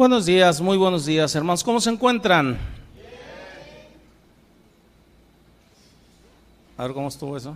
[0.00, 1.62] Buenos días, muy buenos días, hermanos.
[1.62, 2.56] ¿Cómo se encuentran?
[6.78, 7.54] A ver cómo estuvo eso.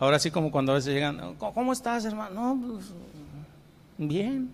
[0.00, 2.56] Ahora sí, como cuando a veces llegan, ¿cómo estás, hermano?
[2.56, 2.86] No, pues,
[3.98, 4.50] bien.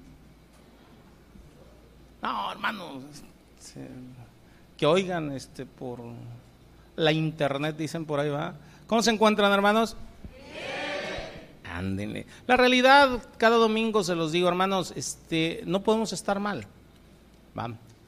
[2.20, 3.00] No, hermano,
[4.76, 6.00] que oigan este por
[6.96, 8.52] la internet, dicen por ahí, va.
[8.86, 9.96] ¿Cómo se encuentran, hermanos?
[12.46, 16.66] La realidad, cada domingo se los digo, hermanos, este, no podemos estar mal.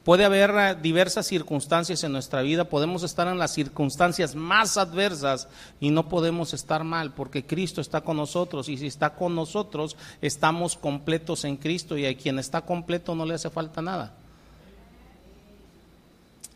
[0.03, 5.47] Puede haber eh, diversas circunstancias en nuestra vida, podemos estar en las circunstancias más adversas
[5.79, 9.97] y no podemos estar mal porque Cristo está con nosotros y si está con nosotros
[10.21, 14.13] estamos completos en Cristo y a quien está completo no le hace falta nada.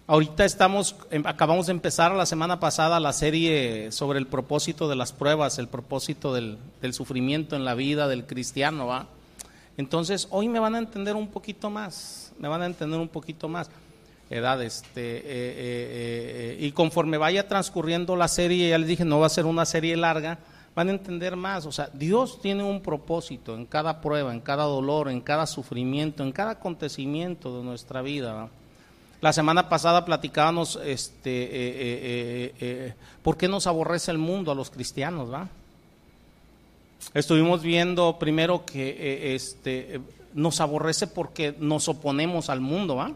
[0.05, 4.97] Ahorita estamos, em, acabamos de empezar la semana pasada la serie sobre el propósito de
[4.97, 6.57] las pruebas, el propósito del,
[6.91, 9.07] sufrimiento en la vida del cristiano, ¿va?
[9.77, 13.47] Entonces, hoy me van a entender un poquito más, me van a entender un poquito
[13.47, 13.69] más.
[14.29, 19.19] Edad, este, eh, eh, eh, y conforme vaya transcurriendo la serie, ya les dije, no
[19.19, 20.37] va a ser una serie larga,
[20.75, 21.65] van a entender más.
[21.65, 26.23] O sea, Dios tiene un propósito en cada prueba, en cada dolor, en cada sufrimiento,
[26.23, 28.33] en cada acontecimiento de nuestra vida.
[28.33, 28.49] ¿va?
[29.23, 34.55] La semana pasada platicábamos este, eh, eh, eh, por qué nos aborrece el mundo a
[34.55, 35.47] los cristianos, ¿va?
[37.13, 40.01] Estuvimos viendo primero que este,
[40.33, 43.13] nos aborrece porque nos oponemos al mundo, ¿va?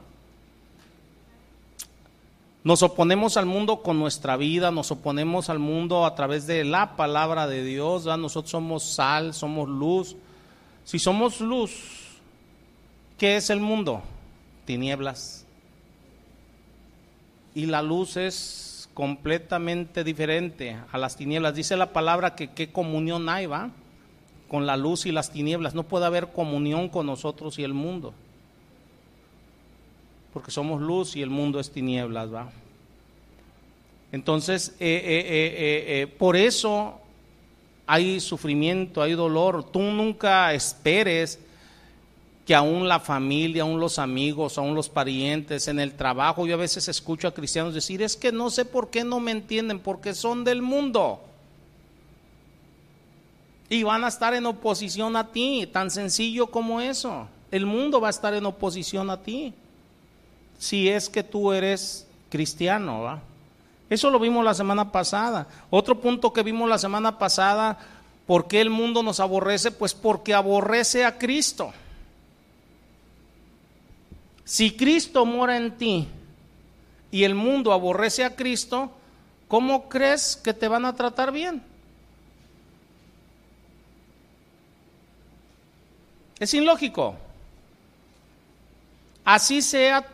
[2.63, 6.95] Nos oponemos al mundo con nuestra vida, nos oponemos al mundo a través de la
[6.95, 8.15] palabra de Dios, ¿va?
[8.15, 10.15] Nosotros somos sal, somos luz.
[10.85, 11.81] Si somos luz,
[13.17, 14.03] ¿qué es el mundo?
[14.63, 15.43] Tinieblas
[17.57, 21.55] y la luz es completamente diferente a las tinieblas.
[21.55, 23.71] Dice la palabra que qué comunión hay, ¿va?
[24.47, 25.73] Con la luz y las tinieblas.
[25.73, 28.13] No puede haber comunión con nosotros y el mundo.
[30.33, 32.51] Porque somos luz y el mundo es tinieblas, ¿va?
[34.11, 37.01] Entonces, eh, eh, eh, por eso
[37.87, 39.63] hay sufrimiento, hay dolor.
[39.63, 41.39] Tú nunca esperes
[42.47, 46.57] que aún la familia, aún los amigos, aún los parientes, en el trabajo, yo a
[46.57, 50.13] veces escucho a cristianos decir, es que no sé por qué no me entienden, porque
[50.13, 51.19] son del mundo.
[53.67, 57.27] Y van a estar en oposición a ti, tan sencillo como eso.
[57.51, 59.53] El mundo va a estar en oposición a ti,
[60.57, 63.01] si es que tú eres cristiano.
[63.01, 63.21] ¿va?
[63.89, 65.47] Eso lo vimos la semana pasada.
[65.69, 67.77] Otro punto que vimos la semana pasada,
[68.25, 69.69] ¿por qué el mundo nos aborrece?
[69.69, 71.73] Pues porque aborrece a Cristo.
[74.47, 76.07] Si Cristo mora en ti
[77.11, 78.89] y el mundo aborrece a Cristo,
[79.49, 81.61] ¿cómo crees que te van a tratar bien?
[86.39, 87.17] Es ilógico.
[89.25, 90.07] Así sea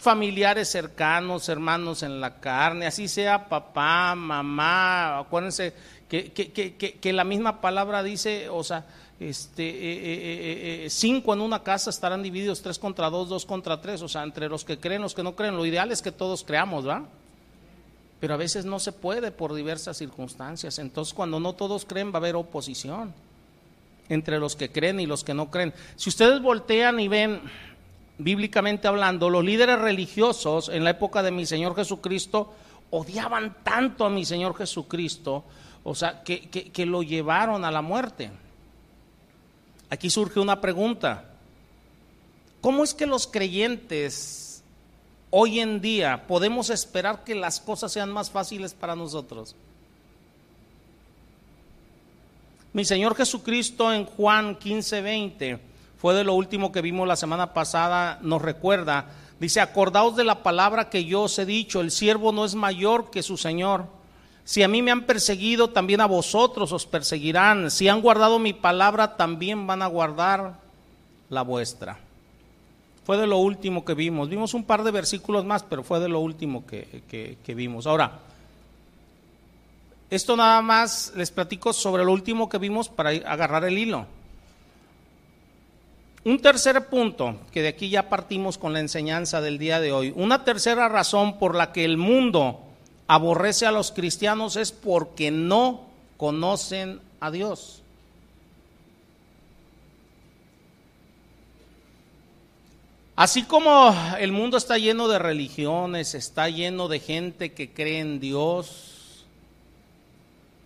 [0.00, 5.72] familiares cercanos, hermanos en la carne, así sea papá, mamá, acuérdense
[6.08, 8.84] que, que la misma palabra dice, o sea,
[9.28, 13.80] este, eh, eh, eh, cinco en una casa estarán divididos tres contra dos, dos contra
[13.80, 15.56] tres, o sea, entre los que creen, los que no creen.
[15.56, 17.04] Lo ideal es que todos creamos, ¿va?
[18.20, 20.78] Pero a veces no se puede por diversas circunstancias.
[20.78, 23.12] Entonces, cuando no todos creen, va a haber oposición
[24.08, 25.72] entre los que creen y los que no creen.
[25.96, 27.40] Si ustedes voltean y ven,
[28.18, 32.52] bíblicamente hablando, los líderes religiosos en la época de mi Señor Jesucristo
[32.90, 35.44] odiaban tanto a mi Señor Jesucristo,
[35.84, 38.30] o sea, que, que lo llevaron a la muerte.
[39.92, 41.22] Aquí surge una pregunta.
[42.62, 44.62] ¿Cómo es que los creyentes
[45.28, 49.54] hoy en día podemos esperar que las cosas sean más fáciles para nosotros?
[52.72, 55.58] Mi Señor Jesucristo en Juan 15, 20,
[55.98, 59.10] fue de lo último que vimos la semana pasada, nos recuerda,
[59.40, 63.10] dice, acordaos de la palabra que yo os he dicho, el siervo no es mayor
[63.10, 63.84] que su Señor.
[64.44, 67.70] Si a mí me han perseguido, también a vosotros os perseguirán.
[67.70, 70.58] Si han guardado mi palabra, también van a guardar
[71.30, 71.98] la vuestra.
[73.04, 74.28] Fue de lo último que vimos.
[74.28, 77.86] Vimos un par de versículos más, pero fue de lo último que, vimos.
[77.86, 78.20] Ahora,
[80.10, 84.06] esto nada más les platico sobre lo último que vimos para agarrar el hilo.
[86.24, 90.12] Un tercer punto, que de aquí ya partimos con la enseñanza del día de hoy.
[90.14, 92.60] Una tercera razón por la que el mundo
[93.12, 95.82] aborrece a los cristianos es porque no
[96.16, 97.82] conocen a Dios.
[103.14, 108.18] Así como el mundo está lleno de religiones, está lleno de gente que cree en
[108.18, 109.26] Dios,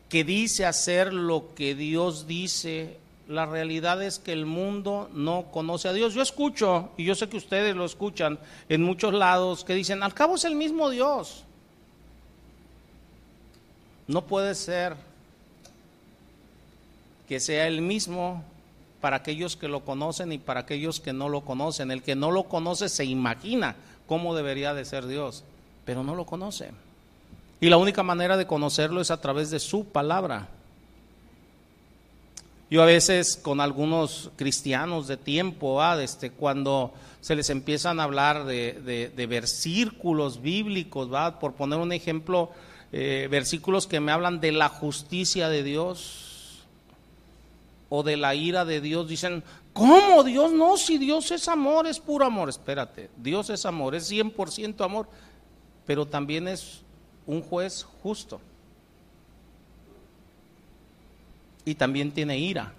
[0.08, 2.96] que dice hacer lo que Dios dice
[3.28, 6.14] la realidad es que el mundo no conoce a Dios.
[6.14, 8.38] Yo escucho, y yo sé que ustedes lo escuchan
[8.69, 11.43] en muchos lados, que dicen, al cabo es el mismo Dios.
[14.08, 14.97] No puede ser
[17.29, 18.44] que sea el mismo
[19.00, 21.91] para aquellos que lo conocen y para aquellos que no lo conocen.
[21.91, 23.76] El que no lo conoce se imagina
[24.06, 25.44] cómo debería de ser Dios,
[25.85, 26.70] pero no lo conoce.
[27.61, 30.49] Y la única manera de conocerlo es a través de su palabra.
[32.69, 38.44] Yo a veces con algunos cristianos de tiempo, este, cuando se les empiezan a hablar
[38.44, 41.38] de, versículos bíblicos, ¿va?
[41.38, 42.50] por poner un ejemplo,
[42.92, 46.64] eh, versículos que me hablan de la justicia de Dios
[47.88, 50.76] o de la ira de Dios, dicen, ¿cómo Dios no?
[50.76, 52.48] Si Dios es amor, es puro amor.
[52.48, 55.08] Espérate, Dios es amor, es 100% amor,
[55.86, 56.82] pero también es
[57.26, 58.40] un juez justo.
[61.66, 62.72] y también tiene ira.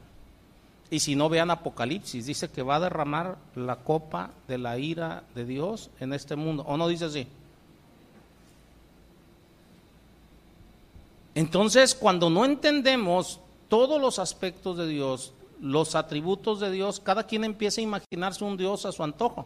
[0.89, 5.23] Y si no vean Apocalipsis, dice que va a derramar la copa de la ira
[5.35, 6.63] de Dios en este mundo.
[6.65, 7.27] ¿O no dice así?
[11.37, 17.43] Entonces, cuando no entendemos todos los aspectos de Dios, los atributos de Dios, cada quien
[17.43, 19.45] empieza a imaginarse un Dios a su antojo.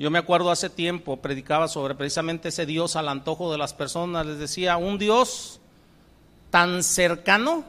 [0.00, 4.26] Yo me acuerdo hace tiempo, predicaba sobre precisamente ese Dios al antojo de las personas.
[4.26, 5.60] Les decía, un Dios
[6.50, 7.62] tan cercano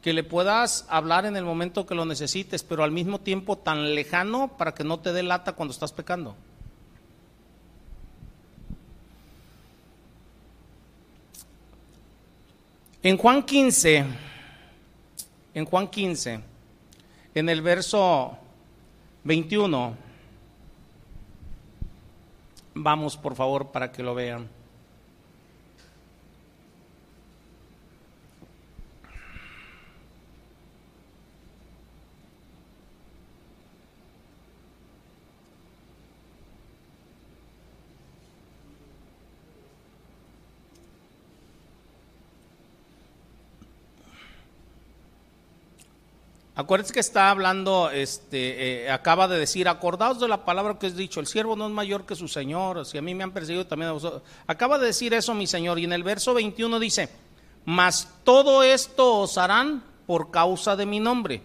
[0.00, 3.94] que le puedas hablar en el momento que lo necesites, pero al mismo tiempo tan
[3.94, 6.34] lejano para que no te dé lata cuando estás pecando.
[13.02, 14.04] En Juan 15,
[15.54, 16.40] en Juan 15,
[17.34, 18.38] en el verso
[19.24, 19.96] 21,
[22.74, 24.48] Vamos, por favor, para que lo vean.
[46.62, 50.94] Acuérdense que está hablando, este, eh, acaba de decir, acordaos de la palabra que es
[50.94, 53.66] dicho, el siervo no es mayor que su señor, si a mí me han perseguido
[53.66, 54.22] también a vosotros.
[54.46, 57.08] Acaba de decir eso mi señor, y en el verso 21 dice,
[57.64, 61.42] mas todo esto os harán por causa de mi nombre,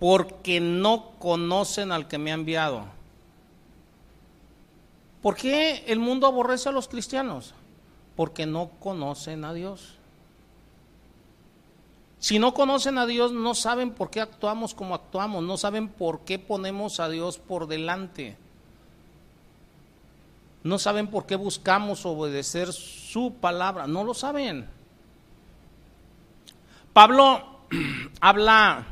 [0.00, 2.86] porque no conocen al que me ha enviado.
[5.22, 7.54] ¿Por qué el mundo aborrece a los cristianos?
[8.16, 9.95] Porque no conocen a Dios.
[12.18, 16.20] Si no conocen a Dios, no saben por qué actuamos como actuamos, no saben por
[16.20, 18.36] qué ponemos a Dios por delante.
[20.62, 24.66] No saben por qué buscamos obedecer su palabra, no lo saben.
[26.92, 27.60] Pablo
[28.20, 28.86] habla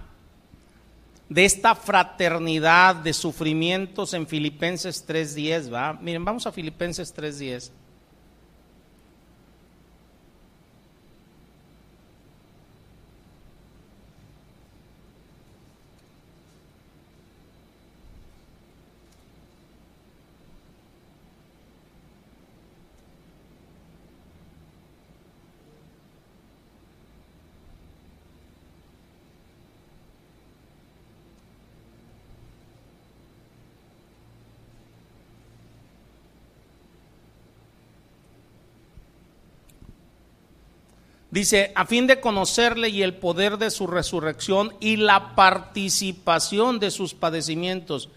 [1.29, 5.95] de esta fraternidad de sufrimientos en Filipenses 3.10, ¿va?
[5.95, 7.71] Miren, vamos a Filipenses 3.10.
[41.35, 46.93] Dice, a fin de conocerle y el poder de su resurrección y la participación de
[46.93, 48.09] sus padecimientos,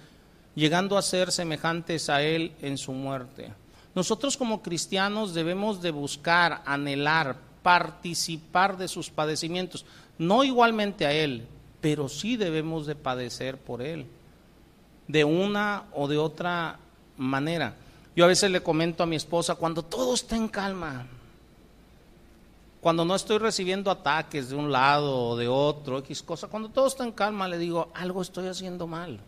[0.54, 3.52] llegando a ser semejantes a él en su muerte.
[3.96, 9.84] Nosotros como cristianos debemos de buscar, anhelar, participar de sus padecimientos,
[10.20, 11.48] no igualmente a él,
[11.82, 14.06] pero sí debemos de padecer por él,
[15.08, 16.78] de una o de otra
[17.18, 17.78] manera.
[18.16, 21.08] Yo a veces le comento a mi esposa, cuando todo está en calma,
[22.82, 26.88] cuando no estoy recibiendo ataques de un lado o de otro, X cosa, cuando todo
[26.88, 29.20] está en calma, le digo, algo estoy haciendo mal.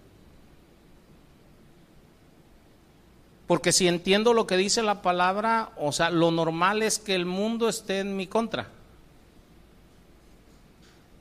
[3.48, 7.25] Porque si entiendo lo que dice la palabra, o sea, lo normal es que el
[7.25, 8.70] mundo esté en mi contra.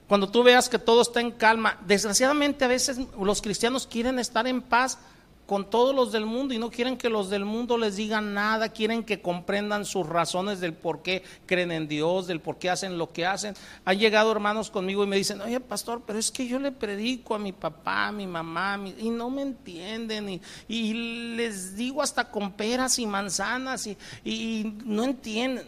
[0.08, 4.46] Cuando tú veas que todo está en calma, desgraciadamente a veces los cristianos quieren estar
[4.46, 4.98] en paz,
[5.48, 8.68] con todos los del mundo y no quieren que los del mundo les digan nada,
[8.68, 12.98] quieren que comprendan sus razones del por qué creen en Dios, del por qué hacen
[12.98, 13.54] lo que hacen.
[13.86, 17.34] Han llegado hermanos conmigo y me dicen, oye pastor, pero es que yo le predico
[17.34, 20.38] a mi papá, a mi mamá, y no me entienden,
[20.68, 20.92] y,
[21.34, 23.88] les digo hasta con peras y manzanas
[24.22, 25.66] y no entienden.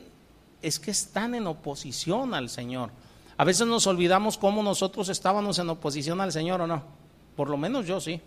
[0.60, 2.90] es que están en oposición al Señor.
[3.38, 6.82] A veces nos olvidamos cómo nosotros estábamos en oposición al Señor o no.
[7.34, 8.20] Por lo menos yo sí.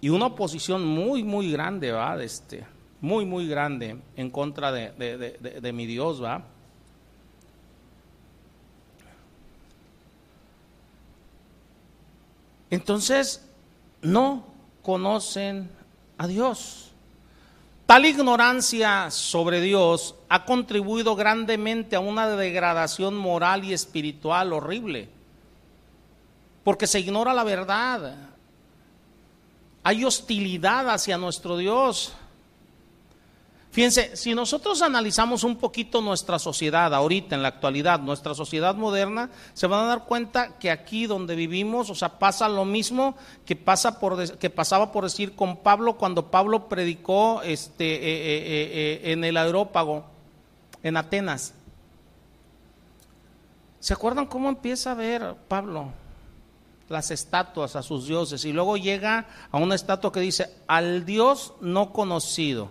[0.00, 2.22] Y una oposición muy, muy grande, ¿va?
[2.22, 2.64] Este,
[3.00, 4.92] muy, muy grande en contra de,
[5.60, 6.42] de mi Dios, ¿va?
[12.70, 13.44] Entonces,
[14.00, 14.44] no
[14.82, 15.68] conocen
[16.16, 16.90] a Dios.
[17.86, 25.08] Tal ignorancia sobre Dios ha contribuido grandemente a una degradación moral y espiritual horrible,
[26.62, 28.29] porque se ignora la verdad.
[29.82, 32.12] Hay hostilidad hacia nuestro Dios.
[33.72, 39.30] Fíjense, si nosotros analizamos un poquito nuestra sociedad ahorita, en la actualidad, nuestra sociedad moderna,
[39.54, 43.14] se van a dar cuenta que aquí donde vivimos, o sea, pasa lo mismo
[43.46, 48.40] que, pasa por, que pasaba por decir con Pablo cuando Pablo predicó este, eh, eh,
[49.04, 50.04] eh, en el aerópago,
[50.82, 51.54] en Atenas.
[53.78, 55.92] ¿Se acuerdan cómo empieza a ver Pablo
[56.90, 58.44] las estatuas a sus dioses?
[58.44, 62.68] Y luego llega a una estatua que dice, al Dios no conocido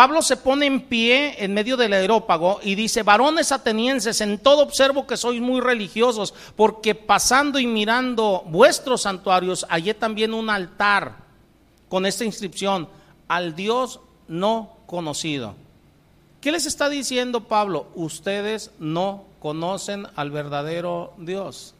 [0.00, 4.62] Pablo se pone en pie en medio del aerópago y dice, varones atenienses, en todo
[4.62, 11.16] observo que sois muy religiosos, porque pasando y mirando vuestros santuarios, hallé también un altar
[11.90, 12.88] con esta inscripción,
[13.28, 15.54] al Dios no conocido.
[16.40, 17.88] ¿Qué les está diciendo Pablo?
[17.94, 21.74] Ustedes no conocen al verdadero Dios.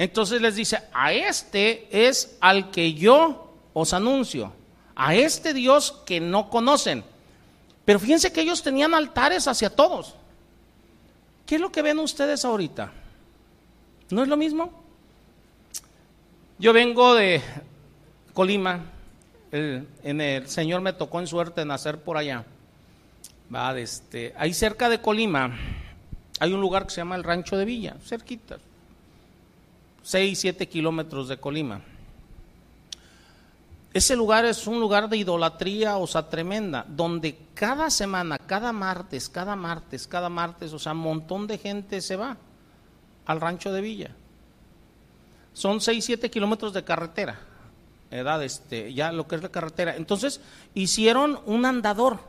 [0.00, 4.50] Entonces les dice, a este es al que yo os anuncio
[4.96, 7.04] a este Dios que no conocen.
[7.84, 10.14] Pero fíjense que ellos tenían altares hacia todos.
[11.44, 12.90] ¿Qué es lo que ven ustedes ahorita?
[14.08, 14.72] ¿No es lo mismo?
[16.58, 17.42] Yo vengo de
[18.32, 18.80] Colima,
[19.52, 22.46] el, en el Señor me tocó en suerte nacer por allá.
[23.54, 25.58] Va, este, ahí cerca de Colima
[26.38, 28.58] hay un lugar que se llama el Rancho de Villa, cerquita,
[30.02, 31.80] 6, 7 kilómetros de Colima.
[33.92, 39.28] Ese lugar es un lugar de idolatría, o sea, tremenda, donde cada semana, cada martes,
[39.28, 42.36] cada martes, cada martes, o sea, un montón de gente se va
[43.26, 44.14] al rancho de Villa.
[45.52, 47.40] Son 6, 7 kilómetros de carretera,
[48.12, 49.96] edad, este, ya lo que es la carretera.
[49.96, 50.40] Entonces,
[50.74, 52.20] hicieron un andador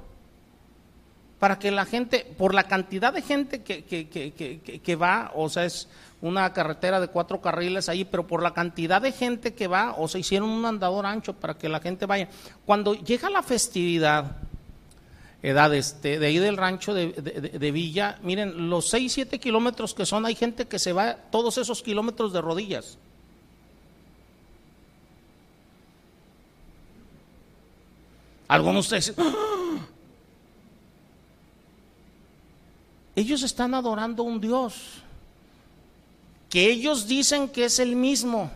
[1.37, 5.47] para que la gente, por la cantidad de gente que, que, que, que va, o
[5.47, 5.87] sea, es
[6.21, 10.07] una carretera de cuatro carriles ahí, pero por la cantidad de gente que va, o
[10.07, 12.29] se hicieron un andador ancho para que la gente vaya.
[12.65, 14.37] Cuando llega la festividad,
[15.41, 20.25] edad este, de ahí del rancho de, Villa, miren, los seis, siete kilómetros que son,
[20.25, 22.97] hay gente que se va todos esos kilómetros de rodillas.
[28.47, 29.51] Algunos de ustedes ¡Ah!
[33.15, 35.01] ellos están adorando a un Dios
[36.51, 38.51] que ellos dicen que es el mismo.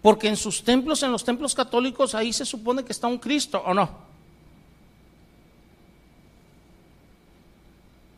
[0.00, 3.60] Porque en sus templos, en los templos católicos, ahí se supone que está un Cristo,
[3.66, 3.90] ¿o no?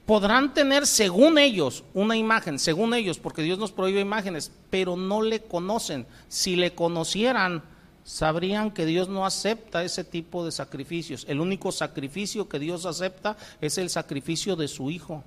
[0.05, 5.23] Podrán tener, según ellos, una imagen, según ellos, porque Dios nos prohíbe imágenes, pero no
[5.23, 6.07] le conocen.
[6.28, 7.62] Si le conocieran,
[8.05, 11.25] sabrían que Dios no acepta ese tipo de sacrificios.
[11.26, 15.25] El único sacrificio que Dios acepta es el sacrificio de su Hijo.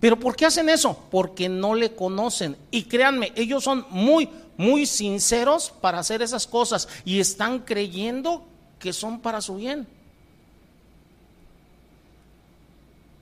[0.00, 0.98] ¿Pero por qué hacen eso?
[1.10, 2.56] Porque no le conocen.
[2.70, 8.46] Y créanme, ellos son muy, muy sinceros para hacer esas cosas y están creyendo
[8.78, 9.86] que son para su bien.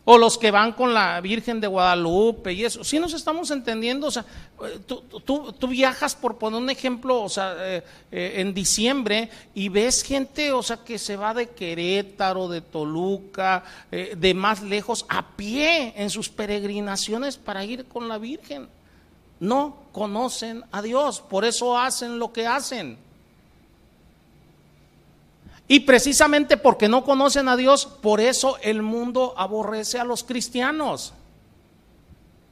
[0.06, 2.84] O los que van con la Virgen de Guadalupe y eso.
[2.84, 4.26] Si nos estamos entendiendo, o sea,
[4.62, 7.82] eh, tú, viajas, por poner un ejemplo, o sea, eh,
[8.12, 13.64] eh, en diciembre y ves gente, o sea, que se va de Querétaro, de Toluca,
[13.90, 18.68] de más lejos, a pie en sus peregrinaciones para ir con la Virgen.
[19.40, 22.98] No conocen a Dios, por eso hacen lo que hacen.
[25.66, 31.14] Y precisamente porque no conocen a Dios, por eso el mundo aborrece a los cristianos.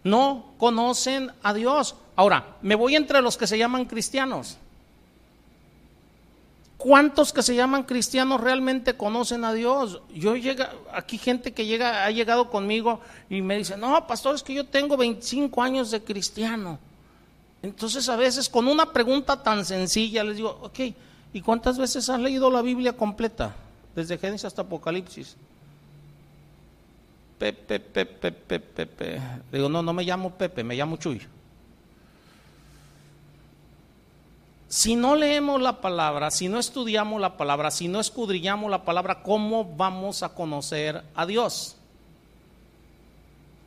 [0.02, 1.94] No conocen a Dios.
[2.16, 4.56] Ahora, me voy entre los que se llaman cristianos.
[6.82, 10.00] ¿Cuántos que se llaman cristianos realmente conocen a Dios?
[10.12, 13.00] Yo llega, aquí gente que llega, ha llegado conmigo
[13.30, 16.80] y me dice, no, pastor, es que yo tengo 25 años de cristiano.
[17.62, 20.80] Entonces a veces con una pregunta tan sencilla les digo, ok,
[21.32, 23.54] ¿Y cuántas veces has leído la Biblia completa?
[23.94, 25.36] Desde Génesis hasta Apocalipsis.
[27.38, 29.20] Pepe, Pepe, Pepe, Pepe.
[29.50, 31.20] Digo, no, no me llamo Pepe, me llamo Chuy.
[34.72, 39.22] si no leemos la palabra, si no estudiamos la palabra, si no escudriñamos la palabra,
[39.22, 41.76] ¿cómo vamos a conocer a Dios?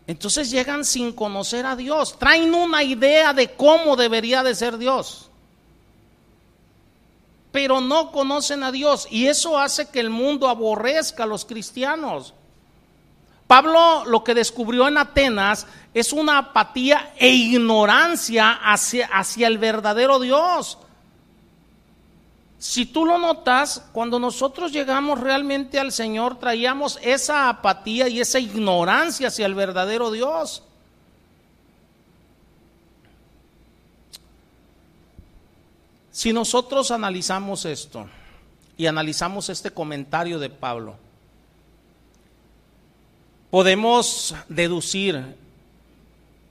[0.07, 5.24] Entonces llegan sin conocer a Dios, traen una idea de cómo debería de ser Dios,
[7.55, 12.33] pero no conocen a Dios y eso hace que el mundo aborrezca a los cristianos.
[13.47, 20.19] Pablo lo que descubrió en Atenas es una apatía e ignorancia hacia, hacia el verdadero
[20.19, 20.79] Dios.
[22.59, 28.39] Si tú lo notas, cuando nosotros llegamos realmente al Señor, traíamos esa apatía y esa
[28.39, 30.61] ignorancia hacia el verdadero Dios.
[36.15, 38.07] Si nosotros analizamos esto
[38.77, 40.95] y analizamos este comentario de Pablo,
[43.51, 45.35] podemos deducir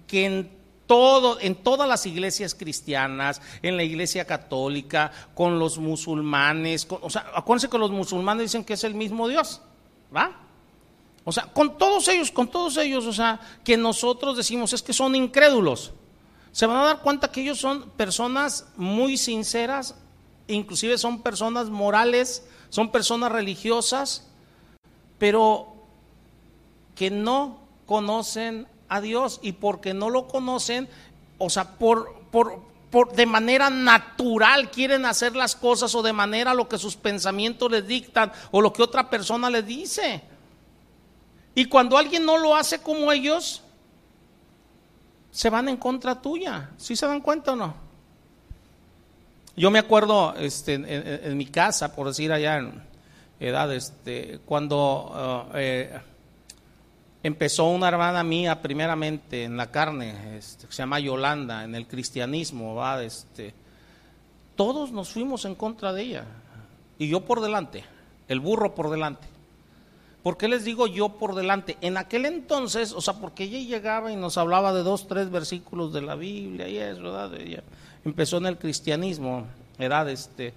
[0.07, 0.51] que en
[0.87, 7.33] todo, en todas las iglesias cristianas, en la iglesia católica, con los musulmanes, o sea,
[7.35, 9.63] acuérdense que los musulmanes dicen que es el mismo Dios,
[10.15, 10.43] ¿va?
[11.25, 14.93] O sea, con todos ellos, con todos ellos, o sea, que nosotros decimos es que
[14.93, 15.95] son incrédulos.
[16.55, 19.97] Se van a dar cuenta que ellos son personas muy sinceras,
[20.47, 24.29] inclusive son personas morales, son personas religiosas,
[25.19, 25.75] pero
[26.95, 30.89] que no conocen a Dios y porque no lo conocen,
[31.39, 32.61] o sea, por, por,
[32.93, 37.69] por, de manera natural quieren hacer las cosas o de manera lo que sus pensamientos
[37.69, 40.23] les dictan o lo que otra persona les dice.
[41.57, 43.64] Y cuando alguien no lo hace como ellos,
[45.35, 46.71] se van en contra tuya.
[46.77, 47.75] ¿Sí se dan cuenta o no?
[49.57, 52.81] Yo me acuerdo este, en, mi casa, por decir allá en
[53.41, 55.51] edad, este, cuando...
[55.53, 56.01] Uh, eh,
[57.25, 62.75] empezó una hermana mía primeramente en la carne, este, se llama Yolanda, en el cristianismo,
[62.75, 63.03] ¿va?
[63.03, 63.55] Este,
[64.55, 66.25] todos nos fuimos en contra de ella,
[66.99, 67.83] y yo por delante,
[68.29, 69.27] el burro por delante.
[70.25, 71.77] ¿Por qué les digo yo por delante?
[71.83, 75.93] En aquel entonces, o sea, porque ella llegaba y nos hablaba de dos, tres versículos
[75.93, 77.35] de la Biblia y eso, ¿verdad?
[77.35, 77.63] Ella
[78.07, 79.45] empezó en el cristianismo,
[79.79, 80.09] ¿verdad?
[80.09, 80.55] Este,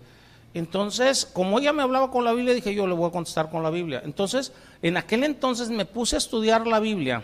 [0.54, 3.62] entonces, como ella me hablaba con la Biblia, dije yo le voy a contestar con
[3.62, 4.02] la Biblia.
[4.06, 7.22] Entonces, en aquel entonces me puse a estudiar la Biblia,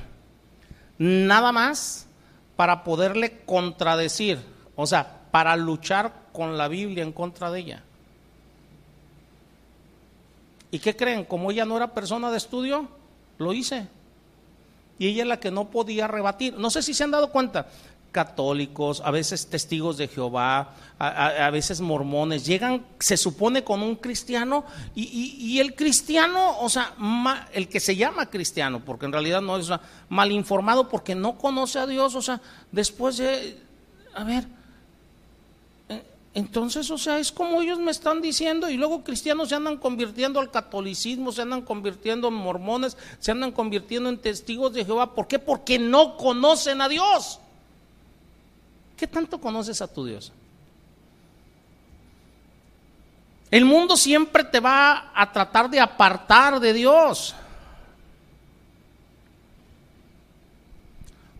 [0.98, 2.08] nada más
[2.58, 4.38] para poderle contradecir,
[4.76, 7.84] o sea, para luchar con la Biblia en contra de ella.
[10.74, 11.24] ¿Y qué creen?
[11.24, 12.88] Como ella no era persona de estudio,
[13.38, 13.88] lo hice.
[14.98, 16.58] Y ella es la que no podía rebatir.
[16.58, 17.68] No sé si se han dado cuenta
[18.12, 24.66] católicos, a veces testigos de Jehová, a, veces mormones, llegan, se supone, con un cristiano
[24.96, 26.94] y, el cristiano, o sea,
[27.54, 29.70] el que se llama cristiano, porque en realidad no es
[30.10, 33.60] mal informado porque no conoce a Dios, o sea, después de,
[34.16, 34.46] a ver,
[36.36, 40.39] entonces, o sea, es como ellos me están diciendo y luego cristianos se andan convirtiendo
[40.39, 45.13] al catolicismo, se andan convirtiendo en mormones, se andan convirtiendo en testigos de Jehová.
[45.13, 45.38] ¿Por qué?
[45.38, 47.39] Porque no conocen a Dios.
[48.98, 50.32] ¿Qué tanto conoces a tu Dios?
[53.52, 57.36] El mundo siempre te va a tratar de apartar de Dios.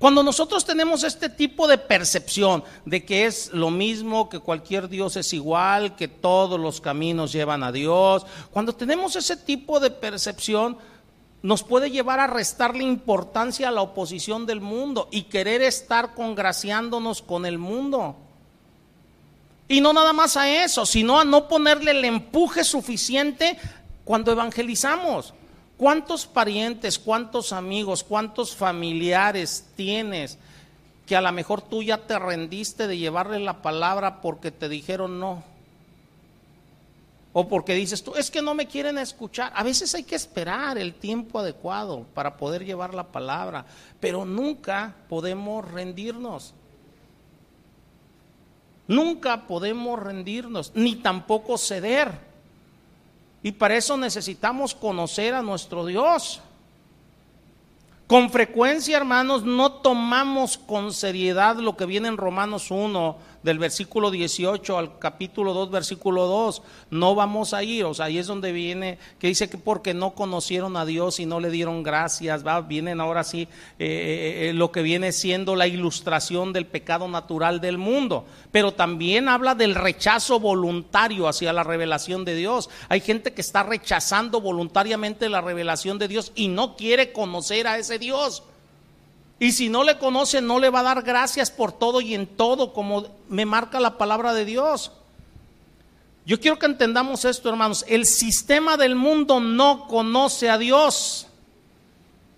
[0.04, 5.16] Cuando nosotros tenemos este tipo de percepción de que es lo mismo, que cualquier Dios
[5.16, 10.78] es igual, que todos los caminos llevan a Dios, cuando tenemos ese tipo de percepción,
[11.42, 17.22] nos puede llevar a restarle importancia a la oposición del mundo y querer estar congraciándonos
[17.22, 18.18] con el mundo.
[19.70, 23.58] Y no nada más a eso, sino a no ponerle el empuje suficiente
[24.04, 25.34] cuando evangelizamos.
[25.78, 30.38] ¿Cuántos parientes, cuántos amigos, cuántos familiares tienes
[31.06, 35.20] que a lo mejor tú ya te rendiste de llevarle la palabra porque te dijeron
[35.20, 35.44] no?
[37.36, 39.52] O porque dices tú, es que no me quieren escuchar.
[39.56, 43.66] A veces hay que esperar el tiempo adecuado para poder llevar la palabra,
[44.00, 46.54] pero nunca podemos rendirnos.
[48.88, 52.33] Nunca podemos rendirnos, ni tampoco ceder.
[53.44, 56.42] Y para eso necesitamos conocer a nuestro Dios.
[58.08, 64.10] Con frecuencia, hermanos, no tomamos con seriedad lo que viene en Romanos 1 del versículo
[64.10, 66.62] 18 al capítulo 2, versículo 2.
[66.90, 70.16] No vamos a ir, o sea, ahí es donde viene, que dice que porque no
[70.16, 72.62] conocieron a Dios y no le dieron gracias, ¿va?
[72.62, 73.48] vienen ahora sí eh,
[73.80, 78.26] eh, eh, lo que viene siendo la ilustración del pecado natural del mundo.
[78.52, 82.70] Pero también habla del rechazo voluntario hacia la revelación de Dios.
[82.90, 87.78] Hay gente que está rechazando voluntariamente la revelación de Dios y no quiere conocer a
[87.78, 88.44] ese Dios.
[89.44, 92.28] Y si no le conoce, no le va a dar gracias por todo y en
[92.28, 94.94] todo, como me marca la palabra de Dios.
[96.26, 97.84] Yo quiero que entendamos esto, hermanos.
[97.90, 101.28] El sistema del mundo no conoce a Dios.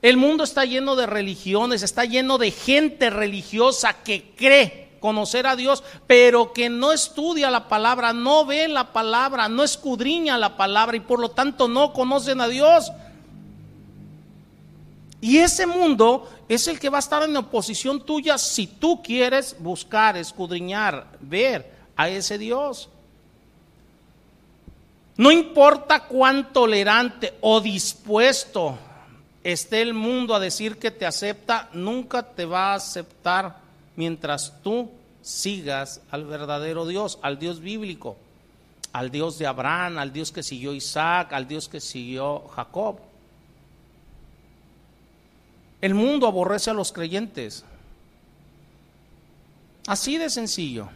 [0.02, 5.56] El mundo está lleno de religiones, está lleno de gente religiosa que cree conocer a
[5.56, 10.98] Dios, pero que no estudia la palabra, no ve la palabra, no escudriña la palabra
[10.98, 12.92] y por lo tanto no conocen a Dios.
[15.26, 19.56] Y ese mundo es el que va a estar en oposición tuya si tú quieres
[19.60, 22.90] buscar, escudriñar, ver a ese Dios.
[25.18, 28.78] No importa cuán tolerante o dispuesto
[29.44, 33.58] esté el mundo a decir que te acepta, nunca te va a aceptar
[33.96, 38.18] mientras tú sigas al verdadero Dios, al Dios bíblico,
[38.92, 42.98] al Dios de Abraham, al Dios que siguió Isaac, al Dios que siguió Jacob.
[45.86, 47.64] El mundo aborrece a los creyentes.
[49.86, 50.90] Así de sencillo.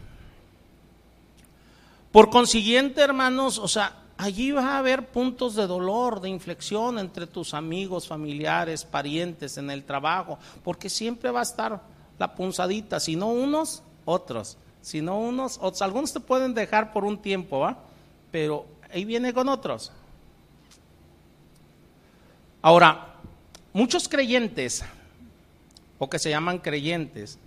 [2.10, 7.28] Por consiguiente, hermanos, o sea, allí va a haber puntos de dolor, de inflexión entre
[7.28, 11.80] tus amigos, familiares, parientes, en el trabajo, porque siempre va a estar
[12.18, 15.82] la punzadita, si no unos, otros, si no unos, otros.
[15.82, 17.78] Algunos te pueden dejar por un tiempo, ¿va?
[18.32, 19.92] Pero ahí viene con otros.
[22.60, 23.09] Ahora,
[23.72, 24.84] muchos creyentes,
[25.98, 27.38] o que se llaman creyentes,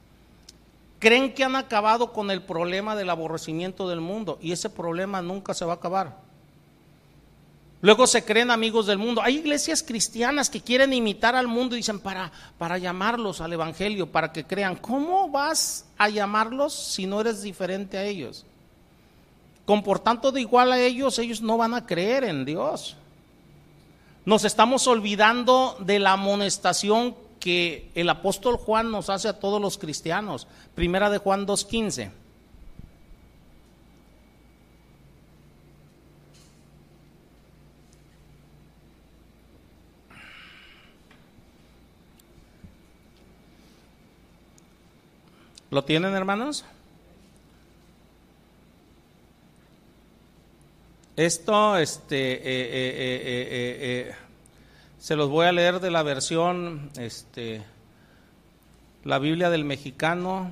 [0.99, 5.53] creen que han acabado con el problema del aborrecimiento del mundo y ese problema nunca
[5.53, 6.17] se va a acabar.
[7.83, 9.21] Luego se creen amigos del mundo.
[9.21, 14.09] Hay iglesias cristianas que quieren imitar al mundo y dicen para, para llamarlos al Evangelio,
[14.09, 14.77] para que crean.
[14.77, 18.45] ¿Cómo vas a llamarlos si no eres diferente a ellos?
[19.65, 22.95] Comportando de igual a ellos, ellos no van a creer en Dios.
[24.25, 29.77] Nos estamos olvidando de la amonestación que el apóstol Juan nos hace a todos los
[29.77, 30.47] cristianos.
[30.75, 32.11] Primera de Juan 2.15.
[45.69, 46.63] ¿Lo tienen, hermanos?
[51.15, 53.21] Esto, este, eh, eh,
[54.09, 54.15] eh,
[54.97, 57.61] se los voy a leer de la versión, este,
[59.03, 60.49] la Biblia del mexicano,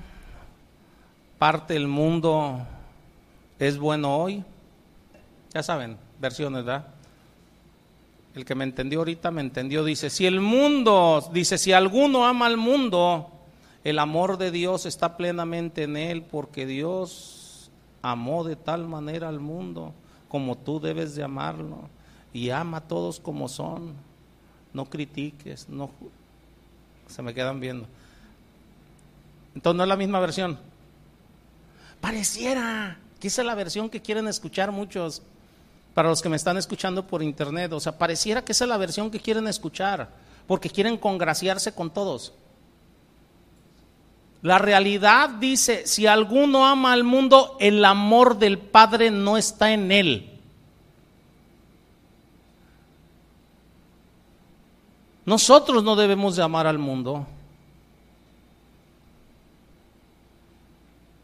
[1.39, 2.59] parte del mundo
[3.57, 4.43] es bueno hoy.
[5.51, 6.89] Ya saben, versiones, ¿verdad?
[8.35, 9.83] El que me entendió ahorita me entendió.
[9.83, 13.31] Dice, si el mundo, dice, si alguno ama al mundo,
[13.83, 17.71] el amor de Dios está plenamente en él porque Dios
[18.03, 19.95] amó de tal manera al mundo
[20.31, 21.89] como tú debes de amarlo
[22.31, 23.93] y ama a todos como son.
[24.73, 25.91] No critiques, no
[27.09, 27.85] se me quedan viendo.
[29.53, 30.57] Entonces no es la misma versión.
[31.99, 35.21] Pareciera que esa es la versión que quieren escuchar muchos
[35.93, 37.73] para los que me están escuchando por internet.
[37.73, 40.07] O sea, pareciera que esa es la versión que quieren escuchar
[40.47, 42.33] porque quieren congraciarse con todos.
[44.41, 49.91] La realidad dice, si alguno ama al mundo, el amor del Padre no está en
[49.91, 50.39] él.
[55.25, 57.27] Nosotros no debemos de amar al mundo.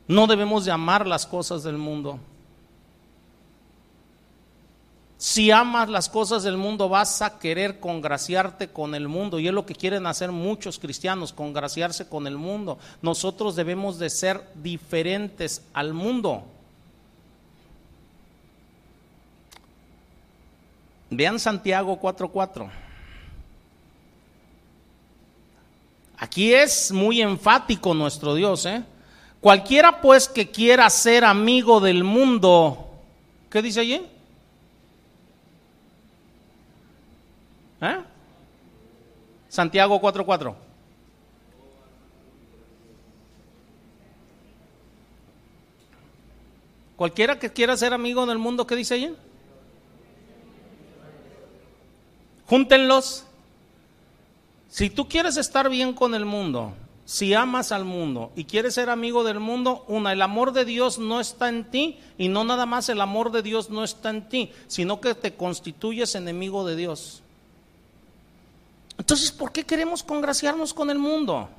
[0.08, 2.19] No debemos de amar las cosas del mundo.
[5.17, 9.39] Si amas las cosas del mundo, vas a querer congraciarte con el mundo.
[9.39, 12.77] Y es lo que quieren hacer muchos cristianos, congraciarse con el mundo.
[13.01, 16.43] Nosotros debemos de ser diferentes al mundo.
[21.10, 22.69] Vean Santiago 4:4.
[26.19, 28.65] Aquí es muy enfático nuestro Dios.
[28.67, 28.84] ¿eh?
[29.39, 32.88] Cualquiera pues que quiera ser amigo del mundo,
[33.49, 34.06] ¿qué dice allí?
[37.82, 38.04] ¿Eh?
[39.50, 40.56] Santiago 4:4.
[46.96, 49.12] Cualquiera que quiera ser amigo del mundo, ¿qué dice ella?
[52.48, 53.26] Júntenlos.
[54.68, 56.74] Si tú quieres estar bien con el mundo,
[57.06, 60.98] si amas al mundo y quieres ser amigo del mundo, una, el amor de Dios
[60.98, 64.28] no está en ti y no nada más el amor de Dios no está en
[64.28, 67.22] ti, sino que te constituyes enemigo de Dios.
[68.98, 71.50] Entonces, ¿por qué queremos congraciarnos con el mundo?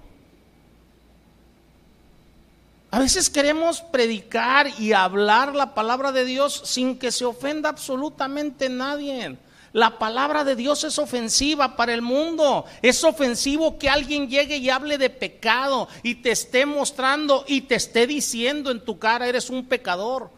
[2.91, 8.69] A veces queremos predicar y hablar la palabra de Dios sin que se ofenda absolutamente
[8.69, 9.37] nadie.
[9.75, 12.65] La palabra de Dios es ofensiva para el mundo.
[12.81, 17.75] Es ofensivo que alguien llegue y hable de pecado y te esté mostrando y te
[17.75, 20.31] esté diciendo en tu cara, eres un pecador.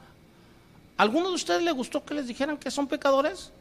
[0.97, 3.53] ¿Alguno de ustedes le gustó que les dijeran que son pecadores?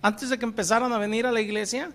[0.00, 1.90] Antes de que empezaran a venir a la iglesia.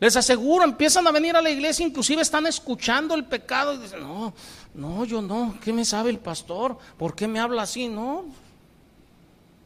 [0.00, 4.00] Les aseguro, empiezan a venir a la iglesia, inclusive están escuchando el pecado y dicen,
[4.00, 4.32] no,
[4.74, 6.78] no, yo no, ¿qué me sabe el pastor?
[6.96, 7.86] ¿Por qué me habla así?
[7.86, 8.24] No,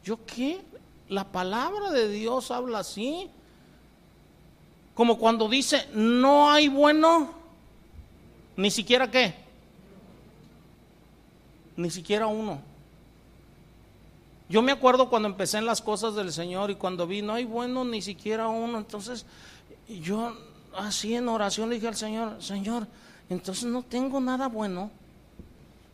[0.03, 0.59] ¿yo qué?
[1.07, 3.29] La palabra de Dios habla así.
[4.93, 7.31] Como cuando dice, no hay bueno,
[8.57, 9.35] ni siquiera qué,
[11.77, 12.59] ni siquiera uno.
[14.49, 17.45] Yo me acuerdo cuando empecé en las cosas del Señor y cuando vi, no hay
[17.45, 18.77] bueno, ni siquiera uno.
[18.77, 19.25] Entonces
[19.87, 20.35] y yo
[20.75, 22.87] así en oración le dije al Señor, Señor,
[23.29, 24.91] entonces no tengo nada bueno.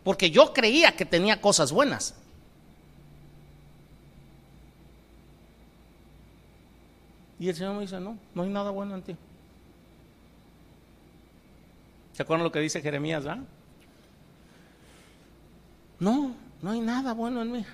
[0.04, 2.16] Porque yo creía que tenía cosas buenas.
[7.40, 9.16] Y el Señor me dice, no, no hay nada bueno en ti.
[12.14, 13.26] ¿Se acuerdan lo que dice Jeremías?
[13.26, 13.40] Ah?
[16.00, 17.66] No, no hay nada bueno en mí.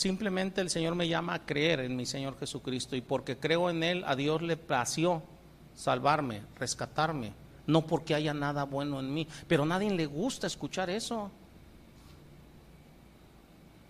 [0.00, 3.82] Simplemente el Señor me llama a creer en mi Señor Jesucristo y porque creo en
[3.82, 5.22] Él, a Dios le plació
[5.74, 7.34] salvarme, rescatarme,
[7.66, 11.30] no porque haya nada bueno en mí, pero a nadie le gusta escuchar eso.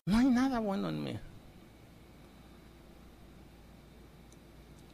[0.04, 1.16] No hay nada bueno en mí.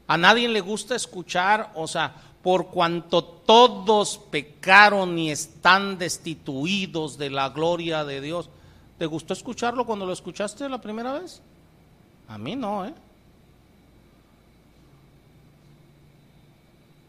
[0.09, 7.31] A nadie le gusta escuchar, o sea, por cuanto todos pecaron y están destituidos de
[7.31, 8.51] la gloria de Dios.
[8.99, 11.43] ¿Te gustó escucharlo cuando lo escuchaste la primera vez?
[12.29, 12.95] A mí no, ¿eh?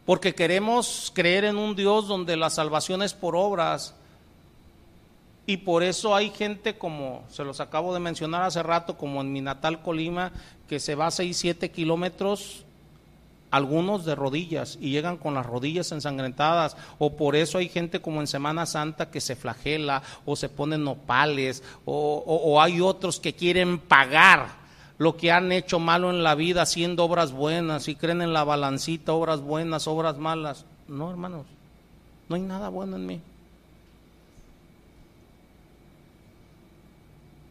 [0.04, 3.94] Porque queremos creer en un Dios donde la salvación es por obras.
[5.44, 9.32] Y por eso hay gente como, se los acabo de mencionar hace rato, como en
[9.32, 10.32] mi natal Colima,
[10.68, 12.64] que se va a 6, 7 kilómetros
[13.50, 18.20] algunos de rodillas y llegan con las rodillas ensangrentadas, o por eso hay gente como
[18.20, 23.78] en Semana Santa que se flagela o se ponen nopales, o, hay otros que quieren
[23.78, 24.58] pagar
[24.98, 28.44] lo que han hecho malo en la vida haciendo obras buenas y creen en la
[28.44, 30.64] balancita, obras buenas, obras malas.
[30.88, 31.46] No, hermanos,
[32.28, 33.20] no hay nada bueno en mí.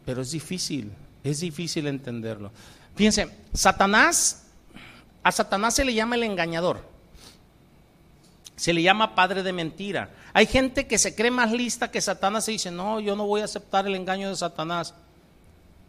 [0.05, 0.91] Pero es difícil,
[1.23, 2.51] es difícil entenderlo.
[2.95, 4.46] Fíjense, Satanás
[5.23, 6.81] a Satanás se le llama el engañador.
[8.55, 10.09] Se le llama padre de mentira.
[10.33, 13.41] Hay gente que se cree más lista que Satanás y dice, no, yo no voy
[13.41, 14.93] a aceptar el engaño de Satanás.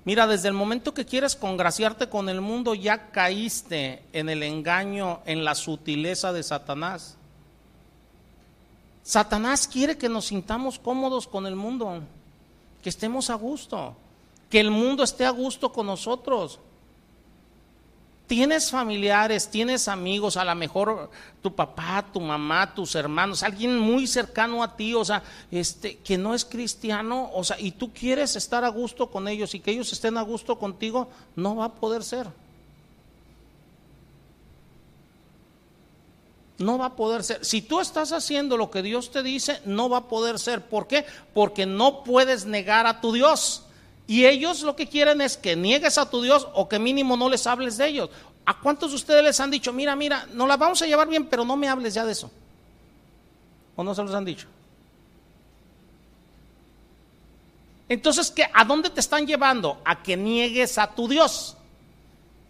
[0.04, 5.20] Mira, desde el momento que quieres congraciarte con el mundo, ya caíste en el engaño,
[5.26, 7.16] en la sutileza de Satanás.
[9.02, 12.02] Satanás quiere que nos sintamos cómodos con el mundo,
[12.82, 13.96] que estemos a gusto,
[14.50, 16.58] que el mundo esté a gusto con nosotros.
[18.28, 21.10] Tienes familiares, tienes amigos, a lo mejor
[21.42, 26.18] tu papá, tu mamá, tus hermanos, alguien muy cercano a ti, o sea, este, que
[26.18, 29.70] no es cristiano, o sea, y tú quieres estar a gusto con ellos y que
[29.70, 32.26] ellos estén a gusto contigo, no va a poder ser.
[36.58, 37.42] No va a poder ser.
[37.46, 40.66] Si tú estás haciendo lo que Dios te dice, no va a poder ser.
[40.66, 41.06] ¿Por qué?
[41.32, 43.62] Porque no puedes negar a tu Dios.
[44.08, 47.28] Y ellos lo que quieren es que niegues a tu Dios o que mínimo no
[47.28, 48.10] les hables de ellos.
[48.46, 51.26] ¿A cuántos de ustedes les han dicho, mira, mira, nos la vamos a llevar bien,
[51.26, 52.30] pero no me hables ya de eso?
[53.76, 54.48] ¿O no se los han dicho?
[57.86, 59.78] Entonces, ¿qué, ¿a dónde te están llevando?
[59.84, 61.58] A que niegues a tu Dios,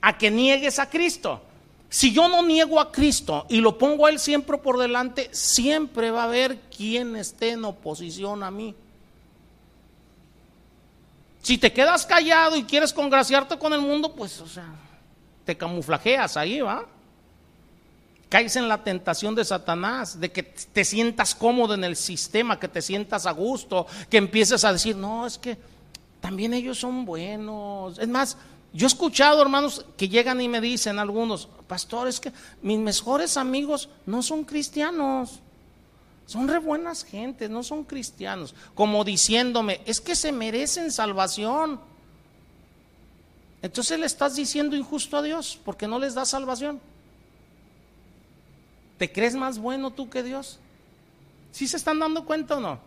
[0.01, 1.43] a que niegues a Cristo.
[1.89, 6.13] Si yo no niego a Cristo y lo pongo a Él siempre por delante, siempre
[6.13, 8.77] va a haber quien esté en oposición a mí.
[11.49, 14.67] Si te quedas callado y quieres congraciarte con el mundo, pues, o sea,
[15.47, 16.85] te camuflajeas ahí, ¿va?
[18.29, 22.69] Caes en la tentación de Satanás, de que te sientas cómodo en el sistema, que
[22.69, 25.57] te sientas a gusto, que empieces a decir, no, es que
[26.21, 27.99] también ellos son buenos.
[27.99, 28.37] Es más,
[28.75, 32.31] yo he escuchado, hermanos, que llegan y me dicen algunos, pastores, que
[32.61, 35.41] mis mejores amigos no son cristianos.
[36.29, 38.55] Son re buenas gentes, no son cristianos.
[38.75, 41.81] Como diciéndome, es que se merecen salvación.
[43.63, 46.83] Entonces le estás diciendo injusto a Dios porque no les da salvación.
[48.99, 50.59] ¿Te crees más bueno tú que Dios?
[51.51, 52.79] ¿Sí se están dando cuenta o no?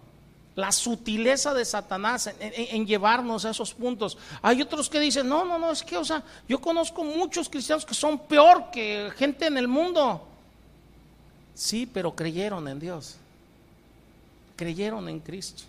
[0.53, 4.19] La sutileza de Satanás en, en, llevarnos a esos puntos.
[4.43, 7.87] Hay otros que dicen, no, no, no, es que, o sea, yo conozco muchos cristianos
[7.87, 10.27] que son peor que gente en el mundo.
[11.55, 13.17] Sí, pero creyeron en Dios
[14.61, 15.63] creyeron en Cristo.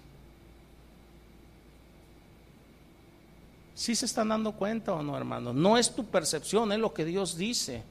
[3.75, 5.55] ¿Sí se están dando cuenta o no, hermano?
[5.55, 7.83] No es tu percepción, es lo que Dios dice.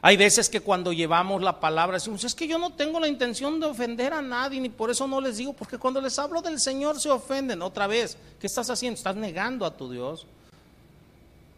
[0.00, 3.60] Hay veces que cuando llevamos la palabra decimos, es que yo no tengo la intención
[3.60, 6.58] de ofender a nadie, ni por eso no les digo, porque cuando les hablo del
[6.58, 7.60] Señor se ofenden.
[7.60, 8.96] Otra vez, ¿qué estás haciendo?
[8.96, 10.26] Estás negando a tu Dios.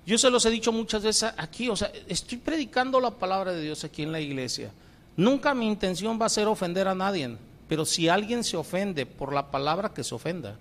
[0.04, 3.62] Yo se los he dicho muchas veces aquí, o sea, estoy predicando la palabra de
[3.62, 4.72] Dios aquí en la iglesia.
[5.16, 7.36] Nunca mi intención va a ser ofender a nadie,
[7.68, 10.56] pero si alguien se ofende por la palabra, que se ofenda.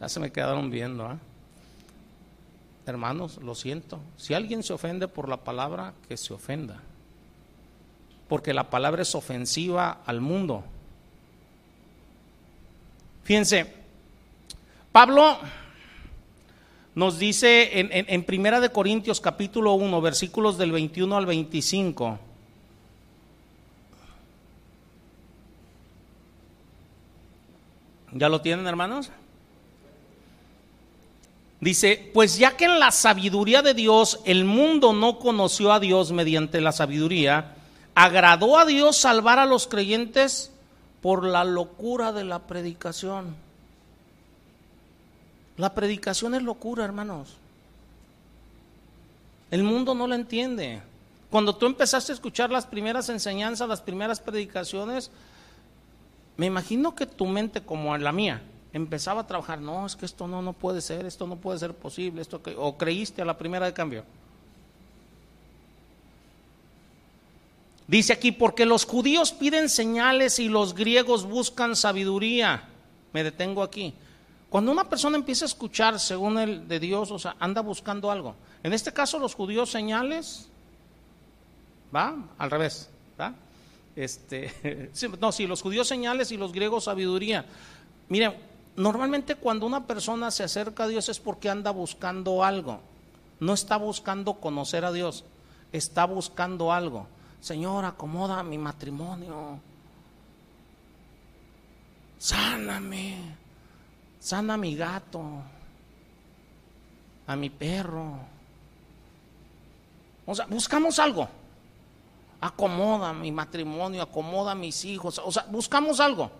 [0.00, 1.04] Ya se me quedaron viendo.
[1.04, 1.18] ¿ah?
[2.86, 4.00] Hermanos, lo siento.
[4.16, 6.80] Si alguien se ofende por la palabra, que se ofenda.
[8.26, 10.64] Porque la palabra es ofensiva al mundo.
[13.24, 13.72] Fíjense,
[14.90, 15.38] Pablo
[16.94, 22.18] nos dice en, Primera de Corintios capítulo 1, versículos del 21 al 25.
[28.12, 29.10] ¿Ya lo tienen, hermanos?
[31.60, 36.10] Dice, pues ya que en la sabiduría de Dios el mundo no conoció a Dios
[36.10, 37.54] mediante la sabiduría,
[37.94, 40.50] agradó a Dios salvar a los creyentes
[41.02, 43.36] por la locura de la predicación.
[45.60, 47.36] La predicación es locura, hermanos.
[49.50, 50.80] El mundo no la entiende.
[51.30, 55.10] Cuando tú empezaste a escuchar las primeras enseñanzas, las primeras predicaciones,
[56.38, 58.40] me imagino que tu mente como la mía,
[58.72, 61.74] empezaba a trabajar, no, es que esto no, no puede ser, esto no puede ser
[61.74, 64.04] posible, esto o creíste a la primera de cambio.
[67.86, 72.66] Dice aquí, porque los judíos piden señales y los griegos buscan sabiduría.
[73.12, 73.92] Me detengo aquí.
[74.50, 78.34] Cuando una persona empieza a escuchar según el de Dios, o sea, anda buscando algo.
[78.64, 80.48] En este caso, los judíos señales,
[81.94, 82.16] ¿va?
[82.36, 83.32] Al revés, ¿va?
[83.94, 87.46] Este, no, sí, los judíos señales y los griegos sabiduría.
[88.08, 88.34] Miren,
[88.74, 92.80] normalmente cuando una persona se acerca a Dios es porque anda buscando algo.
[93.38, 95.24] No está buscando conocer a Dios,
[95.70, 97.06] está buscando algo.
[97.40, 99.60] Señor, acomoda mi matrimonio.
[102.18, 103.39] Sáname.
[104.20, 105.22] Sana a mi gato.
[107.26, 108.18] A mi perro.
[110.26, 111.28] O sea, buscamos algo.
[112.40, 115.20] Acomoda mi matrimonio, acomoda mis hijos.
[115.24, 116.30] O sea, buscamos algo.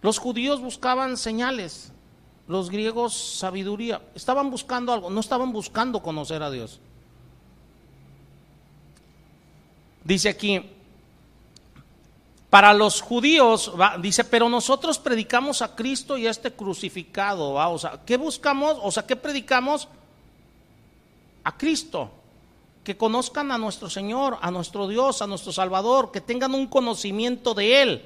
[0.00, 1.92] Los judíos buscaban señales,
[2.46, 4.00] los griegos sabiduría.
[4.14, 6.80] Estaban buscando algo, no estaban buscando conocer a Dios.
[10.04, 10.70] Dice aquí,
[12.50, 17.56] para los judíos, dice, pero nosotros predicamos a Cristo y a este crucificado.
[18.06, 18.78] ¿qué buscamos?
[18.82, 19.86] O sea, ¿qué predicamos?
[21.44, 22.10] A Cristo.
[22.82, 27.52] Que conozcan a nuestro Señor, a nuestro Dios, a nuestro Salvador, que tengan un conocimiento
[27.52, 28.02] de Él.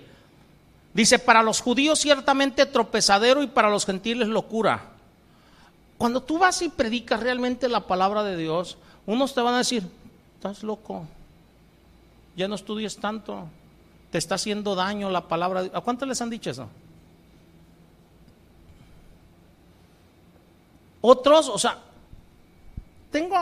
[0.92, 4.90] Dice, para los judíos ciertamente tropezadero y para los gentiles locura.
[5.98, 8.76] Cuando tú vas y predicas realmente la palabra de Dios,
[9.06, 9.84] unos te van a decir,
[10.34, 11.06] estás loco,
[12.34, 13.46] ya no estudies tanto,
[14.12, 15.70] te está haciendo daño la palabra.
[15.72, 16.68] ¿A cuántos les han dicho eso?
[21.00, 21.78] Otros, o sea,
[23.10, 23.34] tengo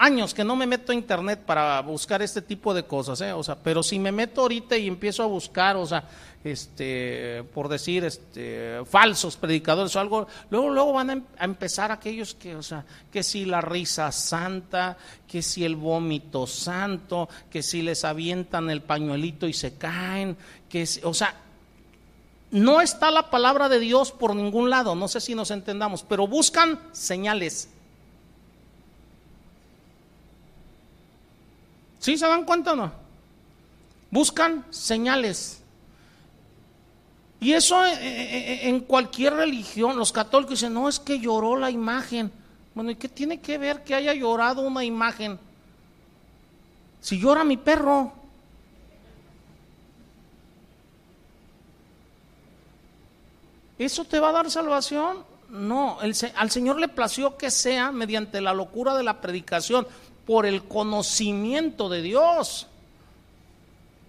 [0.00, 3.34] años que no me meto a internet para buscar este tipo de cosas, ¿eh?
[3.34, 6.04] o sea, pero si me meto ahorita y empiezo a buscar, o sea,
[6.42, 12.34] este, por decir, este, falsos predicadores o algo, luego, luego van em, a, empezar aquellos
[12.34, 12.82] que, o sea,
[13.12, 14.96] que si la risa santa,
[15.28, 20.34] que si el vómito santo, que si les avientan el pañuelito y se caen,
[20.70, 21.34] que, o sea,
[22.52, 26.26] no está la palabra de Dios por ningún lado, no sé si nos entendamos, pero
[26.26, 27.68] buscan señales
[32.00, 32.92] ¿Sí se dan cuenta o no?
[34.10, 35.62] Buscan señales.
[37.38, 41.56] Y eso eh, eh, eh, en cualquier religión, los católicos dicen, no, es que lloró
[41.56, 42.32] la imagen.
[42.74, 45.38] Bueno, ¿y qué tiene que ver que haya llorado una imagen?
[47.00, 48.12] Si llora mi perro.
[53.78, 55.24] ¿Eso te va a dar salvación?
[55.50, 59.86] No, al Señor le plació que sea mediante la locura de la predicación
[60.30, 62.68] por el conocimiento de Dios,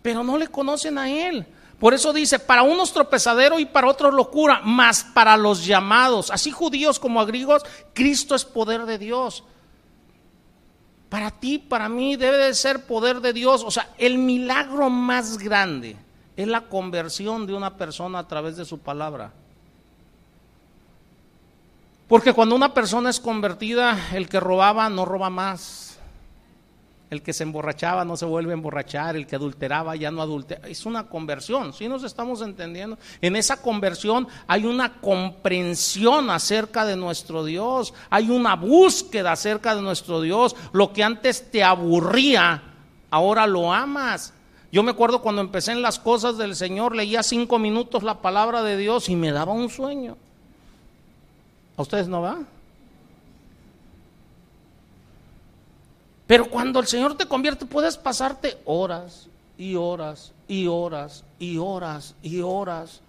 [0.03, 1.47] pero no le conocen a Él.
[1.79, 6.51] Por eso dice, para unos tropezadero y para otros locura, mas para los llamados, así
[6.51, 7.63] judíos como griegos,
[7.95, 9.43] Cristo es poder de Dios.
[11.09, 13.63] Para ti, para mí, debe de ser poder de Dios.
[13.65, 15.97] O sea, el milagro más grande
[16.37, 19.31] es la conversión de una persona a través de su palabra.
[22.07, 25.90] Porque cuando una persona es convertida, el que robaba no roba más.
[27.11, 30.65] El que se emborrachaba no se vuelve a emborrachar, el que adulteraba ya no adultera.
[30.69, 32.97] Es una conversión, ¿sí nos estamos entendiendo?
[33.19, 39.81] En esa conversión hay una comprensión acerca de nuestro Dios, hay una búsqueda acerca de
[39.81, 40.55] nuestro Dios.
[40.71, 42.63] Lo que antes te aburría,
[43.09, 44.33] ahora lo amas.
[44.71, 48.63] Yo me acuerdo cuando empecé en las cosas del Señor, leía cinco minutos la palabra
[48.63, 50.15] de Dios y me daba un sueño.
[51.75, 52.39] ¿A ustedes no va?
[56.31, 59.27] Pero cuando el Señor te convierte, puedes pasarte horas
[59.57, 63.01] y horas y horas y horas y horas.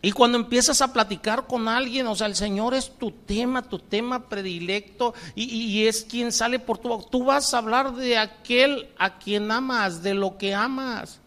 [0.00, 3.78] Y cuando empiezas a platicar con alguien, o sea, el Señor es tu tema, tu
[3.78, 6.98] tema predilecto, y, es quien sale por tu.
[7.10, 11.20] Tú vas a hablar de aquel a quien amas, de lo que amas.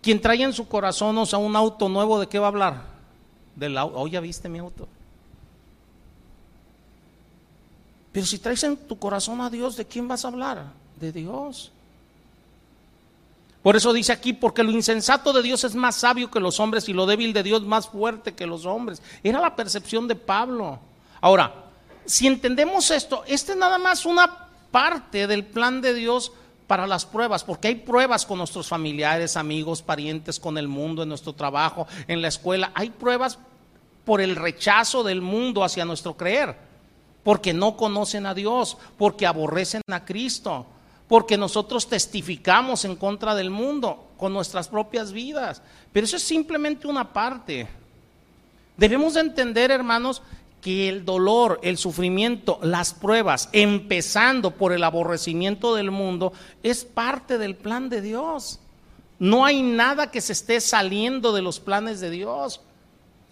[0.00, 2.82] Quien trae en su corazón, o sea, un auto nuevo, ¿de qué va a hablar?
[3.54, 3.98] Del auto.
[3.98, 4.88] Oh, ya viste mi auto.
[8.14, 10.66] Pero si traes en tu corazón a Dios, ¿de quién vas a hablar?
[11.00, 11.72] De Dios.
[13.60, 16.88] Por eso dice aquí, porque lo insensato de Dios es más sabio que los hombres
[16.88, 19.02] y lo débil de Dios más fuerte que los hombres.
[19.24, 20.78] Era la percepción de Pablo.
[21.20, 21.64] Ahora,
[22.04, 26.30] si entendemos esto, esta es nada más una parte del plan de Dios
[26.68, 31.08] para las pruebas, porque hay pruebas con nuestros familiares, amigos, parientes, con el mundo, en
[31.08, 32.70] nuestro trabajo, en la escuela.
[32.76, 33.40] Hay pruebas
[34.04, 36.73] por el rechazo del mundo hacia nuestro creer
[37.24, 40.66] porque no conocen a Dios, porque aborrecen a Cristo,
[41.08, 45.62] porque nosotros testificamos en contra del mundo con nuestras propias vidas.
[45.92, 47.66] Pero eso es simplemente una parte.
[48.76, 50.22] Debemos de entender, hermanos,
[50.60, 57.38] que el dolor, el sufrimiento, las pruebas, empezando por el aborrecimiento del mundo, es parte
[57.38, 58.60] del plan de Dios.
[59.18, 62.60] No hay nada que se esté saliendo de los planes de Dios.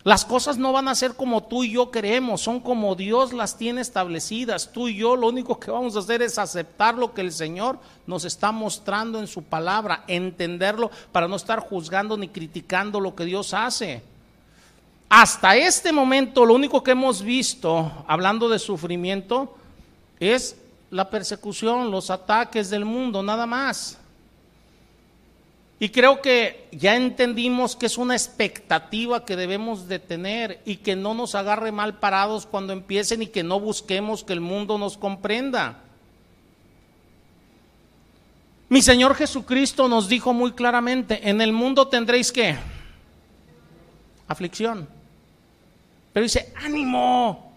[0.04, 3.56] Las cosas no van a ser como tú y yo queremos, son como Dios las
[3.56, 4.72] tiene establecidas.
[4.72, 7.78] Tú y yo lo único que vamos a hacer es aceptar lo que el Señor
[8.06, 13.24] nos está mostrando en su palabra, entenderlo para no estar juzgando ni criticando lo que
[13.24, 14.02] Dios hace.
[15.08, 19.54] Hasta este momento lo único que hemos visto, hablando de sufrimiento,
[20.18, 20.56] es
[20.90, 23.98] la persecución, los ataques del mundo, nada más.
[25.82, 30.94] Y creo que ya entendimos que es una expectativa que debemos de tener y que
[30.94, 34.96] no nos agarre mal parados cuando empiecen y que no busquemos que el mundo nos
[34.96, 35.80] comprenda.
[38.68, 42.56] Mi Señor Jesucristo nos dijo muy claramente, en el mundo tendréis que
[44.28, 44.88] aflicción.
[46.12, 47.52] Pero dice, ánimo,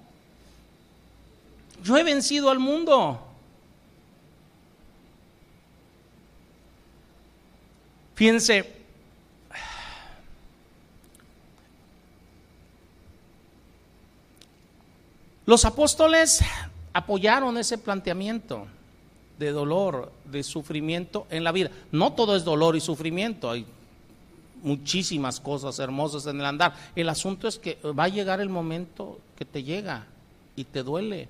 [1.84, 3.25] yo he vencido al mundo.
[8.16, 8.74] Fíjense,
[15.46, 16.42] los apóstoles
[16.94, 18.68] apoyaron ese planteamiento
[19.38, 21.72] de dolor, de sufrimiento en la vida.
[21.92, 23.66] No todo es dolor y sufrimiento, hay
[24.64, 26.74] muchísimas cosas hermosas en el andar.
[26.96, 30.08] El asunto es que va a llegar el momento que te llega
[30.56, 31.28] y te duele.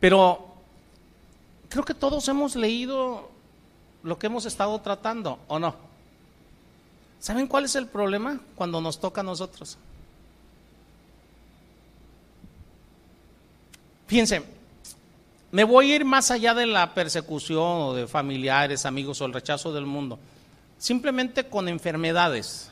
[0.00, 0.44] Pero
[1.68, 3.35] creo que todos hemos leído
[4.06, 5.74] lo que hemos estado tratando, ¿o no?
[7.18, 9.76] ¿Saben cuál es el problema cuando nos toca a nosotros?
[14.06, 14.44] Fíjense,
[15.50, 19.32] me voy a ir más allá de la persecución o de familiares, amigos o el
[19.32, 20.20] rechazo del mundo,
[20.78, 22.70] simplemente con enfermedades.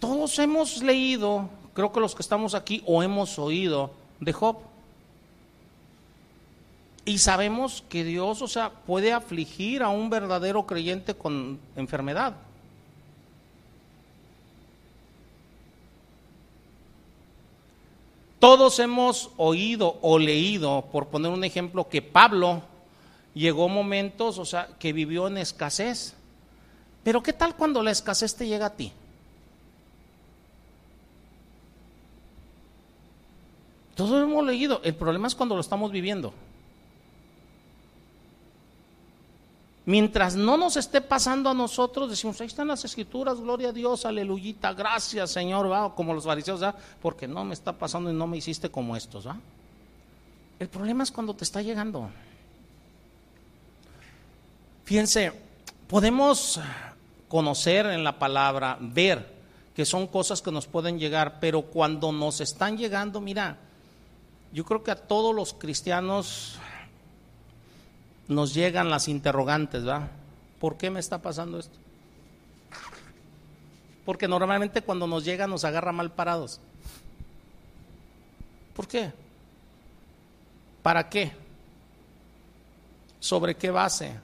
[0.00, 4.56] Todos hemos leído, creo que los que estamos aquí, o hemos oído de Job.
[7.08, 12.34] Y sabemos que Dios, o sea, puede afligir a un verdadero creyente con enfermedad.
[18.38, 22.60] Todos hemos oído o leído, por poner un ejemplo, que Pablo
[23.32, 26.12] llegó momentos, o sea, que vivió en escasez.
[27.04, 28.92] Pero ¿qué tal cuando la escasez te llega a ti?
[33.94, 36.34] Todos hemos leído, el problema es cuando lo estamos viviendo.
[39.88, 44.04] Mientras no nos esté pasando a nosotros, decimos, ahí están las escrituras, gloria a Dios,
[44.04, 45.94] aleluyita, gracias Señor, ¿va?
[45.94, 46.60] como los fariseos,
[47.00, 49.26] porque no me está pasando y no me hiciste como estos.
[49.26, 49.38] ¿va?
[50.58, 52.10] El problema es cuando te está llegando.
[54.84, 55.32] Fíjense,
[55.86, 56.60] podemos
[57.26, 59.38] conocer en la palabra, ver
[59.74, 63.56] que son cosas que nos pueden llegar, pero cuando nos están llegando, mira,
[64.52, 66.58] yo creo que a todos los cristianos
[68.28, 70.08] nos llegan las interrogantes, ¿va?
[70.60, 71.76] ¿Por qué me está pasando esto?
[74.04, 76.60] Porque normalmente cuando nos llega nos agarra mal parados.
[78.74, 79.12] ¿Por qué?
[80.82, 81.32] ¿Para qué?
[83.20, 84.18] ¿Sobre qué base?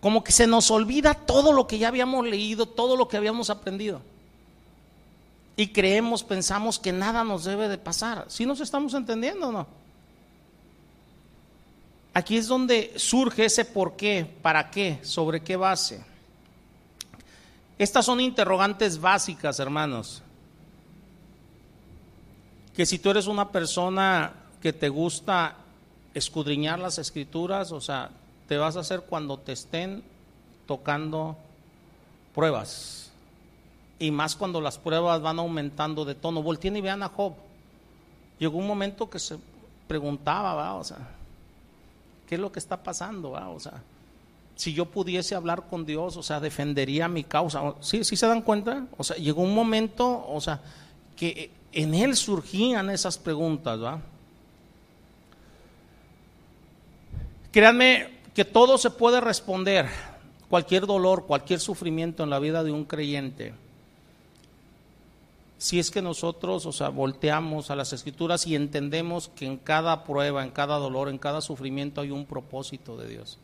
[0.00, 3.50] Como que se nos olvida todo lo que ya habíamos leído, todo lo que habíamos
[3.50, 4.00] aprendido.
[5.56, 8.24] Y creemos, pensamos que nada nos debe de pasar.
[8.28, 9.79] ¿Sí nos estamos entendiendo o no?
[12.20, 16.04] Aquí es donde surge ese por qué, para qué, sobre qué base.
[17.78, 20.22] Estas son interrogantes básicas, hermanos.
[22.76, 25.56] Que si tú eres una persona que te gusta
[26.12, 28.10] escudriñar las escrituras, o sea,
[28.48, 30.02] te vas a hacer cuando te estén
[30.66, 31.38] tocando
[32.34, 33.12] pruebas.
[33.98, 36.42] Y más cuando las pruebas van aumentando de tono.
[36.42, 37.32] Volteen y vean a Job.
[38.38, 39.38] Llegó un momento que se
[39.88, 40.74] preguntaba, ¿va?
[40.74, 41.16] o sea,
[42.30, 43.32] ¿qué es lo que está pasando?
[43.32, 43.48] ¿va?
[43.48, 43.82] O sea,
[44.54, 47.74] si yo pudiese hablar con Dios, o sea, defendería mi causa.
[47.80, 48.86] ¿Sí, ¿Sí se dan cuenta?
[48.96, 50.60] O sea, llegó un momento, o sea,
[51.16, 54.00] que en él surgían esas preguntas, ¿va?
[57.50, 59.88] Créanme, que todo se puede responder,
[60.48, 63.54] cualquier dolor, cualquier sufrimiento en la vida de un creyente,
[65.60, 70.04] si es que nosotros, o sea, volteamos a las escrituras y entendemos que en cada
[70.04, 73.38] prueba, en cada dolor, en cada sufrimiento hay un propósito de Dios.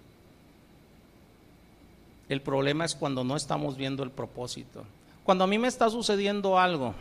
[2.30, 4.84] El problema es cuando no estamos viendo el propósito.
[5.24, 6.94] Cuando a mí me está sucediendo algo,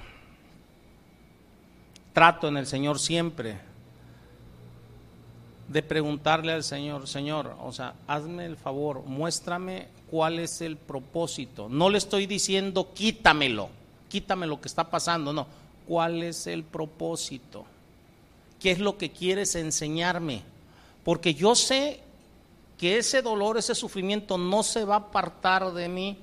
[2.11, 3.57] trato en el Señor siempre
[5.69, 11.69] de preguntarle al Señor, Señor, o sea, hazme el favor, muéstrame cuál es el propósito.
[11.69, 13.69] No le estoy diciendo quítamelo,
[14.15, 15.45] quítame lo que está pasando, no,
[15.85, 17.65] cuál es el propósito.
[18.61, 20.41] ¿Qué es lo que quieres enseñarme?
[21.03, 21.99] Porque yo sé
[22.77, 26.17] que ese dolor, ese sufrimiento no se va a apartar de mí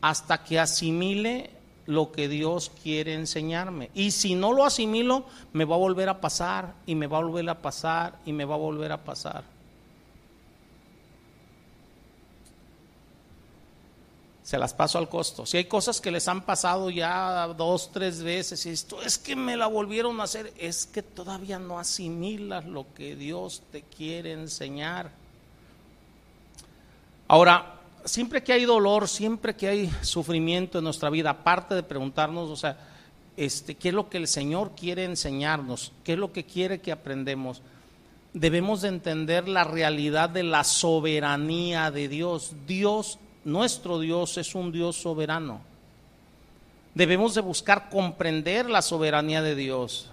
[0.00, 1.50] hasta que asimile
[1.86, 3.90] lo que Dios quiere enseñarme.
[3.94, 7.22] Y si no lo asimilo, me va a volver a pasar y me va a
[7.22, 9.44] volver a pasar y me va a volver a pasar.
[14.42, 15.46] Se las paso al costo.
[15.46, 19.36] Si hay cosas que les han pasado ya dos, tres veces y esto es que
[19.36, 24.32] me la volvieron a hacer, es que todavía no asimilas lo que Dios te quiere
[24.32, 25.10] enseñar.
[27.28, 32.50] Ahora, siempre que hay dolor, siempre que hay sufrimiento en nuestra vida, aparte de preguntarnos,
[32.50, 32.76] o sea,
[33.36, 35.92] este, ¿qué es lo que el Señor quiere enseñarnos?
[36.04, 37.62] ¿Qué es lo que quiere que aprendemos?
[38.34, 42.54] Debemos de entender la realidad de la soberanía de Dios.
[42.66, 45.60] Dios, nuestro Dios, es un Dios soberano.
[46.94, 50.10] Debemos de buscar comprender la soberanía de Dios.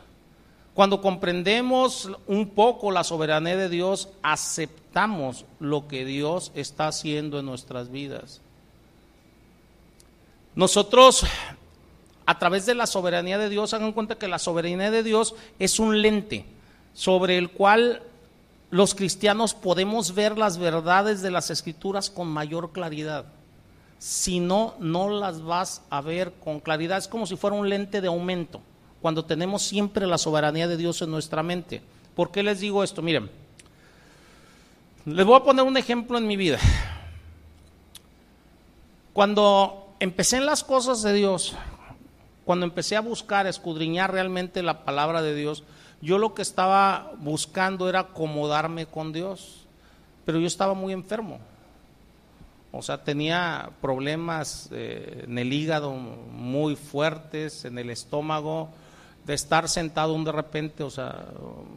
[0.73, 7.45] Cuando comprendemos un poco la soberanía de Dios, aceptamos lo que Dios está haciendo en
[7.45, 8.41] nuestras vidas.
[10.55, 11.25] Nosotros,
[12.25, 15.79] a través de la soberanía de Dios, hagan cuenta que la soberanía de Dios es
[15.79, 16.45] un lente
[16.93, 18.01] sobre el cual
[18.71, 23.25] los cristianos podemos ver las verdades de las escrituras con mayor claridad.
[23.97, 26.99] Si no, no las vas a ver con claridad.
[26.99, 28.61] Es como si fuera un lente de aumento
[29.01, 31.81] cuando tenemos siempre la soberanía de Dios en nuestra mente.
[32.15, 33.01] ¿Por qué les digo esto?
[33.01, 33.29] Miren,
[35.05, 36.59] les voy a poner un ejemplo en mi vida.
[39.13, 41.55] Cuando empecé en las cosas de Dios,
[42.45, 45.63] cuando empecé a buscar, a escudriñar realmente la palabra de Dios,
[46.01, 49.65] yo lo que estaba buscando era acomodarme con Dios,
[50.25, 51.39] pero yo estaba muy enfermo.
[52.71, 58.69] O sea, tenía problemas eh, en el hígado muy fuertes, en el estómago,
[59.25, 61.25] de estar sentado un de repente, o sea,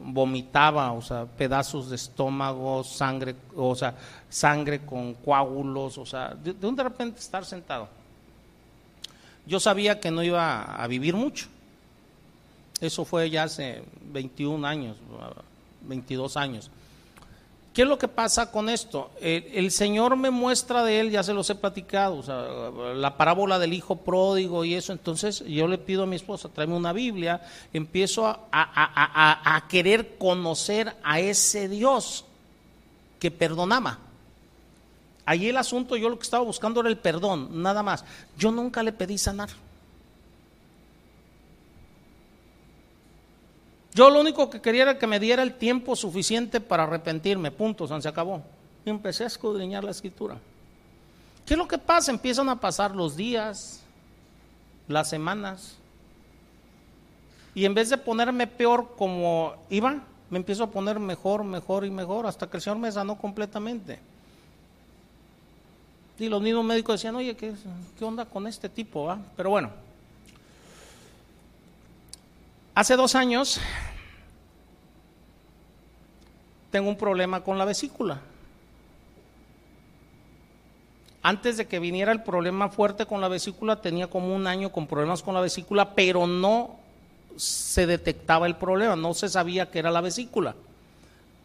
[0.05, 3.95] vomitaba, o sea, pedazos de estómago, sangre, o sea,
[4.29, 7.89] sangre con coágulos, o sea, de, un de repente estar sentado.
[9.47, 11.49] Yo sabía que no iba a vivir mucho.
[12.83, 14.97] Eso fue ya hace 21 años,
[15.83, 16.69] 22 años.
[17.73, 19.13] ¿Qué es lo que pasa con esto?
[19.21, 22.23] El, Señor me muestra de él, ya se los he platicado,
[22.95, 24.93] la parábola del hijo pródigo y eso.
[24.93, 27.41] Entonces yo le pido a mi esposa, tráeme una Biblia,
[27.73, 32.25] empiezo a, a querer conocer a ese Dios
[33.21, 34.01] que perdonaba.
[35.25, 38.05] Allí el asunto, yo lo que estaba buscando era el perdón, nada más.
[38.37, 39.51] Yo nunca le pedí sanar.
[43.95, 48.01] Yo lo único que quería era que me diera el tiempo suficiente para arrepentirme, punto,
[48.01, 48.43] se acabó.
[48.85, 50.39] Y empecé a escudriñar la escritura.
[51.45, 52.11] ¿Qué es lo que pasa?
[52.11, 53.83] Empiezan a pasar los días,
[54.89, 55.77] las semanas,
[57.55, 61.91] y en vez de ponerme peor como iba, me empiezo a poner mejor, mejor y
[61.91, 63.99] mejor, hasta que el Señor me sanó completamente.
[66.19, 67.55] Y los mismos médicos decían, oye, ¿qué,
[68.01, 69.11] onda con este tipo?
[69.11, 69.19] Ah?
[69.37, 69.71] Pero bueno,
[72.75, 73.61] Hace dos años
[76.71, 78.23] tengo un problema con la vesícula.
[81.23, 84.87] Antes de que viniera el problema fuerte con la vesícula, tenía como un año con
[84.87, 86.77] problemas con la vesícula, pero no
[87.37, 90.57] se detectaba el problema, no se sabía que era la vesícula.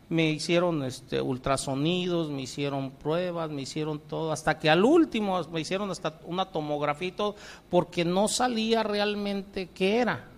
[0.08, 5.60] Me hicieron este, ultrasonidos, me hicieron pruebas, me hicieron todo, hasta que al último me
[5.60, 7.36] hicieron hasta una tomografía y todo,
[7.70, 10.37] porque no salía realmente qué era.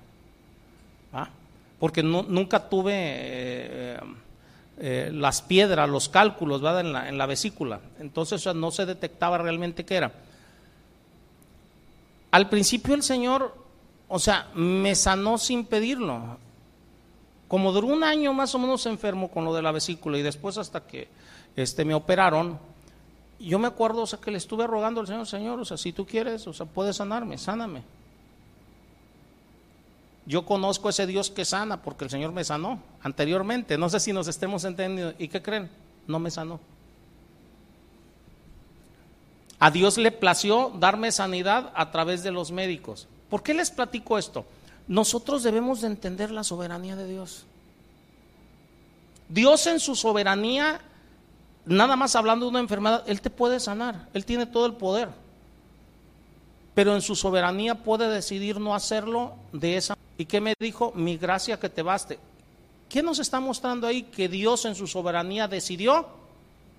[1.79, 3.99] Porque nunca tuve eh,
[4.77, 7.79] eh, las piedras, los cálculos En, la, vesícula.
[7.99, 10.11] Entonces no se detectaba realmente qué era.
[12.31, 13.53] Al principio el Señor
[14.09, 16.37] o sea, me sanó sin pedirlo.
[17.47, 20.57] Como duró un año más o menos enfermo con lo de la vesícula y después
[20.57, 21.07] hasta que
[21.55, 22.59] este, me operaron,
[23.39, 26.05] yo me acuerdo, o que le estuve rogando al Señor, Señor, o sea, si tú
[26.05, 27.83] quieres, o sea, puedes sanarme, sáname.
[30.29, 33.79] Yo conozco ese Dios que sana porque el Señor me sanó anteriormente.
[33.79, 35.15] No sé si nos estemos entendiendo.
[35.17, 35.71] ¿Y qué creen?
[36.05, 36.59] No me sanó.
[39.57, 43.07] A Dios le plació darme sanidad a través de los médicos.
[43.27, 44.45] ¿Por qué les platico esto?
[44.87, 47.45] Nosotros debemos de entender la soberanía de Dios.
[49.29, 50.79] Dios en su soberanía,
[51.65, 55.09] nada más hablando de una enfermedad, Él te puede sanar, Él tiene todo el poder.
[56.75, 59.97] Pero en su soberanía puede decidir no hacerlo de esa.
[60.19, 60.91] ¿Y qué me dijo?
[60.95, 62.19] Mi gracia que te baste.
[62.89, 64.03] ¿Qué nos está mostrando ahí?
[64.03, 66.07] Que Dios en su soberanía decidió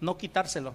[0.03, 0.75] no quitárselo.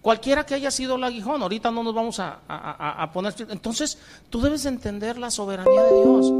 [0.00, 3.34] Cualquiera que haya sido el aguijón, ahorita no nos vamos a, poner.
[3.50, 3.98] Entonces,
[4.30, 6.32] tú debes entender la soberanía de Dios.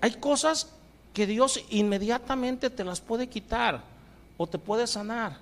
[0.00, 0.72] Hay cosas
[1.14, 3.82] que Dios inmediatamente te las puede quitar
[4.36, 5.38] o te puede sanar.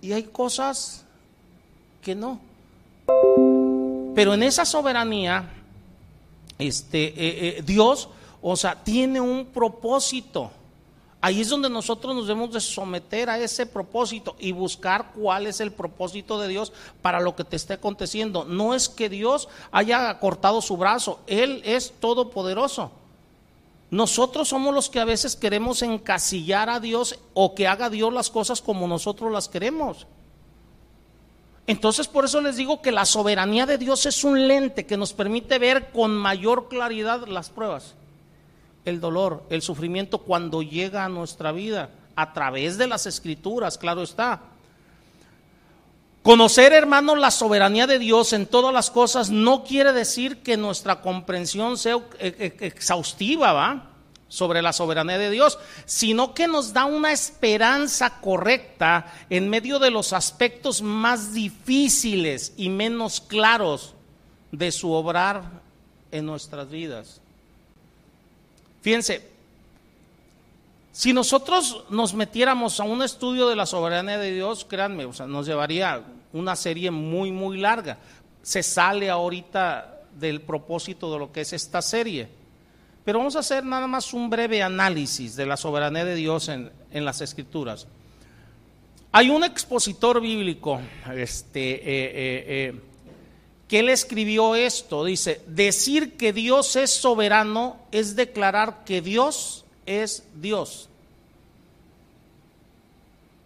[0.00, 1.04] Y hay cosas
[2.00, 2.40] que no.
[4.14, 5.57] Pero en esa soberanía,
[6.58, 7.14] este, eh,
[7.58, 8.08] eh, Dios,
[8.42, 10.50] o sea, tiene un propósito.
[11.20, 15.60] Ahí es donde nosotros nos debemos de someter a ese propósito y buscar cuál es
[15.60, 18.44] el propósito de Dios para lo que te esté aconteciendo.
[18.44, 22.92] No es que Dios haya cortado su brazo, Él es todopoderoso.
[23.90, 28.30] Nosotros somos los que a veces queremos encasillar a Dios o que haga Dios las
[28.30, 30.06] cosas como nosotros las queremos.
[31.68, 35.12] Entonces por eso les digo que la soberanía de Dios es un lente que nos
[35.12, 37.94] permite ver con mayor claridad las pruebas
[38.88, 44.02] el dolor, el sufrimiento cuando llega a nuestra vida, a través de las escrituras, claro
[44.02, 44.40] está.
[46.22, 51.00] Conocer, hermanos, la soberanía de Dios en todas las cosas no quiere decir que nuestra
[51.00, 53.90] comprensión sea exhaustiva, ¿va?
[54.28, 59.90] Sobre la soberanía de Dios, sino que nos da una esperanza correcta en medio de
[59.90, 63.94] los aspectos más difíciles y menos claros
[64.52, 65.42] de su obrar
[66.10, 67.20] en nuestras vidas.
[68.82, 69.28] Fíjense,
[70.92, 76.02] si nosotros nos metiéramos a un estudio de la soberanía de Dios, créanme, nos llevaría
[76.32, 77.98] una serie muy, muy larga.
[78.42, 82.37] Se sale ahorita del propósito de lo que es esta serie.
[83.08, 86.70] Pero vamos a hacer nada más un breve análisis de la soberanía de Dios en,
[86.90, 87.86] en las escrituras.
[89.12, 90.78] Hay un expositor bíblico,
[91.14, 92.44] este, eh, eh,
[92.74, 92.80] eh,
[93.66, 95.06] que él escribió esto.
[95.06, 100.90] Dice, decir que Dios es soberano es declarar que Dios es Dios.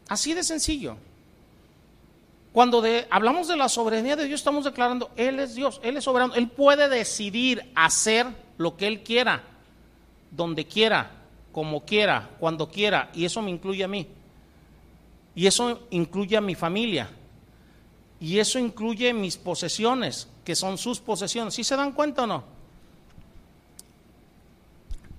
[0.09, 0.97] Así de sencillo.
[2.53, 6.35] Cuando hablamos de la soberanía de Dios, estamos declarando, Él es Dios, Él es soberano,
[6.35, 8.27] Él puede decidir hacer
[8.59, 9.45] lo que Él quiera,
[10.33, 11.11] donde quiera,
[11.53, 14.09] como quiera, cuando quiera, y eso me incluye a mí.
[15.35, 17.09] Y eso incluye a mi familia.
[18.21, 21.55] Y eso incluye mis posesiones, que son sus posesiones.
[21.55, 22.45] ¿Sí se dan cuenta o no?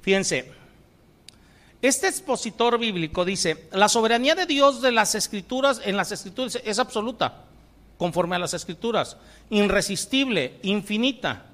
[0.02, 0.52] Fíjense,
[1.82, 6.80] este expositor bíblico dice, la soberanía de Dios de las escrituras, en las escrituras es
[6.80, 7.46] absoluta,
[7.98, 9.18] conforme a las escrituras,
[9.50, 11.46] irresistible, infinita.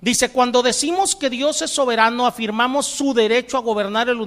[0.00, 4.20] Dice, cuando decimos que Dios es soberano, afirmamos su derecho a gobernar el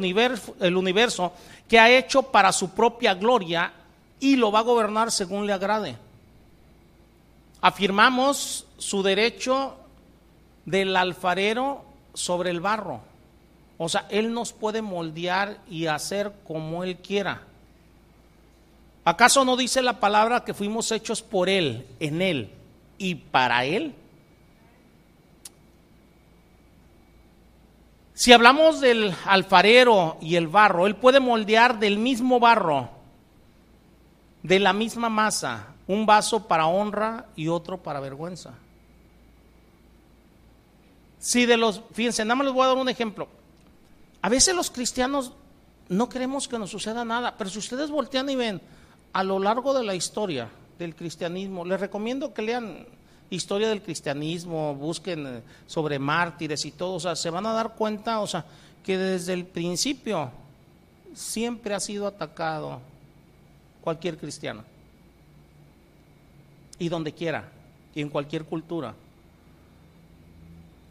[0.75, 1.33] universo,
[1.67, 3.71] que ha hecho para su propia gloria
[4.19, 5.95] y lo va a gobernar según le agrade.
[7.61, 9.75] Afirmamos su derecho
[10.65, 12.99] del alfarero sobre el barro.
[13.77, 17.43] O sea, Él nos puede moldear y hacer como Él quiera.
[19.05, 22.51] ¿Acaso no dice la palabra que fuimos hechos por Él, en Él
[22.97, 23.95] y para Él?
[28.21, 32.87] Si hablamos del alfarero y el barro, Él puede moldear del mismo barro
[34.43, 38.53] de la misma masa, un vaso para honra y otro para vergüenza.
[41.17, 43.27] Si de los, fíjense, nada más les voy a dar un ejemplo.
[44.21, 45.33] A veces los cristianos
[45.89, 48.61] no queremos que nos suceda nada, pero si ustedes voltean y ven
[49.13, 50.47] a lo largo de la historia
[50.77, 52.85] del cristianismo, les recomiendo que lean
[53.31, 57.75] historia del cristianismo, busquen eh, sobre mártires y todo, o sea, se van a dar
[57.75, 58.45] cuenta, o sea,
[58.83, 60.31] que desde el principio
[61.15, 62.81] siempre ha sido atacado
[63.81, 64.63] cualquier cristiano.
[66.77, 67.49] Y donde quiera,
[67.95, 68.93] y en cualquier cultura.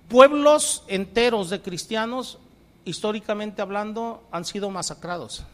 [0.08, 2.38] Pueblos enteros de cristianos,
[2.84, 5.44] históricamente hablando, han sido masacrados.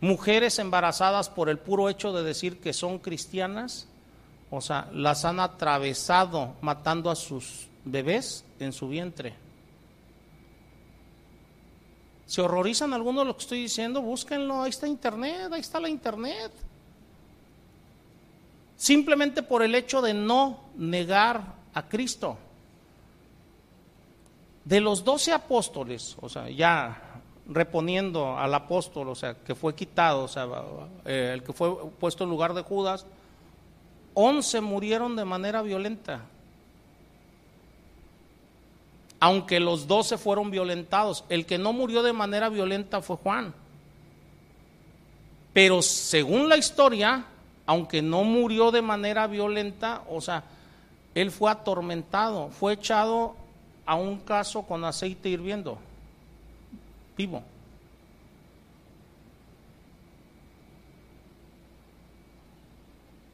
[0.00, 3.88] Mujeres embarazadas por el puro hecho de decir que son cristianas,
[4.50, 9.34] o sea, las han atravesado matando a sus bebés en su vientre.
[12.26, 14.02] ¿Se horrorizan algunos de lo que estoy diciendo?
[14.02, 16.52] Búsquenlo, ahí está internet, ahí está la internet.
[18.76, 22.36] Simplemente por el hecho de no negar a Cristo.
[24.64, 30.24] De los doce apóstoles, o sea, ya reponiendo al apóstol, o sea, que fue quitado,
[30.24, 30.48] o sea,
[31.04, 33.06] eh, el que fue puesto en lugar de Judas,
[34.16, 36.22] once murieron de manera violenta
[39.20, 41.24] aunque los doce fueron violentados.
[41.28, 43.54] El que no murió de manera violenta fue Juan.
[45.52, 47.24] Pero según la historia,
[47.64, 50.44] aunque no murió de manera violenta, o sea,
[51.14, 53.34] él fue atormentado, fue echado
[53.86, 55.78] a un caso con aceite hirviendo,
[57.16, 57.42] vivo.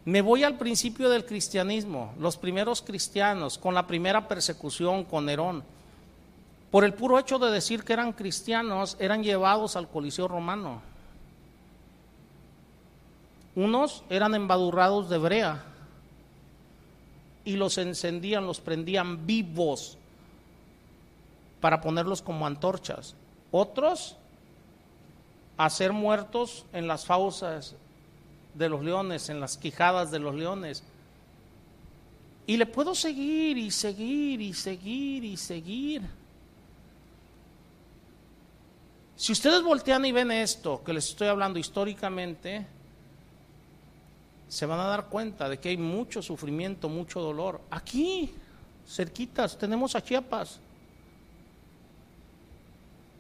[0.05, 5.63] Me voy al principio del cristianismo, los primeros cristianos, con la primera persecución, con Nerón.
[6.73, 10.83] Por el puro hecho de decir que eran cristianos, eran llevados al Coliseo romano.
[13.55, 15.65] Unos eran embadurrados de brea
[17.45, 19.99] y los encendían, los prendían vivos
[21.61, 23.15] para ponerlos como antorchas.
[23.53, 24.17] Otros
[25.59, 27.77] a ser muertos en las fauces
[28.55, 30.83] de los leones, en las quijadas de los leones.
[32.47, 36.03] Y le puedo seguir y seguir y seguir y seguir.
[39.17, 42.67] Si ustedes voltean y ven esto que les estoy hablando históricamente,
[44.49, 47.61] se van a dar cuenta de que hay mucho sufrimiento, mucho dolor.
[47.71, 48.35] Aquí,
[48.87, 50.59] cerquitas, tenemos a Chiapas,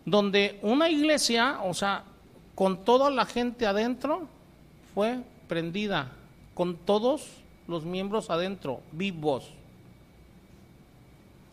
[0.04, 2.04] donde una iglesia, o sea,
[2.54, 4.26] con toda la gente adentro,
[4.94, 6.12] fue prendida
[6.54, 7.28] con todos
[7.68, 9.50] los miembros adentro, vivos.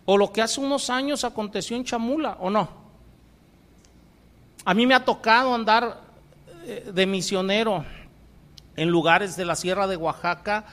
[0.05, 2.69] O lo que hace unos años aconteció en Chamula, ¿o no?
[4.65, 6.01] A mí me ha tocado andar
[6.65, 7.85] eh, de misionero
[8.75, 10.65] en lugares de la Sierra de Oaxaca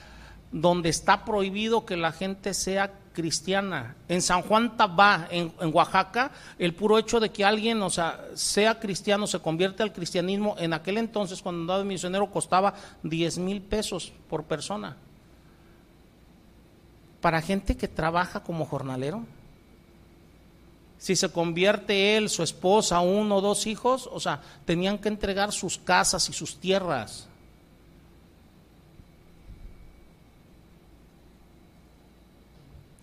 [0.51, 3.95] donde está prohibido que la gente sea cristiana.
[4.07, 8.79] En San Juan Tabá, en, Oaxaca, el puro hecho de que alguien, o sea, sea
[8.79, 13.63] cristiano, se convierte al cristianismo, en aquel entonces, cuando andaba de misionero, costaba 10 mil
[13.63, 14.97] pesos por persona.
[17.19, 19.25] Para gente que trabaja como jornalero.
[20.99, 25.51] Si se convierte él, su esposa, uno o dos hijos, o sea, tenían que entregar
[25.51, 27.27] sus casas y sus tierras.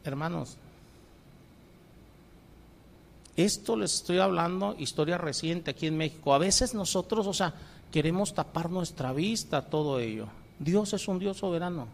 [0.05, 0.57] Hermanos,
[3.37, 6.35] esto les estoy hablando, historia reciente aquí en México.
[6.35, 7.55] A veces nosotros, o sea,
[7.91, 10.29] queremos tapar nuestra vista a todo ello.
[10.59, 11.89] Dios es un Dios soberano.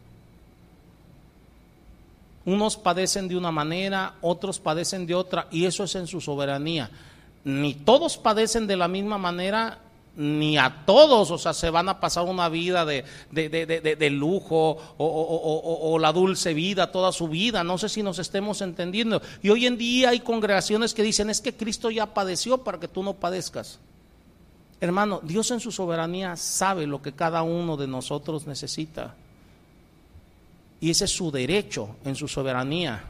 [2.44, 6.90] Unos padecen de una manera, otros padecen de otra, y eso es en su soberanía.
[7.44, 9.78] Ni todos padecen de la misma manera,
[10.16, 15.98] ni a todos, o sea, se van a pasar una vida de, de, lujo o,
[16.00, 17.64] la dulce vida toda su vida.
[17.64, 19.22] No sé si nos estemos entendiendo.
[19.42, 22.88] Y hoy en día hay congregaciones que dicen, es que Cristo ya padeció para que
[22.88, 23.78] tú no padezcas.
[24.80, 29.14] Hermano, Dios en su soberanía sabe lo que cada uno de nosotros necesita.
[30.80, 33.04] Y ese es su derecho en su soberanía.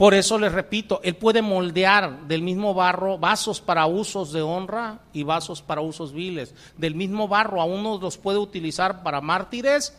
[0.00, 5.00] Por eso les repito, Él puede moldear del mismo barro vasos para usos de honra
[5.12, 6.54] y vasos para usos viles.
[6.78, 9.92] Del mismo barro a unos los puede utilizar para mártires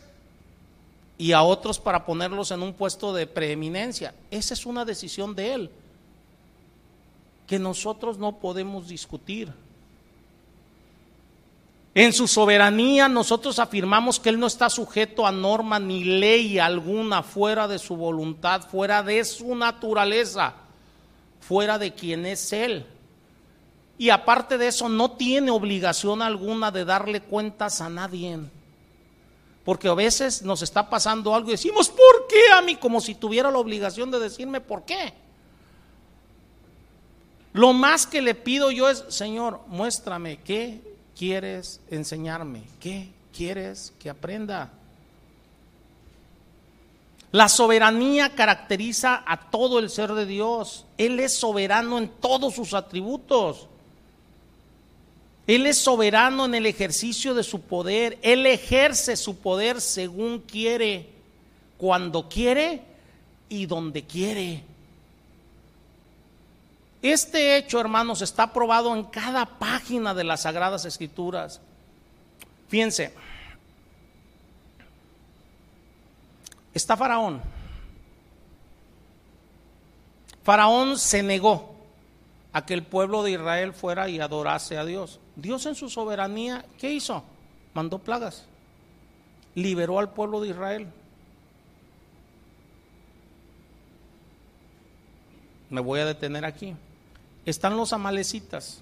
[1.18, 4.12] y a otros para ponerlos en un puesto de preeminencia.
[4.32, 5.70] Esa es una decisión de Él
[7.46, 9.52] que nosotros no podemos discutir.
[11.94, 17.22] En su soberanía nosotros afirmamos que Él no está sujeto a norma ni ley alguna
[17.22, 20.54] fuera de su voluntad, fuera de su naturaleza,
[21.40, 22.86] fuera de quien es Él.
[23.98, 28.38] Y aparte de eso, no tiene obligación alguna de darle cuentas a nadie.
[29.62, 32.76] Porque a veces nos está pasando algo y decimos, ¿por qué a mí?
[32.76, 35.12] Como si tuviera la obligación de decirme por qué.
[37.52, 44.10] Lo más que le pido yo es, Señor, muéstrame qué quieres enseñarme, qué quieres que
[44.10, 44.72] aprenda.
[47.32, 50.84] La soberanía caracteriza a todo el ser de Dios.
[50.98, 53.68] Él es soberano en todos sus atributos.
[55.46, 58.18] Él es soberano en el ejercicio de su poder.
[58.22, 61.08] Él ejerce su poder según quiere,
[61.78, 62.82] cuando quiere
[63.48, 64.62] y donde quiere.
[67.02, 71.60] Este hecho, hermanos, está probado en cada página de las Sagradas Escrituras.
[72.68, 73.12] Fíjense,
[76.72, 77.42] está Faraón.
[80.44, 81.74] Faraón se negó
[82.52, 85.18] a que el pueblo de Israel fuera y adorase a Dios.
[85.34, 87.24] Dios en su soberanía, ¿qué hizo?
[87.74, 88.46] Mandó plagas.
[89.56, 90.86] Liberó al pueblo de Israel.
[95.68, 96.76] Me voy a detener aquí.
[97.46, 98.80] Están los amalecitas.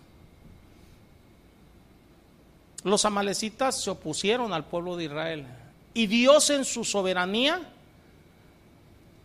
[2.83, 5.47] Los amalecitas se opusieron al pueblo de Israel.
[5.95, 7.61] Y Dios en su soberanía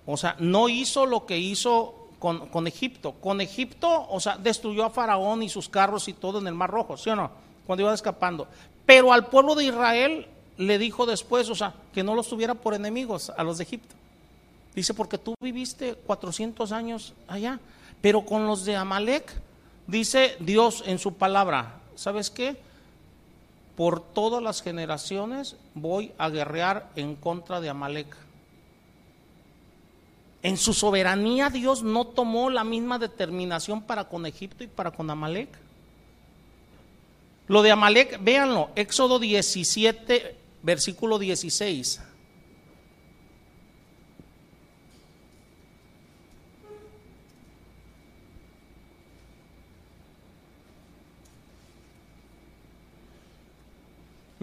[0.05, 3.13] o sea, no hizo lo que hizo con, Egipto.
[3.13, 6.69] Con Egipto, o sea, destruyó a Faraón y sus carros y todo en el Mar
[6.69, 7.31] Rojo, ¿sí o no?
[7.65, 8.47] Cuando iba escapando.
[8.85, 10.27] Pero al pueblo de Israel
[10.57, 13.95] le dijo después, o sea, que no los tuviera por enemigos a los de Egipto.
[14.75, 17.59] Dice, porque tú viviste 400 años allá.
[18.01, 19.31] Pero con los de Amalek,
[19.87, 22.57] dice Dios en su palabra, ¿sabes qué?
[23.75, 28.15] Por todas las generaciones voy a guerrear en contra de Amalek.
[30.43, 35.09] En su soberanía Dios no tomó la misma determinación para con Egipto y para con
[35.09, 35.49] Amalek.
[37.47, 42.01] Lo de Amalek, véanlo, Éxodo 17, versículo 16.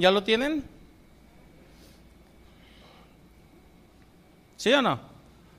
[0.03, 0.65] ¿Ya lo tienen?
[4.57, 4.99] ¿Sí o no?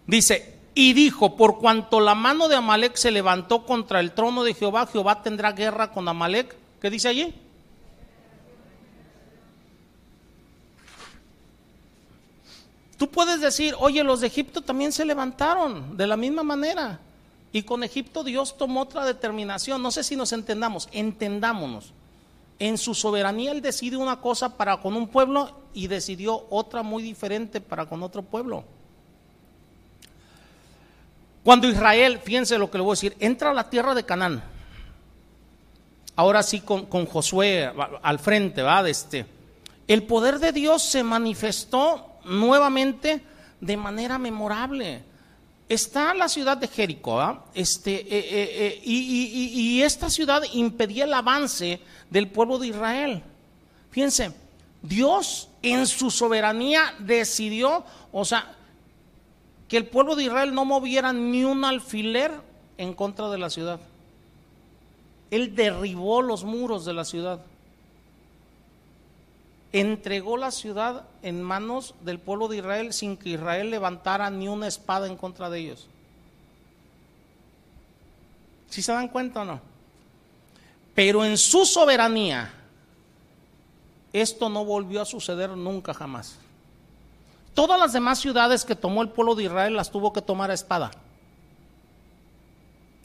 [0.06, 4.54] Dice, y dijo, por cuanto la mano de Amalek se levantó contra el trono de
[4.54, 6.58] Jehová, Jehová tendrá guerra con Amalek.
[6.82, 7.34] ¿Qué dice allí?
[12.98, 17.00] Tú puedes decir, oye, los de Egipto también se levantaron de la misma manera.
[17.54, 19.82] Y con Egipto Dios tomó otra determinación.
[19.82, 21.94] No sé si nos entendamos, entendámonos.
[22.64, 27.04] En su soberanía Él decide una cosa para con un pueblo y decidió otra muy
[27.04, 28.64] diferente para con otro pueblo.
[31.44, 34.42] Cuando Israel, fíjense lo que le voy a decir, entra a la tierra de Canaán,
[36.16, 37.70] ahora sí con, Josué
[38.02, 38.90] al frente, ¿va?
[38.90, 39.26] Este,
[39.86, 43.22] el poder de Dios se manifestó nuevamente
[43.60, 45.04] de manera memorable.
[45.74, 51.14] Está la ciudad de Jericó, este, eh, eh, eh, y, y esta ciudad impedía el
[51.16, 51.80] avance
[52.12, 53.24] del pueblo de Israel.
[53.90, 54.34] Fíjense,
[54.84, 58.56] Dios en su soberanía decidió, o sea,
[59.68, 62.32] que el pueblo de Israel no moviera ni un alfiler
[62.78, 63.80] en contra de la ciudad.
[65.32, 67.44] Él derribó los muros de la ciudad.
[69.74, 74.68] Entregó la ciudad en manos del pueblo de Israel sin que Israel levantara ni una
[74.68, 75.88] espada en contra de ellos.
[78.70, 79.60] ¿Sí se dan cuenta o no?
[80.94, 82.54] Pero en su soberanía,
[84.14, 86.38] esto no volvió a suceder nunca jamás.
[87.56, 90.54] Todas las demás ciudades que tomó el pueblo de Israel las tuvo que tomar a
[90.54, 90.92] espada.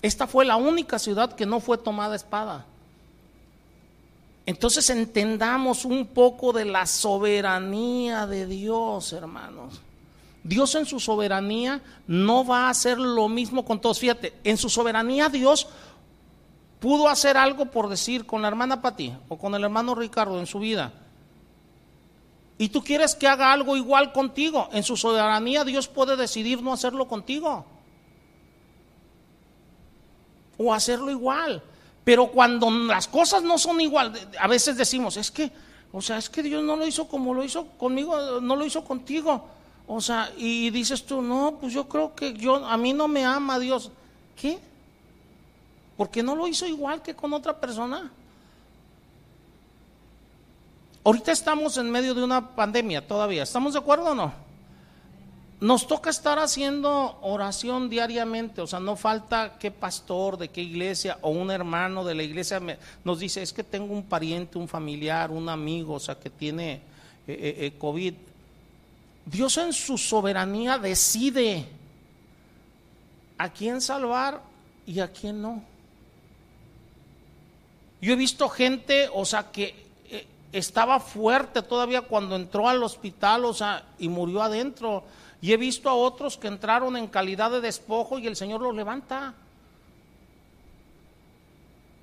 [0.00, 2.66] Esta fue la única ciudad que no fue tomada a espada.
[4.48, 9.82] Entonces entendamos un poco de la soberanía de Dios, hermanos.
[10.42, 13.98] Dios en su soberanía no va a hacer lo mismo con todos.
[13.98, 15.68] Fíjate, en su soberanía Dios
[16.80, 20.46] pudo hacer algo por decir con la hermana Pati o con el hermano Ricardo en
[20.46, 20.94] su vida
[22.56, 26.72] y tú quieres que haga algo igual contigo, en su soberanía Dios puede decidir no
[26.72, 27.66] hacerlo contigo.
[30.56, 31.62] O hacerlo igual.
[32.08, 35.52] Pero cuando las cosas no son igual, a veces decimos, es que,
[35.92, 38.82] o sea, es que Dios no lo hizo como lo hizo conmigo, no lo hizo
[38.82, 39.44] contigo.
[39.86, 43.26] O sea, y dices tú, no, pues yo creo que yo, a mí no me
[43.26, 43.90] ama Dios.
[44.40, 44.58] ¿Qué?
[45.98, 48.10] Porque no lo hizo igual que con otra persona.
[51.04, 54.47] Ahorita estamos en medio de una pandemia todavía, ¿estamos de acuerdo o no?
[55.60, 61.18] Nos toca estar haciendo oración diariamente, o sea, no falta qué pastor de qué iglesia
[61.20, 62.60] o un hermano de la iglesia
[63.02, 66.74] nos dice, es que tengo un pariente, un familiar, un amigo, o sea, que tiene
[66.74, 66.80] eh,
[67.26, 68.14] eh, eh, COVID.
[69.26, 71.66] Dios en su soberanía decide
[73.36, 74.40] a quién salvar
[74.86, 75.64] y a quién no.
[78.00, 79.88] Yo he visto gente, o sea, que
[80.52, 85.02] estaba fuerte todavía cuando entró al hospital, o sea, y murió adentro.
[85.40, 88.74] Y he visto a otros que entraron en calidad de despojo y el Señor los
[88.74, 89.34] levanta.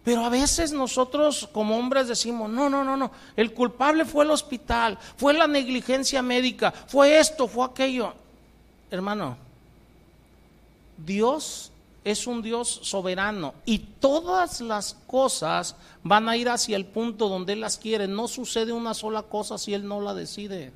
[0.06, 4.30] Pero a veces nosotros como hombres decimos, no, no, no, no, el culpable fue el
[4.30, 8.14] hospital, fue la negligencia médica, fue esto, fue aquello.
[8.92, 9.36] Hermano,
[10.96, 11.72] Dios
[12.04, 17.54] es un Dios soberano y todas las cosas van a ir hacia el punto donde
[17.54, 18.08] Él las quiere.
[18.08, 20.72] No sucede una sola cosa si Él no la decide.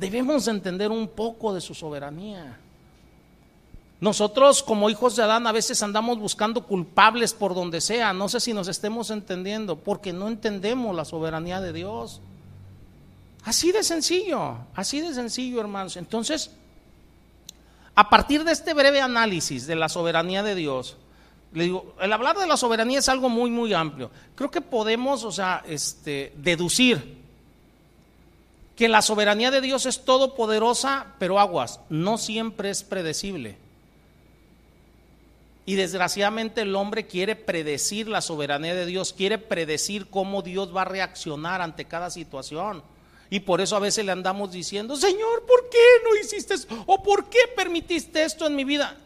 [0.00, 2.56] Debemos entender un poco de su soberanía.
[4.00, 8.14] Nosotros como hijos de Adán a veces andamos buscando culpables por donde sea.
[8.14, 12.22] No sé si nos estemos entendiendo, porque no entendemos la soberanía de Dios.
[13.44, 15.98] Así de sencillo, así de sencillo, hermanos.
[15.98, 16.50] Entonces,
[17.94, 20.96] a partir de este breve análisis de la soberanía de Dios,
[21.52, 24.10] le digo, el hablar de la soberanía es algo muy, muy amplio.
[24.34, 27.19] Creo que podemos, o sea, este, deducir
[28.80, 33.58] que la soberanía de Dios es todopoderosa, pero aguas, no siempre es predecible.
[35.66, 40.80] Y desgraciadamente el hombre quiere predecir la soberanía de Dios, quiere predecir cómo Dios va
[40.80, 42.82] a reaccionar ante cada situación.
[43.28, 46.66] Y por eso a veces le andamos diciendo, Señor, ¿por qué no hiciste eso?
[46.86, 48.96] ¿O por qué permitiste esto en mi vida?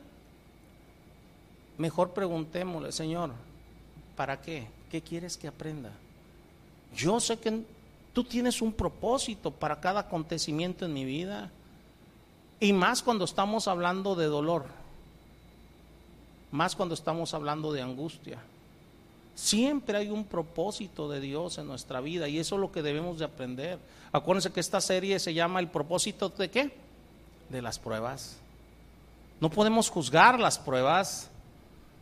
[1.78, 3.32] Mejor preguntémosle, Señor,
[4.14, 4.68] ¿para qué?
[4.88, 5.90] ¿Qué quieres que aprenda?
[6.94, 7.64] Yo sé que
[8.14, 11.50] tú tienes un propósito para cada acontecimiento en mi vida.
[12.60, 14.64] Y más cuando estamos hablando de dolor
[16.54, 18.38] más cuando estamos hablando de angustia.
[19.34, 23.18] Siempre hay un propósito de Dios en nuestra vida y eso es lo que debemos
[23.18, 23.80] de aprender.
[24.12, 26.76] Acuérdense que esta serie se llama El propósito de qué?
[27.48, 28.36] De las pruebas.
[29.40, 31.28] No podemos juzgar las pruebas.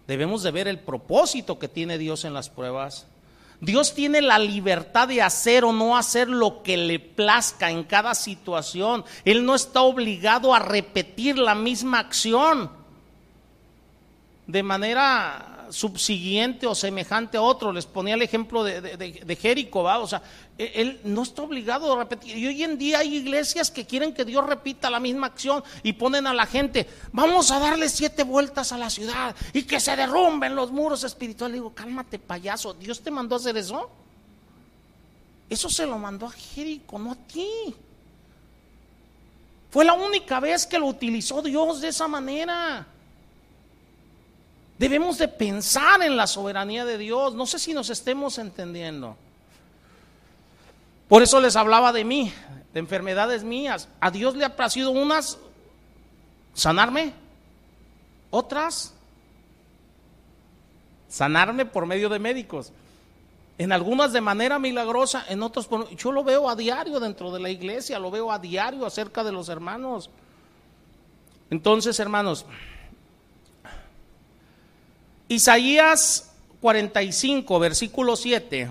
[0.07, 3.07] Debemos de ver el propósito que tiene Dios en las pruebas.
[3.63, 8.13] Dios tiene la libertad de hacer o no hacer lo que le plazca en cada
[8.17, 9.05] situación.
[9.25, 12.73] Él no está obligado a repetir la misma acción
[14.49, 17.73] de manera subsiguiente o semejante a otro.
[17.73, 19.99] Les ponía el ejemplo de, de, Jerico, ¿va?
[19.99, 20.23] O sea,
[20.59, 22.37] e, él no está obligado a repetir.
[22.37, 25.95] Y hoy en día hay iglesias que quieren que Dios repita la misma acción y
[25.95, 29.97] ponen a la gente, vamos a darle siete vueltas a la ciudad y que se
[29.97, 31.55] derrumben los muros espirituales.
[31.55, 33.91] digo, cálmate, payaso, ¿Dios te mandó a hacer eso?
[35.49, 37.75] Eso se lo mandó a Jerico, no a ti.
[39.71, 42.87] Fue la única vez que lo utilizó Dios de esa manera.
[44.79, 47.35] Debemos de pensar en la soberanía de Dios.
[47.35, 49.17] No sé si nos estemos entendiendo.
[51.09, 52.33] Por eso les hablaba de mí,
[52.73, 53.89] de enfermedades mías.
[54.01, 55.39] A Dios le ha placido unas
[56.55, 57.13] sanarme,
[58.31, 58.95] otras
[61.09, 62.73] sanarme por medio de médicos.
[63.59, 67.51] En algunas de manera milagrosa, en otros yo lo veo a diario dentro de la
[67.51, 70.09] iglesia, lo veo a diario acerca de los hermanos.
[71.51, 72.47] Entonces, hermanos,
[75.33, 76.31] Isaías
[76.61, 78.71] 45, versículo 7.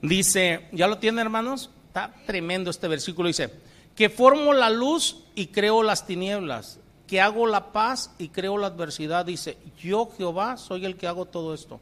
[0.00, 1.68] Dice, ¿ya lo tiene hermanos?
[1.88, 3.28] Está tremendo este versículo.
[3.28, 3.50] Dice,
[3.96, 8.68] que formo la luz y creo las tinieblas, que hago la paz y creo la
[8.68, 9.26] adversidad.
[9.26, 11.80] Dice, yo Jehová soy el que hago todo esto.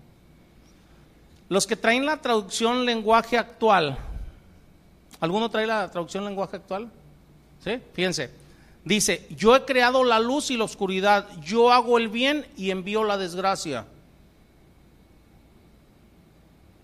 [1.49, 3.99] Los que traen la traducción lenguaje actual,
[5.21, 6.91] ¿alguno trae la traducción lenguaje actual?
[7.65, 7.81] ¿Sí?
[7.93, 8.31] Fíjense,
[8.85, 13.05] dice, yo he creado la luz y la oscuridad, yo hago el bien y envío
[13.05, 13.85] la desgracia.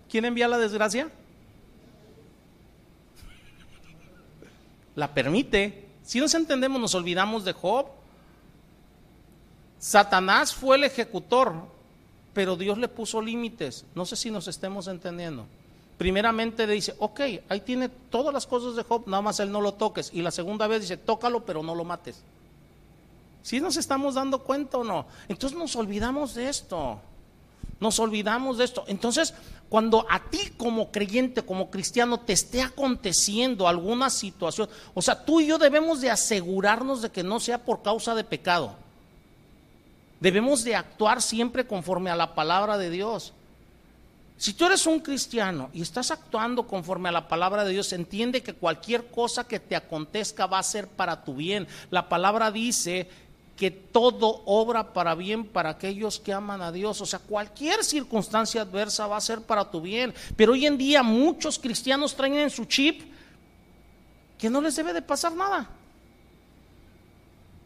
[0.09, 1.09] ¿Quién envía la desgracia?
[4.97, 5.85] La permite.
[6.03, 7.85] Si nos entendemos, nos olvidamos de Job.
[9.79, 11.53] Satanás fue el ejecutor,
[12.33, 13.85] pero Dios le puso límites.
[13.93, 15.45] No sé si nos estemos entendiendo.
[15.99, 19.75] Primeramente dice, ok, ahí tiene todas las cosas de Job, nada más él no lo
[19.75, 20.09] toques.
[20.13, 22.23] Y la segunda vez dice, tócalo, pero no lo mates.
[23.43, 25.05] ¿Si nos estamos dando cuenta o no?
[25.27, 26.99] Entonces nos olvidamos de esto.
[27.79, 28.83] Nos olvidamos de esto.
[28.87, 29.33] Entonces,
[29.69, 35.41] cuando a ti como creyente, como cristiano, te esté aconteciendo alguna situación, o sea, tú
[35.41, 38.75] y yo debemos de asegurarnos de que no sea por causa de pecado.
[40.19, 43.33] Debemos de actuar siempre conforme a la palabra de Dios.
[44.37, 48.43] Si tú eres un cristiano y estás actuando conforme a la palabra de Dios, entiende
[48.43, 51.67] que cualquier cosa que te acontezca va a ser para tu bien.
[51.89, 53.09] La palabra dice
[53.57, 57.01] que todo obra para bien para aquellos que aman a Dios.
[57.01, 60.13] O sea, cualquier circunstancia adversa va a ser para tu bien.
[60.35, 63.01] Pero hoy en día muchos cristianos traen en su chip
[64.37, 65.67] que no les debe de pasar nada.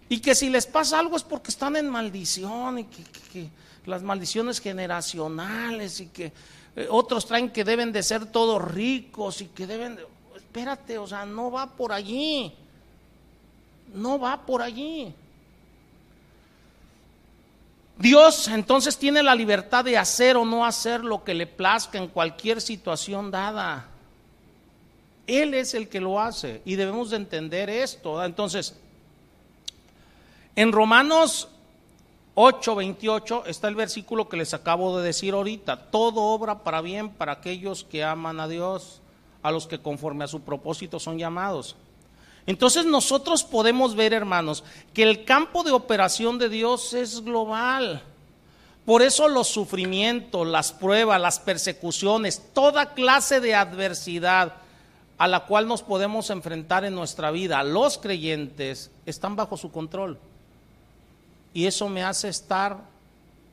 [0.07, 3.49] Y que si les pasa algo es porque están en maldición y que,
[3.85, 6.31] las maldiciones generacionales y que
[6.75, 10.05] eh, otros traen que deben de ser todos ricos y que deben de...
[10.35, 12.53] Espérate, o sea, no va por allí.
[13.93, 15.13] No va por allí.
[18.02, 22.08] Dios entonces tiene la libertad de hacer o no hacer lo que le plazca en
[22.08, 23.88] cualquier situación dada.
[25.28, 28.24] Él es el que lo hace y debemos de entender esto.
[28.24, 28.76] Entonces,
[30.56, 31.47] en Romanos
[32.34, 35.91] 8, 28 está el versículo que les acabo de decir ahorita.
[35.91, 38.99] Todo obra para bien para aquellos que aman a Dios,
[39.43, 41.76] a los que conforme a su propósito son llamados.
[42.45, 44.63] Entonces nosotros podemos ver, hermanos,
[44.93, 48.01] que el campo de operación de Dios es global.
[48.85, 54.53] Por eso los sufrimientos, las pruebas, las persecuciones, toda clase de adversidad
[55.17, 60.17] a la cual nos podemos enfrentar en nuestra vida, los creyentes, están bajo su control.
[61.53, 62.77] Y eso me hace estar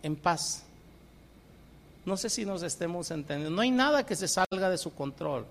[0.03, 0.63] en paz.
[2.07, 3.55] No sé si nos estemos entendiendo.
[3.55, 5.45] No hay nada que se salga de su control.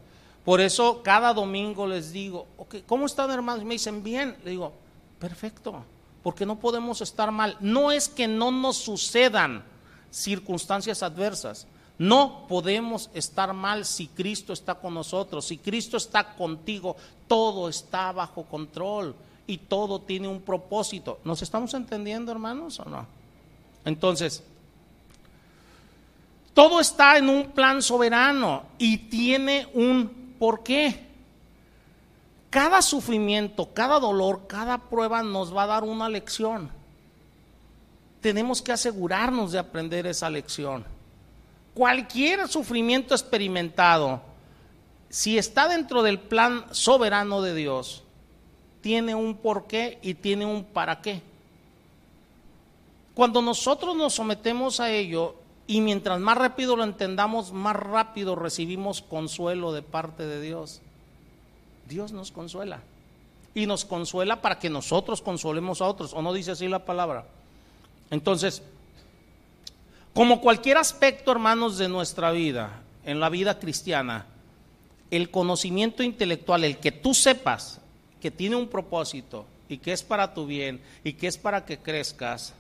[0.48, 2.48] Por eso cada domingo les digo,
[2.86, 3.66] ¿cómo están hermanos?
[3.66, 4.38] Me dicen, bien.
[4.46, 4.72] Le digo,
[5.20, 5.84] perfecto,
[6.24, 7.58] porque no podemos estar mal.
[7.60, 9.66] No es que no nos sucedan
[10.10, 11.68] circunstancias adversas.
[11.98, 15.44] No podemos estar mal si Cristo está con nosotros.
[15.44, 16.96] Si Cristo está contigo,
[17.28, 19.16] todo está bajo control
[19.48, 21.20] y todo tiene un propósito.
[21.26, 23.06] ¿Nos estamos entendiendo, hermanos, o no?
[23.84, 24.42] Entonces,
[26.54, 31.08] todo está en un plan soberano y tiene un ¿Por qué?
[32.50, 36.70] Cada sufrimiento, cada dolor, cada prueba nos va a dar una lección.
[38.22, 40.86] Tenemos que asegurarnos de aprender esa lección.
[41.74, 44.22] Cualquier sufrimiento experimentado,
[45.10, 48.04] si está dentro del plan soberano de Dios,
[48.82, 51.22] tiene un porqué y tiene un para qué.
[53.14, 55.36] Cuando nosotros nos sometemos a ello,
[55.68, 60.82] y mientras más rápido lo entendamos, más rápido recibimos consuelo de parte de Dios.
[61.90, 62.80] Dios nos consuela.
[63.54, 66.14] Y nos consuela para que nosotros consolemos a otros.
[66.14, 67.26] ¿O no dice así la palabra?
[68.10, 68.62] Entonces,
[70.14, 74.26] como cualquier aspecto, hermanos, de nuestra vida, en la vida cristiana,
[75.12, 77.82] el conocimiento intelectual, el que tú sepas
[78.22, 81.78] que tiene un propósito y que es para tu bien y que es para que
[81.78, 82.54] crezcas,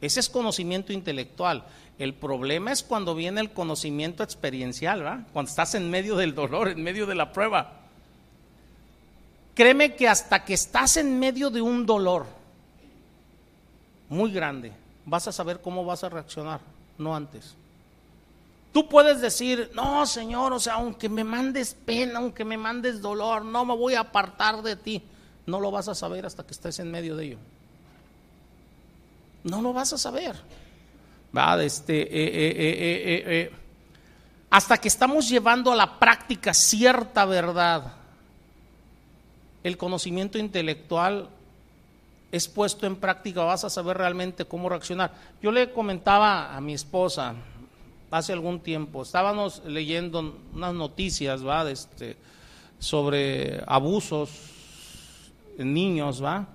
[0.00, 1.64] ese es conocimiento intelectual.
[1.98, 5.26] El problema es cuando viene el conocimiento experiencial, ¿verdad?
[5.32, 7.80] Cuando estás en medio del dolor, en medio de la prueba.
[9.54, 12.26] Créeme que hasta que estás en medio de un dolor
[14.10, 14.72] muy grande,
[15.06, 16.60] vas a saber cómo vas a reaccionar,
[16.98, 17.54] no antes.
[18.74, 23.42] Tú puedes decir, no, Señor, o sea, aunque me mandes pena, aunque me mandes dolor,
[23.42, 25.02] no me voy a apartar de ti.
[25.46, 27.38] No lo vas a saber hasta que estés en medio de ello.
[29.44, 30.36] No lo vas a saber.
[31.36, 33.52] Este, eh, eh, eh,
[34.48, 37.92] hasta que estamos llevando a la práctica cierta verdad,
[39.62, 41.28] el conocimiento intelectual
[42.32, 45.12] es puesto en práctica, vas a saber realmente cómo reaccionar.
[45.42, 47.34] Yo le comentaba a mi esposa
[48.10, 51.70] hace algún tiempo, estábamos leyendo unas noticias, ¿va?
[51.70, 52.16] Este,
[52.78, 54.30] sobre abusos
[55.58, 56.46] en niños, ¿va?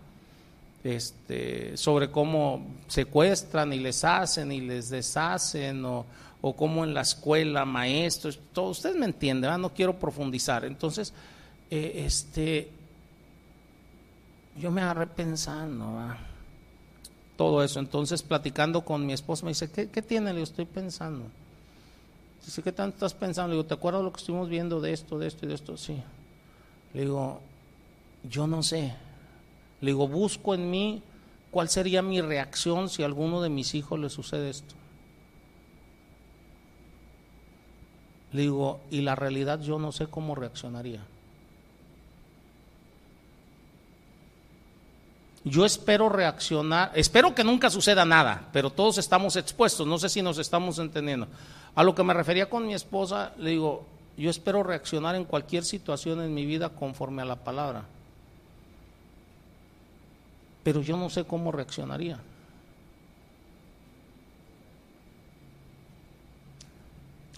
[0.83, 6.05] Este, sobre cómo secuestran y les hacen y les deshacen, o,
[6.41, 10.65] o cómo en la escuela, maestros, todo, ustedes me entienden, no quiero profundizar.
[10.65, 11.13] Entonces,
[11.69, 12.71] eh, este,
[14.57, 16.15] yo me agarré pensando
[17.37, 17.79] todo eso.
[17.79, 20.33] Entonces, platicando con mi esposa, me dice, ¿qué, qué tiene?
[20.33, 21.25] Le estoy pensando.
[22.43, 23.49] Dice, ¿qué tanto estás pensando?
[23.49, 25.77] Le digo, ¿te acuerdas lo que estuvimos viendo de esto, de esto y de esto?
[25.77, 26.01] Sí.
[26.93, 27.39] Le digo,
[28.23, 28.93] yo no sé
[29.81, 31.01] le digo, busco en mí
[31.49, 34.75] cuál sería mi reacción si a alguno de mis hijos le sucede esto.
[38.31, 41.03] Le digo, y la realidad yo no sé cómo reaccionaría.
[45.43, 50.21] Yo espero reaccionar, espero que nunca suceda nada, pero todos estamos expuestos, no sé si
[50.21, 51.27] nos estamos entendiendo.
[51.73, 55.65] A lo que me refería con mi esposa, le digo, yo espero reaccionar en cualquier
[55.65, 57.85] situación en mi vida conforme a la palabra
[60.63, 62.19] pero yo no sé cómo reaccionaría.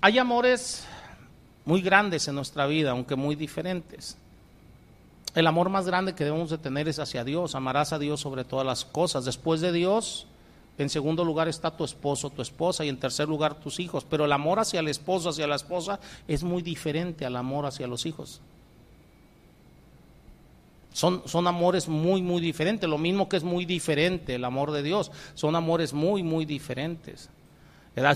[0.01, 0.85] Hay amores
[1.65, 4.17] muy grandes en nuestra vida, aunque muy diferentes.
[5.33, 7.55] El amor más grande que debemos de tener es hacia Dios.
[7.55, 9.25] Amarás a Dios sobre todas las cosas.
[9.25, 10.27] Después de Dios,
[10.77, 14.05] en segundo lugar está tu esposo, tu esposa y en tercer lugar tus hijos.
[14.07, 17.87] Pero el amor hacia el esposo, hacia la esposa es muy diferente al amor hacia
[17.87, 18.41] los hijos.
[20.93, 22.89] Son, son, amores muy, muy diferentes.
[22.89, 25.11] Lo mismo que es muy diferente el amor de Dios.
[25.33, 27.29] Son amores muy, muy diferentes.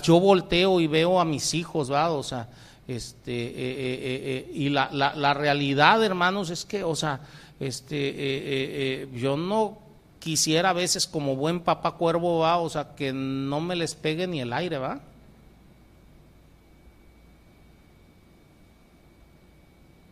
[0.02, 2.12] Yo volteo y veo a mis hijos, ¿verdad?
[2.12, 2.48] O sea,
[2.88, 7.20] este, eh, eh, eh, y la, la, la, realidad, hermanos, es que, o sea,
[7.60, 9.78] este, yo no
[10.18, 12.56] quisiera a veces como buen papá cuervo, ¿va?
[12.56, 15.00] o sea, que no me les pegue ni el aire, ¿va?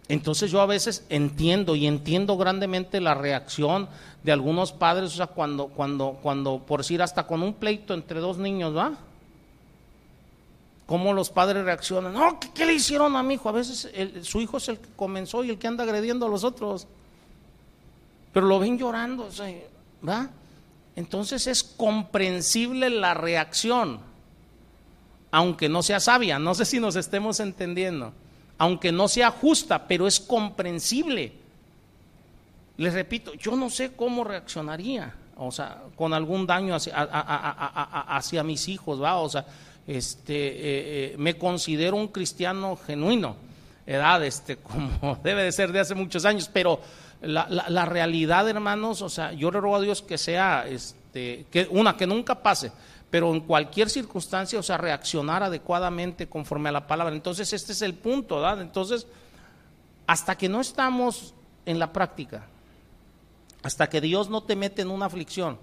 [0.08, 3.88] Entonces yo a veces entiendo y entiendo grandemente la reacción
[4.22, 8.20] de algunos padres, o sea, cuando, cuando, cuando, por decir, hasta con un pleito entre
[8.20, 8.98] dos niños, ¿va?
[10.86, 12.14] cómo los padres reaccionan.
[12.14, 13.48] No, ¿qué, le hicieron a mi hijo?
[13.48, 13.90] A veces
[14.22, 16.86] su hijo es el que comenzó y el que anda agrediendo a los otros.
[18.32, 19.28] Pero lo ven llorando,
[20.06, 20.30] ¿va?
[20.94, 24.00] Entonces es comprensible la reacción,
[25.30, 28.12] aunque no sea sabia, no sé si nos estemos entendiendo,
[28.58, 31.32] aunque no sea justa, pero es comprensible.
[32.76, 39.02] Les repito, yo no sé cómo reaccionaría, o sea, con algún daño hacia, mis hijos,
[39.02, 39.16] ¿va?
[39.16, 39.46] O sea,
[39.86, 43.36] este, eh, eh, me considero un cristiano genuino,
[43.86, 46.80] edad, este, como debe de ser de hace muchos años, pero
[47.22, 51.66] la, la, realidad, hermanos, o sea, yo le ruego a Dios que sea, este, que
[51.70, 52.72] una, que nunca pase,
[53.10, 57.14] pero en cualquier circunstancia, o sea, reaccionar adecuadamente conforme a la palabra.
[57.14, 58.60] Entonces, este es el punto, ¿verdad?
[58.60, 59.06] Entonces,
[60.06, 61.34] hasta que no estamos
[61.64, 62.46] en la práctica,
[63.62, 65.58] hasta que Dios no te mete en una aflicción,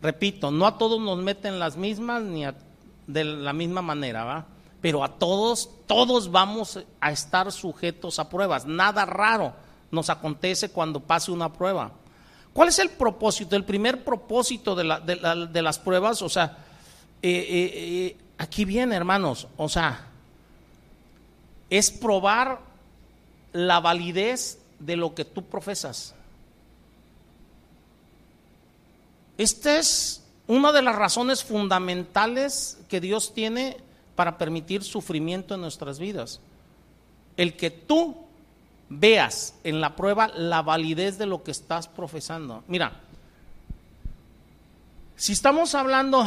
[0.00, 2.54] repito, no a todos nos meten las mismas, ni a
[3.12, 4.46] de la misma manera, ¿va?
[4.80, 8.66] Pero a todos, todos vamos a estar sujetos a pruebas.
[8.66, 9.52] Nada raro
[9.90, 11.92] nos acontece cuando pase una prueba.
[12.52, 13.56] ¿Cuál es el propósito?
[13.56, 16.58] El primer propósito de, la, de, las pruebas, o sea,
[17.22, 20.08] eh, eh, eh, aquí viene, hermanos, o sea,
[21.68, 22.60] es probar
[23.52, 26.14] la validez de lo que tú profesas.
[29.38, 33.76] Este es una de las razones fundamentales que Dios tiene
[34.16, 36.40] para permitir sufrimiento en nuestras vidas.
[37.36, 38.16] El que tú
[38.90, 42.64] veas en la prueba la validez de lo que estás profesando.
[42.66, 42.92] Mira,
[45.16, 46.26] si estamos hablando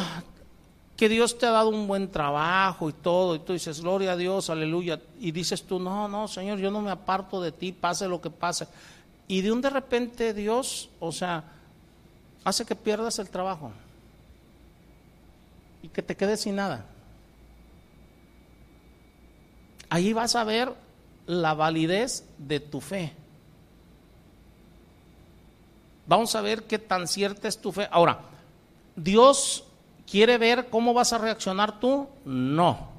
[0.95, 4.15] que Dios te ha dado un buen trabajo y todo, y tú dices, gloria a
[4.15, 8.07] Dios, aleluya, y dices tú, no, no, Señor, yo no me aparto de ti, pase
[8.07, 8.67] lo que pase.
[9.27, 11.43] Y de un de repente Dios, o sea,
[12.45, 13.71] hace que pierdas el trabajo
[15.81, 16.85] y que te quedes sin nada.
[19.89, 20.73] Ahí vas a ver
[21.25, 23.13] la validez de tu fe.
[26.05, 27.87] Vamos a ver qué tan cierta es tu fe.
[27.91, 28.19] Ahora,
[28.95, 29.65] ¿Dios
[30.09, 32.07] quiere ver cómo vas a reaccionar tú?
[32.25, 32.91] No.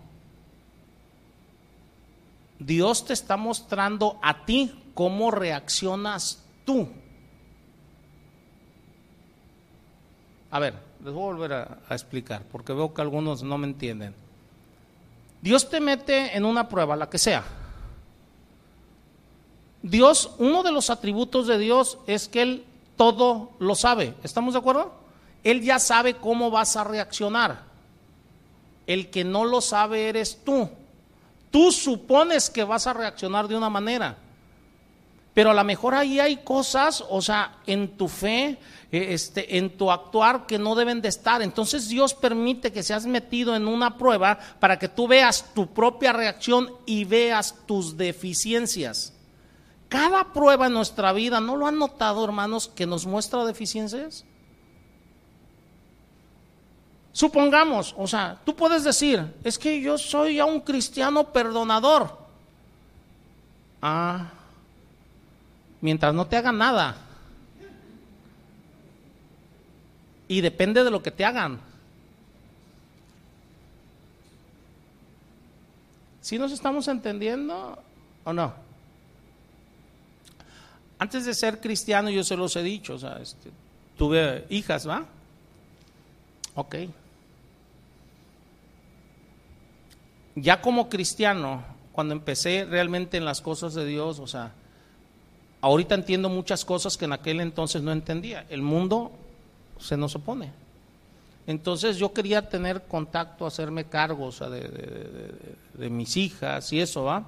[2.59, 6.89] Dios te está mostrando a ti cómo reaccionas tú.
[10.51, 10.75] A ver,
[11.05, 14.15] les voy a volver a, explicar porque veo que algunos no me entienden.
[15.43, 17.45] Dios te mete en una prueba, la que sea.
[19.85, 22.65] Dios, uno de los atributos de Dios es que Él
[22.97, 24.15] todo lo sabe.
[24.23, 24.95] ¿Estamos de acuerdo?
[25.43, 27.65] Él ya sabe cómo vas a reaccionar.
[28.87, 30.71] El que no lo sabe eres tú.
[31.51, 34.17] Tú supones que vas a reaccionar de una manera.
[35.35, 38.57] Pero a lo mejor ahí hay cosas, o sea, en tu fe,
[38.91, 41.43] eh, este, en tu actuar que no deben de estar.
[41.43, 46.15] Entonces Dios permite que seas metido en una prueba para que tú veas tu propia
[46.15, 49.15] reacción y veas tus deficiencias.
[49.95, 54.25] Cada prueba en nuestra vida, ¿no lo han notado, hermanos, que nos muestra deficiencias?
[57.13, 62.19] Supongamos, o sea, tú puedes decir, es que yo soy ya un cristiano perdonador.
[63.81, 64.33] Ah,
[65.81, 66.97] mientras no te hagan nada.
[70.27, 71.61] Y depende de lo que te hagan.
[76.21, 77.79] ¿Sí nos estamos entendiendo
[78.25, 78.64] o no?
[81.05, 83.51] Antes de ser cristiano, yo se los he dicho, o sea, este,
[83.99, 85.05] tuve hijas, ¿va?
[86.55, 86.77] Ok.
[90.35, 91.63] Ya como cristiano,
[91.93, 94.53] cuando empecé realmente en las cosas de Dios, o sea,
[95.61, 98.47] ahorita entiendo muchas cosas que en aquel entonces no entendía.
[98.49, 99.13] El mundo
[99.79, 100.53] se nos opone.
[101.47, 105.35] Entonces yo quería tener contacto, hacerme cargo, o sea, de,
[105.75, 107.27] de, mis hijas y eso, ¿va?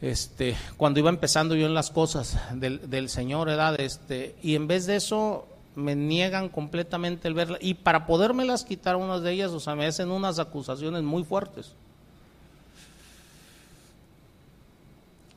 [0.00, 4.86] Este, cuando iba empezando yo en las cosas del, Señor, edad, este, y en vez
[4.86, 9.60] de eso me niegan completamente el verla, y para podérmelas quitar unas de ellas, o
[9.60, 11.72] sea, me hacen unas acusaciones muy fuertes.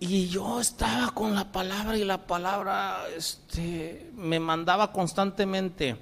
[0.01, 5.97] Y yo estaba con la palabra y la palabra este, me mandaba constantemente,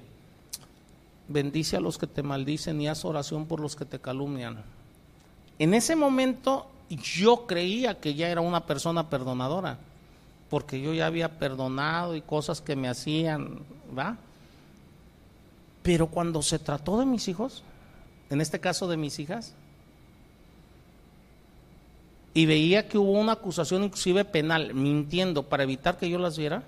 [1.26, 4.62] bendice a los que te maldicen y haz oración por los que te calumnian.
[5.58, 9.78] En ese momento yo creía que ya era una persona perdonadora,
[10.48, 13.60] porque yo ya había perdonado y cosas que me hacían,
[13.96, 14.16] ¿va?
[15.82, 17.62] Pero cuando se trató de mis hijos,
[18.30, 19.54] en este caso de mis hijas,
[22.34, 26.62] y veía que hubo una acusación inclusive penal, mintiendo para evitar que yo las viera,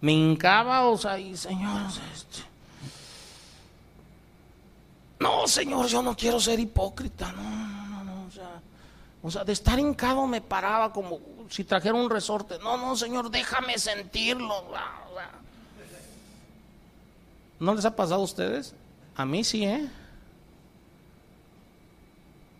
[0.00, 1.80] me hincaba, o sea, y señor,
[2.14, 2.42] este,
[5.24, 7.42] no, señor, yo no quiero ser hipócrita, no,
[7.88, 8.60] no, no, o sea,
[9.22, 11.18] o sea, de estar hincado me paraba como
[11.48, 14.64] si trajera un resorte, no, no, señor, déjame sentirlo,
[17.58, 18.74] ¿No les ha pasado a ustedes?
[19.16, 19.88] A mí sí, ¿eh?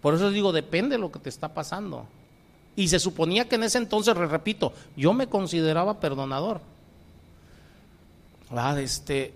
[0.00, 2.06] Por eso digo, depende de lo que te está pasando.
[2.76, 6.62] Y se suponía que en ese entonces, repito, yo me consideraba perdonador.
[8.50, 9.34] Ah, este,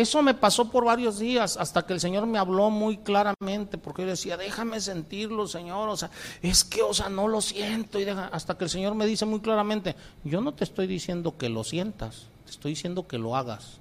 [0.00, 4.02] eso me pasó por varios días hasta que el Señor me habló muy claramente, porque
[4.02, 6.10] yo decía, déjame sentirlo, Señor, o sea,
[6.42, 9.40] es que, o sea, no lo siento, y hasta que el Señor me dice muy
[9.40, 13.80] claramente, yo no te estoy diciendo que lo sientas, te estoy diciendo que lo hagas.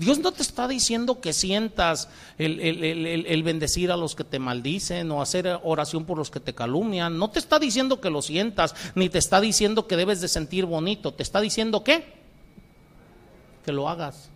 [0.00, 2.08] Dios no te está diciendo que sientas
[2.38, 7.18] el, bendecir a los que te maldicen o hacer oración por los que te calumnian.
[7.18, 10.64] No te está diciendo que lo sientas, ni te está diciendo que debes de sentir
[10.64, 11.12] bonito.
[11.12, 12.19] Te está diciendo que,
[13.64, 14.30] que lo hagas.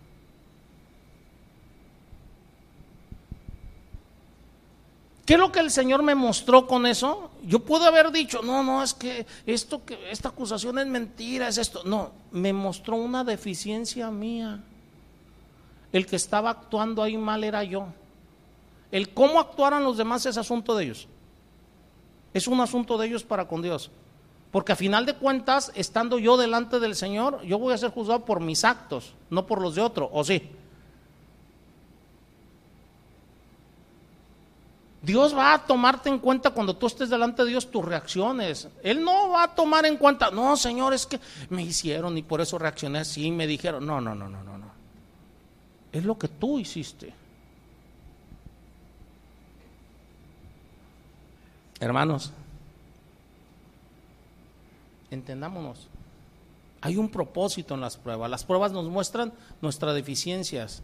[5.25, 7.31] ¿Qué es lo que el Señor me mostró con eso?
[7.43, 11.57] Yo puedo haber dicho, no, no, es que esto que esta acusación es mentira, es
[11.57, 11.83] esto.
[11.83, 14.63] No, me mostró una deficiencia mía.
[15.91, 17.87] El que estaba actuando ahí mal era yo.
[18.91, 21.07] El cómo actuaran los demás es asunto de ellos.
[22.31, 23.89] Es un asunto de ellos para con Dios.
[24.55, 28.23] Porque a final de cuentas, estando yo delante del Señor, yo voy a ser juzgado
[28.23, 30.49] por mis actos, no por los de otro, ¿o sí?
[35.01, 38.69] Dios va a tomarte en cuenta cuando tú estés delante de Dios tus reacciones.
[38.81, 41.19] Él no va a tomar en cuenta, no, Señor, es que
[41.49, 44.71] me hicieron y por eso reaccioné así, me dijeron, no, no, no, no, no, no
[45.91, 47.13] es lo que tú hiciste.
[51.81, 52.31] Hermanos,
[55.15, 55.87] entendámonos.
[56.81, 58.29] Hay un propósito en las pruebas.
[58.29, 60.83] Las pruebas nos muestran nuestras deficiencias.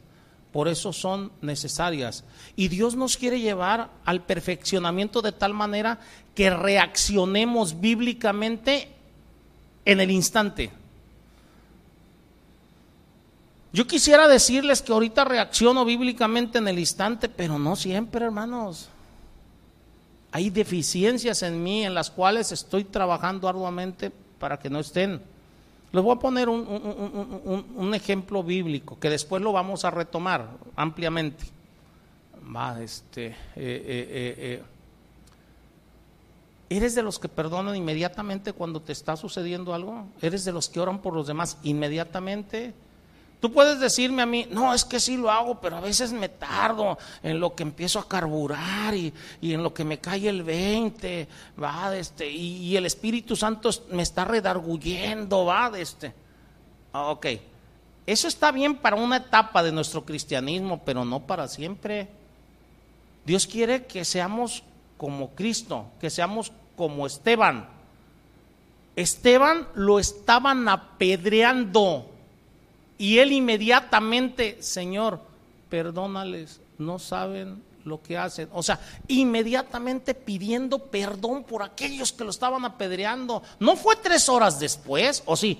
[0.51, 2.23] Por eso son necesarias.
[2.55, 5.99] Y Dios nos quiere llevar al perfeccionamiento de tal manera
[6.33, 8.89] que reaccionemos bíblicamente
[9.85, 10.71] en el instante.
[13.73, 18.89] Yo quisiera decirles que ahorita reacciono bíblicamente en el instante, pero no siempre, hermanos.
[20.31, 25.21] Hay deficiencias en mí en las cuales estoy trabajando arduamente para que no estén.
[25.91, 31.43] Les voy a poner un, ejemplo bíblico que después lo vamos a retomar ampliamente.
[32.55, 34.63] Va, este, eh, eh, eh,
[36.69, 40.07] ¿Eres de los que perdonan inmediatamente cuando te está sucediendo algo?
[40.21, 42.73] ¿Eres de los que oran por los demás inmediatamente?
[43.41, 46.29] Tú puedes decirme a mí, no, es que sí lo hago, pero a veces me
[46.29, 49.11] tardo en lo que empiezo a carburar y,
[49.41, 51.27] en lo que me cae el 20,
[51.61, 56.13] va, de este, y, el Espíritu Santo me está redarguyendo, va, de este.
[56.93, 57.25] Ah, ok,
[58.05, 62.09] eso está bien para una etapa de nuestro cristianismo, pero no para siempre.
[63.25, 64.63] Dios quiere que seamos
[64.97, 67.67] como Cristo, que seamos como Esteban.
[68.95, 72.10] Esteban lo estaban apedreando
[73.01, 75.19] y él inmediatamente, Señor,
[75.69, 78.47] perdónales, no saben lo que hacen.
[78.53, 83.41] O sea, inmediatamente pidiendo perdón por aquellos que lo estaban apedreando.
[83.59, 85.59] No fue tres horas después, ¿o sí?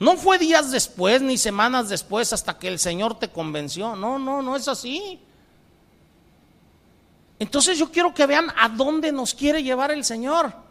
[0.00, 3.94] No fue días después ni semanas después hasta que el Señor te convenció.
[3.94, 5.20] No, no, no es así.
[7.38, 10.66] Entonces yo quiero que vean a dónde nos quiere llevar el Señor.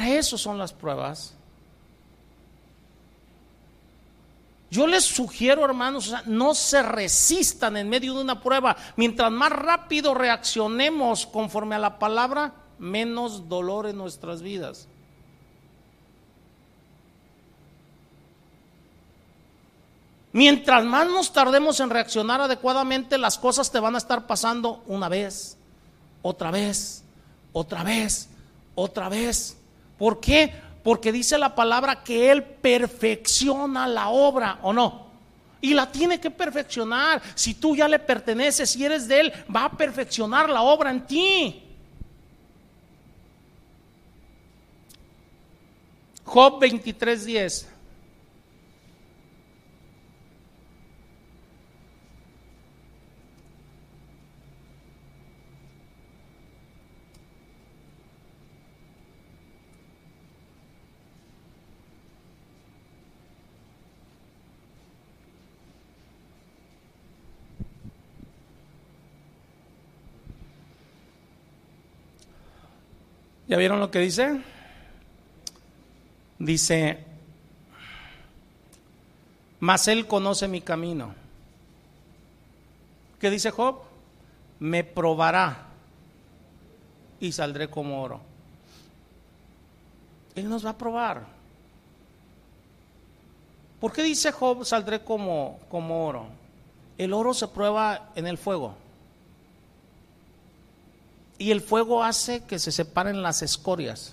[0.00, 1.34] Para eso son las pruebas.
[4.70, 8.78] Yo les sugiero, hermanos, no se resistan en medio de una prueba.
[8.96, 14.88] Mientras más rápido reaccionemos conforme a la palabra, menos dolor en nuestras vidas.
[20.32, 25.10] Mientras más nos tardemos en reaccionar adecuadamente, las cosas te van a estar pasando una
[25.10, 25.58] vez,
[26.22, 27.04] otra vez,
[27.52, 28.30] otra vez,
[28.74, 29.59] otra vez.
[30.00, 30.50] ¿Por qué?
[30.82, 35.08] Porque dice la palabra que Él perfecciona la obra, ¿o no?
[35.60, 37.20] Y la tiene que perfeccionar.
[37.34, 41.06] Si tú ya le perteneces, si eres de Él, va a perfeccionar la obra en
[41.06, 41.62] ti.
[46.24, 47.66] Job 23:10.
[73.50, 74.40] ¿Ya vieron lo que dice?
[76.38, 77.04] Dice,
[79.58, 81.16] mas él conoce mi camino.
[83.18, 83.80] ¿Qué dice Job?
[84.60, 85.66] Me probará
[87.18, 88.20] y saldré como oro.
[90.36, 91.26] Él nos va a probar.
[93.80, 96.26] ¿Por qué dice Job saldré como, como oro?
[96.96, 98.76] El oro se prueba en el fuego.
[101.40, 104.12] Y el fuego hace que se separen las escorias.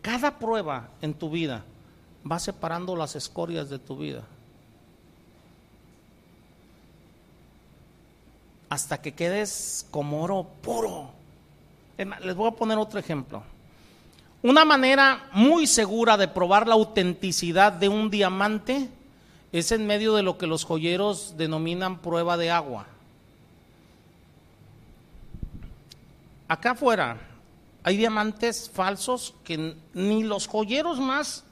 [0.00, 1.62] Cada prueba en tu vida
[2.28, 4.22] va separando las escorias de tu vida.
[8.70, 11.10] Hasta que quedes como oro puro.
[12.22, 13.42] Les voy a poner otro ejemplo.
[14.42, 18.88] Una manera muy segura de probar la autenticidad de un diamante
[19.52, 22.86] es en medio de lo que los joyeros denominan prueba de agua.
[26.48, 27.18] Acá afuera
[27.84, 31.44] hay diamantes falsos que ni los joyeros más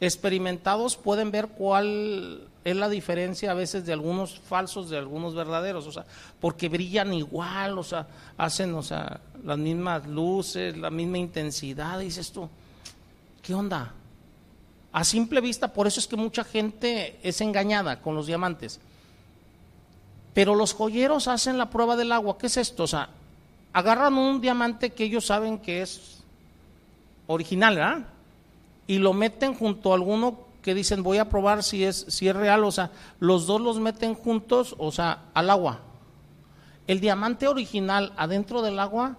[0.00, 5.86] experimentados pueden ver cuál es la diferencia a veces de algunos falsos de algunos verdaderos,
[5.86, 6.04] o sea,
[6.40, 8.06] porque brillan igual, o sea,
[8.36, 12.48] hacen, o sea, las mismas luces, la misma intensidad, dices tú,
[13.42, 13.94] ¿qué onda?
[14.92, 18.80] A simple vista, por eso es que mucha gente es engañada con los diamantes.
[20.34, 22.82] Pero los joyeros hacen la prueba del agua, ¿qué es esto?
[22.82, 23.10] O sea,
[23.76, 26.22] agarran un diamante que ellos saben que es
[27.26, 28.06] original, ¿verdad?
[28.86, 32.34] Y lo meten junto a alguno que dicen voy a probar si es, si es
[32.34, 32.90] real, o sea,
[33.20, 35.80] los dos los meten juntos, o sea, al agua.
[36.86, 39.18] El diamante original adentro del agua,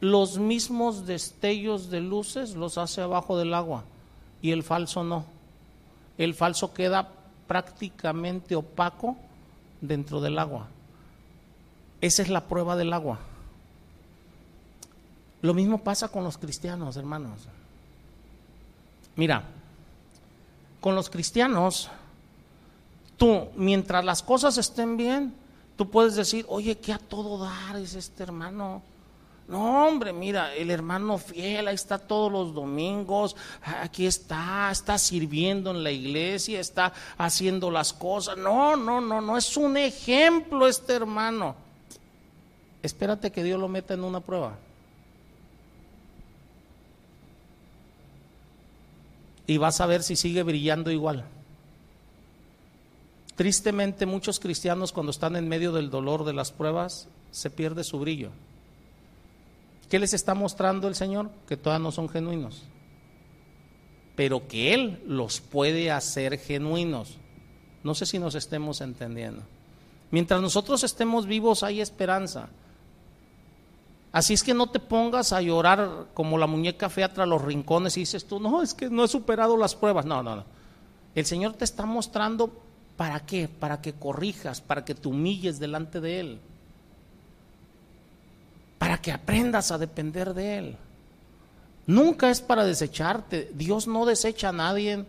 [0.00, 3.84] los mismos destellos de luces los hace abajo del agua
[4.40, 5.26] y el falso no.
[6.16, 7.10] El falso queda
[7.46, 9.18] prácticamente opaco
[9.82, 10.66] dentro del agua.
[12.00, 13.18] Esa es la prueba del agua.
[15.42, 17.42] Lo mismo pasa con los cristianos, hermanos.
[19.16, 19.44] Mira,
[20.80, 21.88] con los cristianos,
[23.16, 25.34] tú, mientras las cosas estén bien,
[25.76, 28.82] tú puedes decir, oye, ¿qué a todo dar es este hermano?
[29.48, 35.70] No, hombre, mira, el hermano fiel, ahí está todos los domingos, aquí está, está sirviendo
[35.70, 38.36] en la iglesia, está haciendo las cosas.
[38.36, 41.54] No, no, no, no, es un ejemplo este hermano.
[42.82, 44.58] Espérate que Dios lo meta en una prueba.
[49.46, 51.24] Y vas a ver si sigue brillando igual.
[53.36, 57.98] Tristemente muchos cristianos cuando están en medio del dolor de las pruebas se pierde su
[57.98, 58.30] brillo.
[59.90, 61.30] ¿Qué les está mostrando el Señor?
[61.46, 62.62] Que todavía no son genuinos,
[64.16, 67.18] pero que Él los puede hacer genuinos.
[67.84, 69.42] No sé si nos estemos entendiendo.
[70.10, 72.48] Mientras nosotros estemos vivos hay esperanza.
[74.16, 77.98] Así es que no te pongas a llorar como la muñeca fea tras los rincones
[77.98, 80.06] y dices tú, no, es que no he superado las pruebas.
[80.06, 80.44] No, no, no.
[81.14, 82.50] El Señor te está mostrando
[82.96, 86.40] para qué, para que corrijas, para que te humilles delante de Él,
[88.78, 90.76] para que aprendas a depender de Él.
[91.86, 93.50] Nunca es para desecharte.
[93.52, 95.04] Dios no desecha a nadie,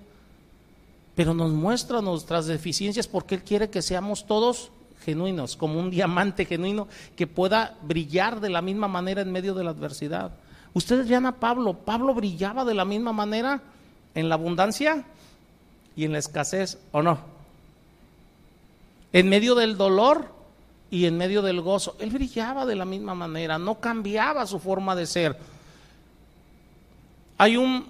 [1.15, 4.69] pero nos muestra nuestras deficiencias porque Él quiere que seamos todos
[5.07, 9.63] genuinos, como un diamante genuino que pueda brillar de la misma manera en medio de
[9.63, 10.31] la adversidad.
[10.73, 13.61] Ustedes vean a Pablo, Pablo brillaba de la misma manera
[14.15, 15.05] en la abundancia
[15.95, 17.19] y en la escasez, ¿o no?
[19.13, 20.27] En medio del dolor
[20.91, 24.93] y en medio del gozo, él brillaba de la misma manera, no cambiaba su forma
[24.93, 25.37] de ser.
[27.37, 27.87] Hay un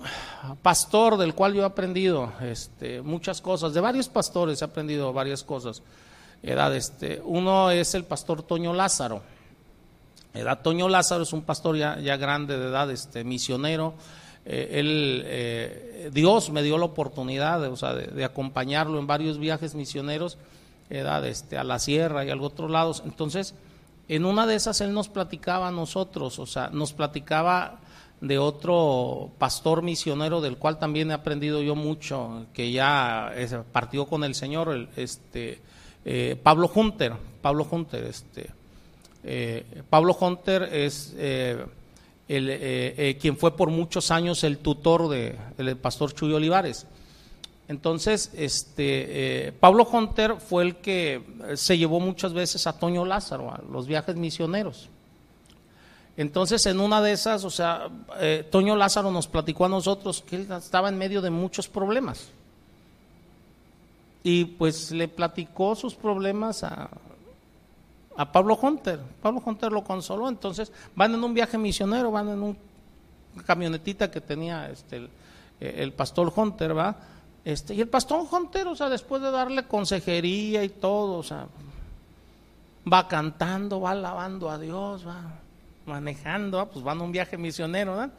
[0.61, 5.43] pastor del cual yo he aprendido este, muchas cosas, de varios pastores he aprendido varias
[5.43, 5.81] cosas.
[6.43, 9.21] Edad, este, uno es el pastor Toño Lázaro.
[10.33, 13.95] Edad, Toño Lázaro es un pastor ya, ya grande de edad, este, misionero.
[14.45, 19.39] Eh, él, eh, Dios me dio la oportunidad de, o sea, de, acompañarlo en varios
[19.39, 20.37] viajes misioneros,
[20.89, 23.03] edad, este, a la sierra y a otros lados.
[23.05, 23.55] Entonces,
[24.07, 27.81] en una de esas él nos platicaba a nosotros, o sea, nos platicaba
[28.21, 33.33] de otro pastor misionero del cual también he aprendido yo mucho, que ya
[33.73, 35.61] partió con el Señor, este
[36.09, 38.49] eh, Pablo Hunter, Pablo Hunter, este
[39.23, 41.65] eh, Pablo Hunter es eh,
[42.29, 46.87] el, quien fue por muchos años el tutor de, del pastor Chuy Olivares.
[47.67, 51.21] Entonces, este, Pablo Hunter fue el que
[51.55, 54.89] se llevó muchas veces a Toño Lázaro a los viajes misioneros.
[56.17, 57.89] Entonces, en una de esas, o sea,
[58.19, 62.31] eh, Toño Lázaro nos platicó a nosotros que él estaba en medio de muchos problemas.
[64.23, 66.89] Y pues le platicó sus problemas a,
[68.17, 68.99] a Pablo Hunter.
[69.21, 70.27] Pablo Hunter lo consoló.
[70.27, 72.57] Entonces, van en un viaje misionero, van en una
[73.45, 75.07] camionetita que tenía este,
[75.59, 76.95] el, pastor Hunter, ¿va?
[77.45, 81.47] Este, y el pastor Hunter, o sea, después de darle consejería y todo, o sea,
[82.91, 85.21] va cantando, va alabando a Dios, va
[85.85, 88.09] manejando, pues van a un viaje misionero,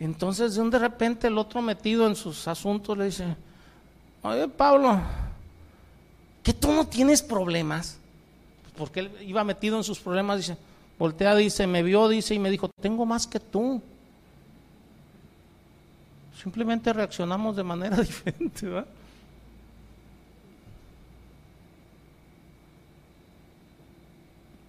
[0.00, 3.36] Entonces, de un de repente el otro metido en sus asuntos le dice,
[4.22, 5.00] oye Pablo,
[6.42, 7.98] que tú no tienes problemas,
[8.76, 10.56] porque él iba metido en sus problemas, dice,
[10.98, 13.80] voltea, dice, me vio, dice, y me dijo, tengo más que tú.
[16.42, 18.86] Simplemente reaccionamos de manera diferente, ¿verdad?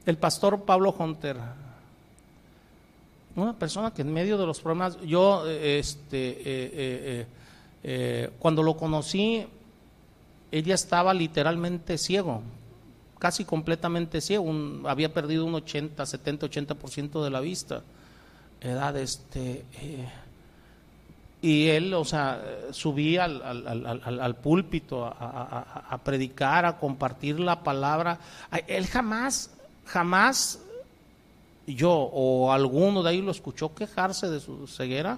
[0.05, 1.37] El pastor Pablo Hunter
[3.35, 7.25] una persona que en medio de los problemas, yo, este, eh, eh,
[7.83, 9.45] eh, cuando lo conocí,
[10.53, 12.43] ella estaba literalmente ciego,
[13.17, 14.53] casi completamente ciego,
[14.87, 17.81] había perdido un 80, 70, 80% de la vista.
[18.61, 19.65] Edad, este,
[21.41, 22.39] y él, o sea,
[22.69, 28.19] subía al, púlpito a, a, predicar, a compartir la palabra.
[28.67, 29.49] Él jamás,
[29.85, 30.61] jamás
[31.65, 35.17] yo o alguno de ahí lo escuchó quejarse de su ceguera,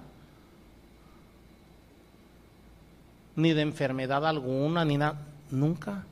[3.36, 5.20] ni de enfermedad alguna, ni nada,
[5.52, 6.06] nunca.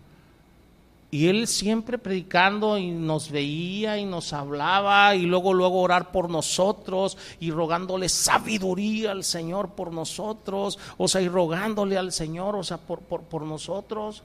[1.11, 6.29] Y él siempre predicando y nos veía y nos hablaba y luego luego orar por
[6.29, 12.63] nosotros y rogándole sabiduría al Señor por nosotros, o sea, y rogándole al Señor, o
[12.63, 14.23] sea, por, por, por nosotros.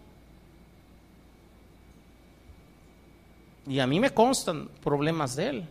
[3.67, 5.69] Y a mí me constan problemas de él.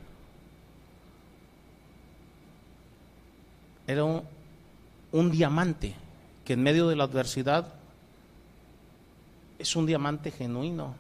[3.88, 5.96] era un, diamante
[6.48, 7.74] que en medio de la adversidad
[9.60, 10.96] es un diamante genuino.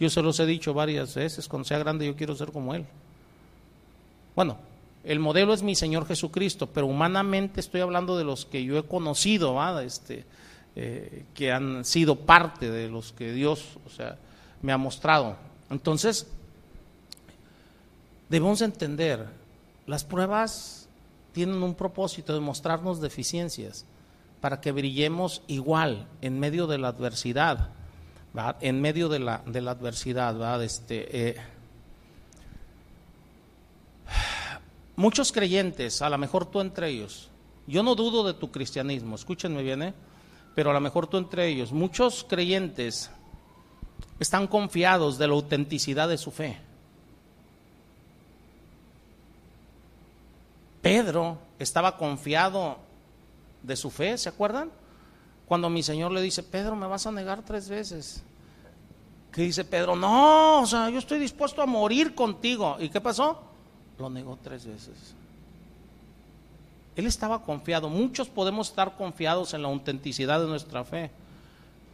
[0.00, 2.86] Yo se los he dicho varias veces, cuando sea grande yo quiero ser como Él.
[4.34, 4.56] Bueno,
[5.04, 8.84] el modelo es mi Señor Jesucristo, pero humanamente estoy hablando de los que yo he
[8.84, 10.24] conocido, este,
[10.74, 14.16] eh, que han sido parte de los que Dios o sea,
[14.62, 15.36] me ha mostrado.
[15.68, 16.26] Entonces,
[18.30, 19.26] debemos entender,
[19.86, 20.88] las pruebas
[21.34, 23.84] tienen un propósito de mostrarnos deficiencias
[24.42, 27.70] para que brillemos igual en medio de la adversidad,
[28.60, 30.62] en medio de la, de la adversidad.
[30.62, 31.36] Este, eh,
[34.96, 37.30] muchos creyentes, a lo mejor tú entre ellos,
[37.66, 39.94] yo no dudo de tu cristianismo, escúchenme bien, ¿eh?
[40.54, 43.10] pero a lo mejor tú entre ellos, muchos creyentes
[44.18, 46.58] están confiados de la autenticidad de su fe
[50.82, 52.76] Pedro estaba confiado
[53.62, 54.70] de su fe, ¿se acuerdan?
[55.46, 58.22] Cuando mi Señor le dice, Pedro, me vas a negar tres veces.
[59.30, 62.76] Que dice Pedro, no, o sea, yo estoy dispuesto a morir contigo.
[62.78, 63.42] ¿Y qué pasó?
[63.98, 65.14] Lo negó tres veces.
[66.96, 67.88] Él estaba confiado.
[67.88, 71.10] Muchos podemos estar confiados en la autenticidad de nuestra fe,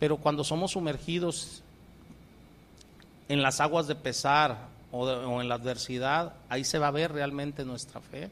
[0.01, 1.63] pero cuando somos sumergidos
[3.29, 4.57] en las aguas de pesar
[4.91, 8.31] o, o en la adversidad, ahí se va a ver realmente nuestra fe.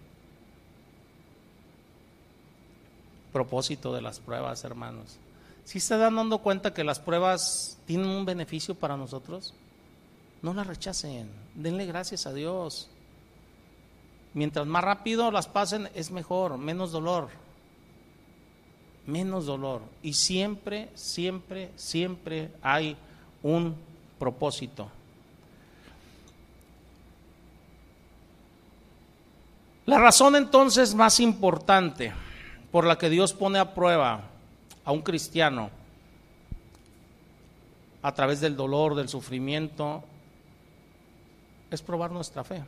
[3.36, 5.18] Propósito de las pruebas, hermanos.
[5.62, 9.52] Si se dan dando cuenta que las pruebas tienen un beneficio para nosotros,
[10.40, 12.88] no las rechacen, denle gracias a Dios.
[14.32, 17.28] Mientras más rápido las pasen, es mejor, menos dolor.
[19.04, 19.82] Menos dolor.
[20.02, 22.96] Y siempre, siempre, siempre hay
[23.42, 23.76] un
[24.18, 24.90] propósito.
[29.84, 32.14] La razón entonces más importante
[32.76, 34.20] por la que Dios pone a prueba
[34.84, 35.70] a un cristiano
[38.02, 40.04] a través del dolor, del sufrimiento,
[41.70, 42.62] es probar nuestra fe.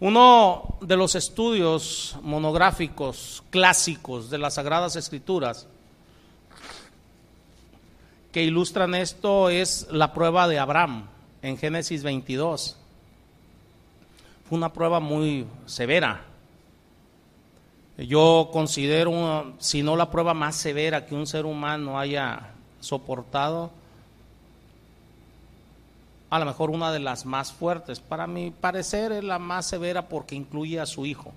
[0.00, 5.66] Uno de los estudios monográficos clásicos de las Sagradas Escrituras
[8.32, 11.08] que ilustran esto es la prueba de Abraham
[11.42, 12.74] en Génesis 22.
[14.48, 16.35] Fue una prueba muy severa.
[17.98, 22.50] Yo considero, si no la prueba más severa que un ser humano haya
[22.80, 23.70] soportado,
[26.28, 28.00] a lo mejor una de las más fuertes.
[28.00, 31.32] Para mi parecer es la más severa porque incluye a su hijo,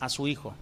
[0.00, 0.54] a su hijo.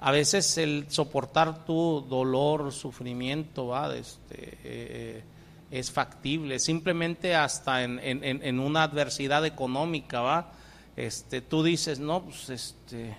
[0.00, 3.72] A veces el soportar tu dolor, sufrimiento.
[3.92, 5.22] Este, eh,
[5.70, 6.58] es factible.
[6.58, 10.52] Simplemente hasta en, en, en, una adversidad económica, ¿va?
[10.96, 13.16] Este, tú dices, no, pues este,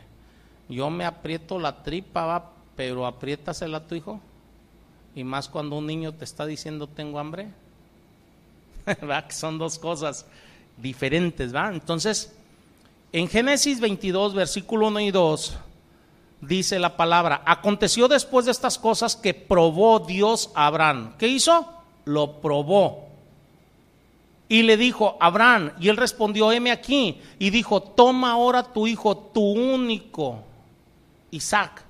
[0.71, 2.51] yo me aprieto la tripa, ¿va?
[2.75, 4.19] Pero apriétasela a tu hijo.
[5.13, 7.49] Y más cuando un niño te está diciendo tengo hambre.
[9.09, 9.27] ¿Va?
[9.27, 10.25] Que son dos cosas
[10.77, 11.69] diferentes, ¿va?
[11.69, 12.33] Entonces,
[13.11, 15.57] en Génesis 22, versículo 1 y 2
[16.41, 21.13] dice la palabra, aconteció después de estas cosas que probó Dios a Abraham.
[21.17, 21.67] ¿Qué hizo?
[22.05, 23.07] Lo probó.
[24.49, 29.15] Y le dijo, Abraham, y él respondió, heme aquí, y dijo, toma ahora tu hijo,
[29.15, 30.43] tu único,
[31.31, 31.83] Isaac,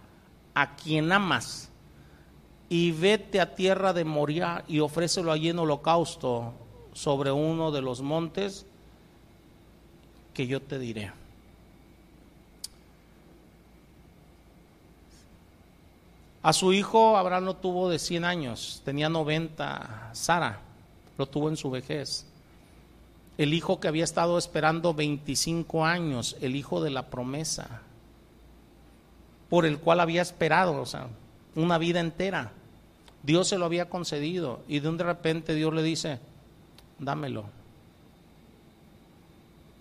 [0.53, 1.69] a quien amas,
[2.69, 6.53] y vete a tierra de Moria y ofrécelo allí en holocausto
[6.93, 8.65] sobre uno de los montes
[10.33, 11.11] que yo te diré.
[16.43, 20.59] A su hijo Abraham lo tuvo de 100 años, tenía 90 Sara,
[21.17, 22.25] lo tuvo en su vejez.
[23.37, 27.81] El hijo que había estado esperando 25 años, el hijo de la promesa,
[29.51, 31.07] por el cual había esperado, o sea,
[31.55, 32.53] una vida entera.
[33.21, 36.19] Dios se lo había concedido y de un de repente Dios le dice,
[36.99, 37.43] dámelo.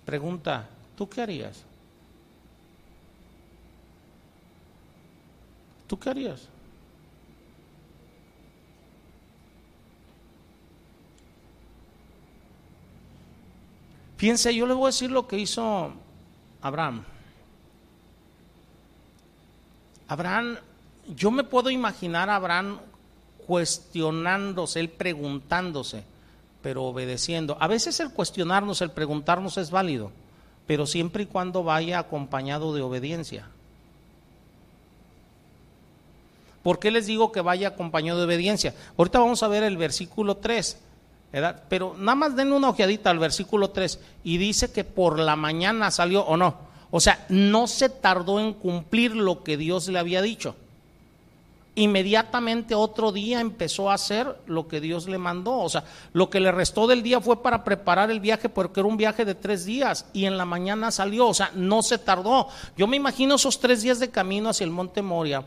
[0.04, 1.62] Pregunta, ¿tú qué harías?
[5.86, 6.48] ¿Tú qué harías?
[14.16, 15.92] Fíjense, yo le voy a decir lo que hizo
[16.60, 17.04] Abraham.
[20.10, 20.56] Abraham,
[21.14, 22.80] yo me puedo imaginar a Abraham
[23.46, 26.02] cuestionándose, él preguntándose,
[26.62, 27.56] pero obedeciendo.
[27.60, 30.10] A veces el cuestionarnos, el preguntarnos es válido,
[30.66, 33.46] pero siempre y cuando vaya acompañado de obediencia.
[36.64, 38.74] ¿Por qué les digo que vaya acompañado de obediencia?
[38.98, 40.76] Ahorita vamos a ver el versículo 3,
[41.32, 41.62] ¿verdad?
[41.68, 45.92] Pero nada más den una ojeadita al versículo 3 y dice que por la mañana
[45.92, 46.69] salió o no.
[46.90, 50.56] O sea, no se tardó en cumplir lo que Dios le había dicho.
[51.76, 55.58] Inmediatamente otro día empezó a hacer lo que Dios le mandó.
[55.58, 58.88] O sea, lo que le restó del día fue para preparar el viaje porque era
[58.88, 61.28] un viaje de tres días y en la mañana salió.
[61.28, 62.48] O sea, no se tardó.
[62.76, 65.44] Yo me imagino esos tres días de camino hacia el monte Moria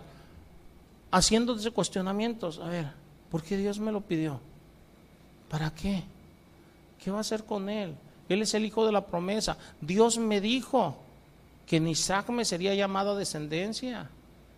[1.13, 2.59] haciéndose cuestionamientos.
[2.59, 2.87] A ver,
[3.29, 4.39] ¿por qué Dios me lo pidió?
[5.47, 6.03] ¿Para qué?
[7.01, 7.95] ¿Qué va a hacer con él?
[8.27, 9.57] Él es el hijo de la promesa.
[9.79, 10.95] Dios me dijo
[11.67, 14.09] que en Isaac me sería llamado descendencia,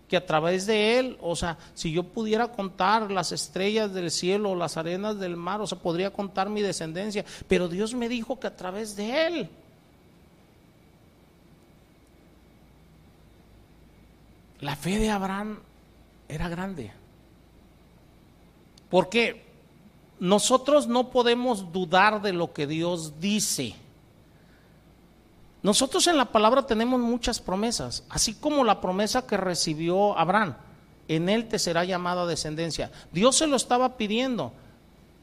[0.07, 4.56] que a través de él, o sea, si yo pudiera contar las estrellas del cielo,
[4.56, 8.48] las arenas del mar, o sea, podría contar mi descendencia, pero Dios me dijo que
[8.48, 9.49] a través de él.
[14.61, 15.60] La fe de Abraham
[16.27, 16.91] era grande.
[18.90, 19.44] Porque
[20.19, 23.76] nosotros no podemos dudar de lo que Dios dice.
[25.65, 30.53] Nosotros en la palabra tenemos muchas promesas, así como la promesa que recibió Abraham.
[31.07, 32.91] En él te será llamada descendencia.
[33.11, 34.53] Dios se lo estaba pidiendo.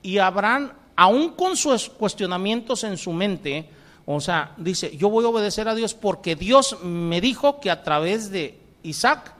[0.02, 3.68] Y Abraham, aún con sus cuestionamientos en su mente,
[4.04, 7.84] o sea, dice, yo voy a obedecer a Dios porque Dios me dijo que a
[7.84, 9.34] través de Isaac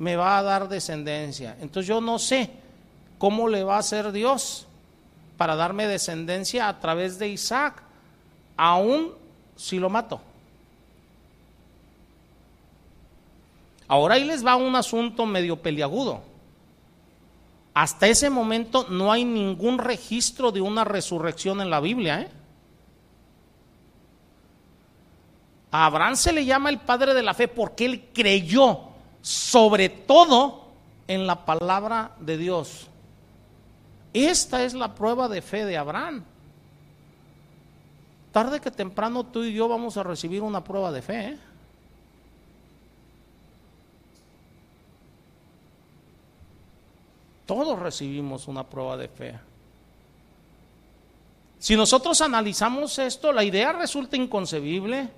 [0.00, 1.56] me va a dar descendencia.
[1.60, 2.50] Entonces yo no sé
[3.18, 4.66] cómo le va a hacer Dios
[5.36, 7.84] para darme descendencia a través de Isaac,
[8.56, 9.12] aún
[9.58, 10.20] si lo mato.
[13.88, 16.22] Ahora ahí les va un asunto medio peliagudo.
[17.74, 22.20] Hasta ese momento no hay ningún registro de una resurrección en la Biblia.
[22.20, 22.28] ¿eh?
[25.70, 28.80] A Abraham se le llama el padre de la fe porque él creyó
[29.22, 30.66] sobre todo
[31.08, 32.86] en la palabra de Dios.
[34.12, 36.24] Esta es la prueba de fe de Abraham
[38.38, 41.30] tarde que temprano tú y yo vamos a recibir una prueba de fe.
[41.30, 41.36] ¿eh?
[47.46, 49.34] Todos recibimos una prueba de fe.
[51.58, 55.08] Si nosotros analizamos esto, la idea resulta inconcebible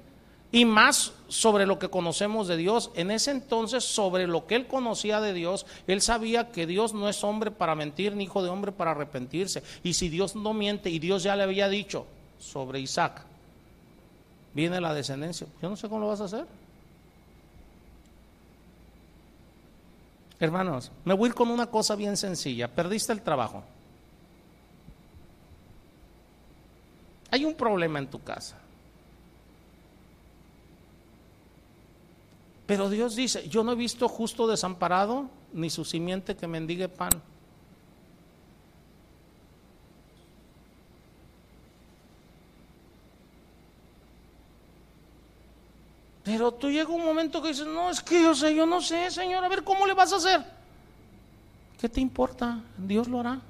[0.50, 2.90] y más sobre lo que conocemos de Dios.
[2.94, 7.06] En ese entonces, sobre lo que él conocía de Dios, él sabía que Dios no
[7.10, 9.62] es hombre para mentir ni hijo de hombre para arrepentirse.
[9.82, 12.06] Y si Dios no miente y Dios ya le había dicho,
[12.40, 13.22] sobre Isaac,
[14.52, 15.46] viene la descendencia.
[15.62, 16.46] Yo no sé cómo lo vas a hacer.
[20.40, 22.66] Hermanos, me voy a ir con una cosa bien sencilla.
[22.66, 23.62] Perdiste el trabajo.
[27.30, 28.56] Hay un problema en tu casa.
[32.66, 37.10] Pero Dios dice, yo no he visto justo desamparado ni su simiente que mendigue pan.
[46.30, 49.10] Pero tú llega un momento que dices, no, es que yo sé, yo no sé,
[49.10, 50.44] Señor, a ver cómo le vas a hacer.
[51.80, 52.60] ¿Qué te importa?
[52.78, 53.40] Dios lo hará.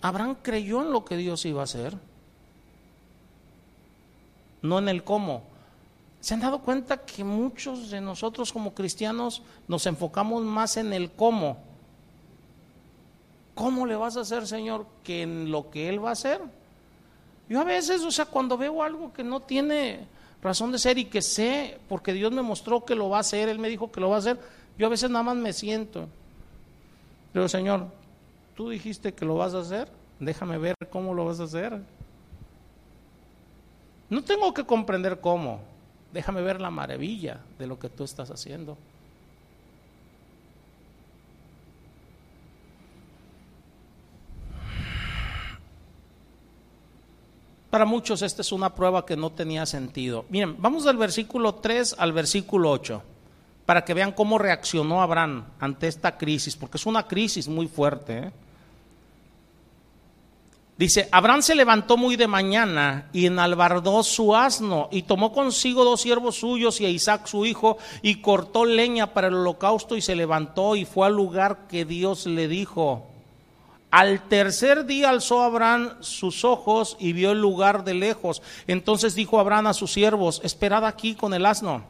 [0.00, 1.96] Abraham creyó en lo que Dios iba a hacer,
[4.62, 5.44] no en el cómo.
[6.20, 11.12] ¿Se han dado cuenta que muchos de nosotros como cristianos nos enfocamos más en el
[11.12, 11.56] cómo?
[13.54, 16.57] ¿Cómo le vas a hacer, Señor, que en lo que Él va a hacer?
[17.48, 20.06] Yo a veces, o sea, cuando veo algo que no tiene
[20.42, 23.48] razón de ser y que sé, porque Dios me mostró que lo va a hacer,
[23.48, 24.38] Él me dijo que lo va a hacer,
[24.76, 26.08] yo a veces nada más me siento.
[27.32, 27.86] Pero Señor,
[28.54, 31.80] tú dijiste que lo vas a hacer, déjame ver cómo lo vas a hacer.
[34.10, 35.60] No tengo que comprender cómo,
[36.12, 38.76] déjame ver la maravilla de lo que tú estás haciendo.
[47.70, 50.24] Para muchos esta es una prueba que no tenía sentido.
[50.30, 53.02] Miren, vamos del versículo 3 al versículo 8
[53.68, 58.18] para que vean cómo reaccionó Abraham ante esta crisis, porque es una crisis muy fuerte.
[58.18, 58.32] ¿eh?
[60.78, 66.00] Dice, Abraham se levantó muy de mañana y enalbardó su asno y tomó consigo dos
[66.00, 70.16] siervos suyos y a Isaac su hijo y cortó leña para el holocausto y se
[70.16, 73.06] levantó y fue al lugar que Dios le dijo.
[73.90, 78.42] Al tercer día alzó Abraham sus ojos y vio el lugar de lejos.
[78.66, 81.84] Entonces dijo Abraham a sus siervos, esperad aquí con el asno.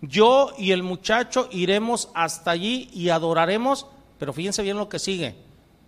[0.00, 3.86] Yo y el muchacho iremos hasta allí y adoraremos,
[4.18, 5.34] pero fíjense bien lo que sigue,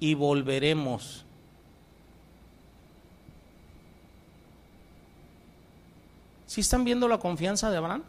[0.01, 1.25] y volveremos.
[6.47, 8.03] ¿Sí están viendo la confianza de Abraham?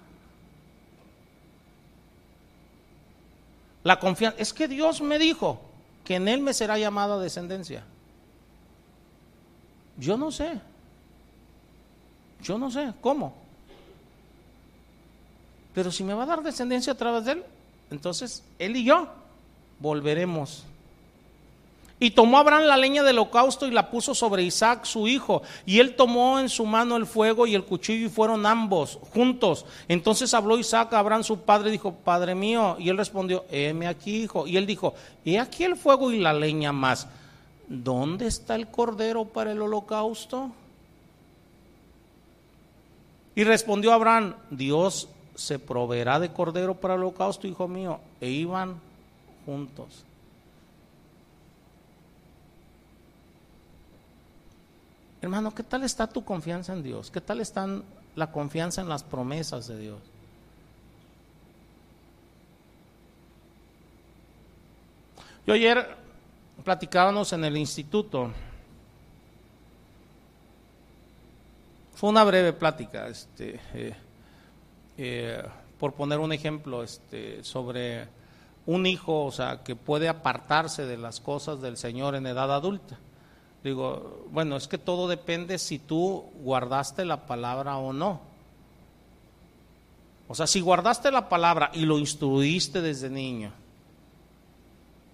[3.84, 5.69] La confianza, es que Dios me dijo,
[6.10, 7.84] que en él me será llamada descendencia.
[9.96, 10.60] Yo no sé.
[12.42, 13.36] Yo no sé cómo.
[15.76, 17.44] Pero si me va a dar descendencia a través de él,
[17.92, 19.08] entonces él y yo
[19.78, 20.64] volveremos.
[22.02, 25.42] Y tomó Abraham la leña del holocausto y la puso sobre Isaac, su hijo.
[25.66, 29.66] Y él tomó en su mano el fuego y el cuchillo y fueron ambos juntos.
[29.90, 32.78] Entonces habló Isaac a Abraham, su padre, y dijo, Padre mío.
[32.80, 34.48] Y él respondió, heme aquí, hijo.
[34.48, 34.94] Y él dijo,
[35.26, 37.08] he aquí el fuego y la leña más.
[37.68, 40.52] ¿Dónde está el cordero para el holocausto?
[43.36, 48.00] Y respondió Abraham, Dios se proveerá de cordero para el holocausto, hijo mío.
[48.22, 48.80] E iban
[49.46, 50.06] juntos.
[55.22, 57.12] Hermano, ¿qué tal está tu confianza en Dios?
[57.12, 57.68] ¿Qué tal está
[58.16, 60.00] la confianza en las promesas de Dios?
[65.46, 65.86] Yo ayer
[66.64, 68.32] platicábamos en el instituto.
[71.96, 73.96] Fue una breve plática, este, eh,
[74.98, 75.44] eh,
[75.80, 78.08] por poner un ejemplo, este, sobre
[78.68, 82.98] un hijo, o sea, que puede apartarse de las cosas del Señor en edad adulta.
[83.64, 88.22] Digo, bueno, es que todo depende si tú guardaste la palabra o no.
[90.28, 93.52] O sea, si guardaste la palabra y lo instruiste desde niño,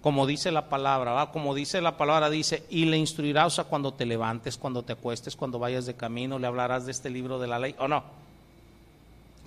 [0.02, 1.32] como dice la palabra, ¿va?
[1.32, 4.92] como dice la palabra, dice, y le instruirás, o sea, cuando te levantes, cuando te
[4.92, 8.04] acuestes, cuando vayas de camino, le hablarás de este libro de la ley, ¿o no?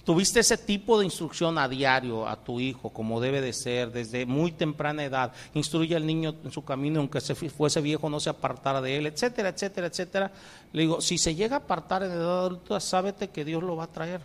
[0.04, 4.26] Tuviste ese tipo de instrucción a diario a tu hijo, como debe de ser, desde
[4.26, 5.34] muy temprana edad.
[5.54, 9.06] Instruye al niño en su camino, aunque se fuese viejo, no se apartara de él,
[9.08, 10.32] etcétera, etcétera, etcétera.
[10.74, 13.84] Le digo, si se llega a apartar en edad adulta, sábete que Dios lo va
[13.84, 14.22] a traer.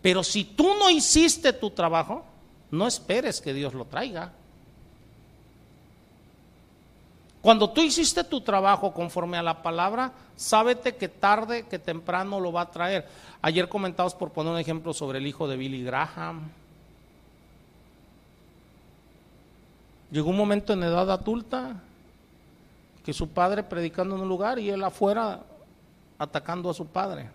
[0.00, 2.24] Pero si tú no hiciste tu trabajo,
[2.70, 4.32] no esperes que Dios lo traiga.
[7.46, 12.50] Cuando tú hiciste tu trabajo conforme a la palabra, sábete que tarde, que temprano lo
[12.50, 13.06] va a traer.
[13.40, 16.50] Ayer comentamos por poner un ejemplo sobre el hijo de Billy Graham.
[20.10, 21.80] Llegó un momento en edad adulta
[23.04, 25.44] que su padre predicando en un lugar y él afuera
[26.18, 27.30] atacando a su padre.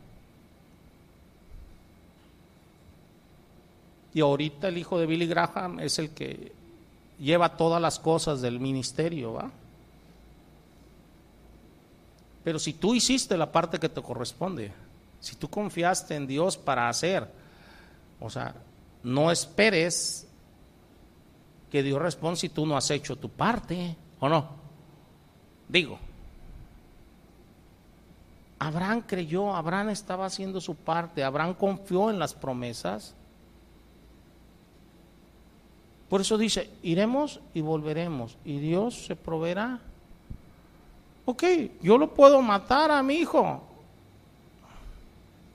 [4.13, 6.51] Y ahorita el hijo de Billy Graham es el que
[7.17, 9.51] lleva todas las cosas del ministerio, ¿va?
[12.43, 14.71] Pero si tú hiciste la parte que te corresponde,
[15.19, 17.27] si tú confiaste en Dios para hacer,
[18.19, 18.55] o sea,
[19.03, 20.27] no esperes
[21.69, 24.49] que Dios responda si tú no has hecho tu parte, ¿o no?
[25.69, 25.99] Digo,
[28.59, 33.15] Abraham creyó, Abraham estaba haciendo su parte, Abraham confió en las promesas.
[36.09, 39.79] Por eso dice, iremos y volveremos, y Dios se proveerá.
[41.31, 41.43] Ok,
[41.81, 43.61] yo lo puedo matar a mi hijo,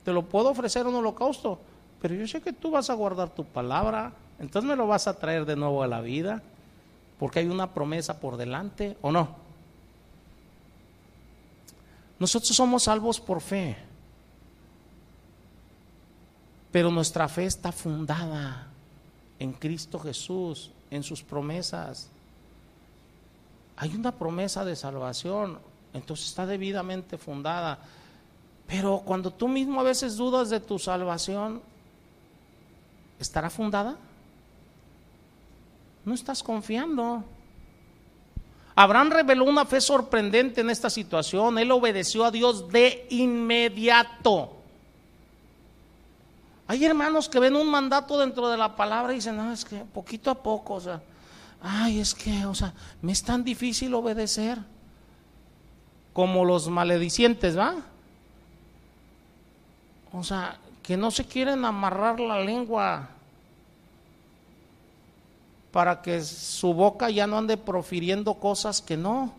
[0.03, 1.59] te lo puedo ofrecer un holocausto,
[2.01, 5.19] pero yo sé que tú vas a guardar tu palabra, entonces me lo vas a
[5.19, 6.41] traer de nuevo a la vida,
[7.19, 9.35] porque hay una promesa por delante, ¿o no?
[12.17, 13.77] Nosotros somos salvos por fe,
[16.71, 18.65] pero nuestra fe está fundada
[19.37, 22.09] en Cristo Jesús, en sus promesas.
[23.75, 25.59] Hay una promesa de salvación,
[25.97, 27.79] entonces está debidamente fundada.
[28.67, 31.61] Pero cuando tú mismo a veces dudas de tu salvación,
[33.19, 33.95] ¿estará fundada?
[36.05, 37.23] No estás confiando.
[38.75, 41.57] Abraham reveló una fe sorprendente en esta situación.
[41.57, 44.53] Él obedeció a Dios de inmediato.
[46.67, 49.77] Hay hermanos que ven un mandato dentro de la palabra y dicen, no, es que
[49.77, 51.01] poquito a poco, o sea,
[51.61, 54.59] ay, es que, o sea, me es tan difícil obedecer.
[56.17, 57.75] Como los maledicientes, ¿va?
[60.11, 63.07] O sea, que no se quieren amarrar la lengua
[65.71, 69.31] para que su boca ya no ande profiriendo cosas que no.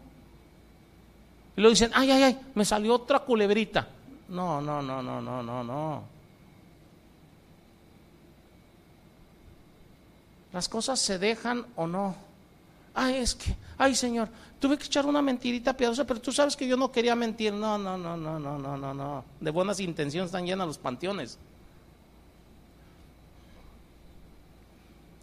[1.56, 3.88] Y lo dicen, ay, ay, ay, me salió otra culebrita.
[4.28, 6.02] No, no, no, no, no, no, no.
[10.52, 12.14] Las cosas se dejan o no.
[12.94, 14.28] Ay, es que, ay, Señor,
[14.58, 17.52] tuve que echar una mentirita piadosa, pero tú sabes que yo no quería mentir.
[17.52, 19.24] No, no, no, no, no, no, no, no.
[19.40, 21.38] De buenas intenciones están llenas los panteones.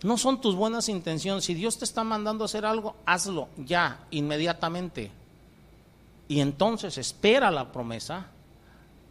[0.04, 1.46] No son tus buenas intenciones.
[1.46, 5.12] Si Dios te está mandando a hacer algo, hazlo ya, inmediatamente.
[6.28, 8.28] Y entonces espera la promesa,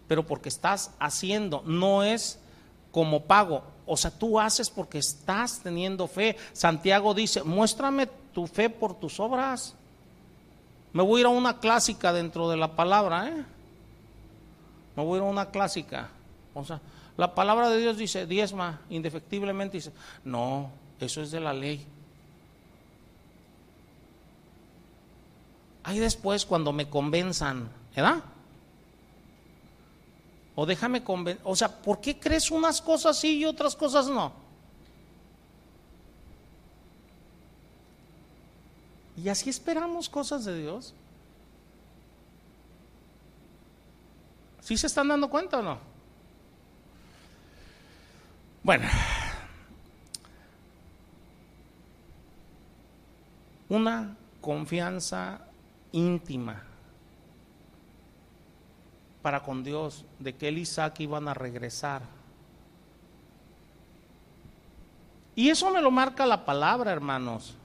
[0.09, 2.39] pero porque estás haciendo, no es
[2.93, 3.63] como pago.
[3.87, 6.37] O sea, tú haces porque estás teniendo fe.
[6.53, 9.75] Santiago dice, muéstrame tu fe por tus obras.
[10.93, 13.45] Me voy a ir a una clásica dentro de la palabra, ¿eh?
[14.97, 16.11] Me voy a ir a una clásica.
[16.53, 16.81] O sea,
[17.17, 19.93] la palabra de Dios dice, diezma, indefectiblemente dice,
[20.25, 20.71] no,
[21.01, 21.87] eso es de la ley.
[25.85, 28.23] Ahí después cuando me convenzan, ¿verdad?
[30.57, 34.44] O déjame convencer, o sea, ¿por qué crees unas cosas sí y otras cosas no?
[39.17, 40.95] Y así esperamos cosas de Dios.
[44.61, 45.79] ¿Sí se están dando cuenta o no?
[48.63, 48.89] Bueno,
[53.69, 55.41] una confianza
[55.93, 56.63] íntima
[59.21, 62.03] para con Dios de que él y Isaac iban a regresar.
[65.35, 67.57] Y eso me lo marca la palabra, hermanos.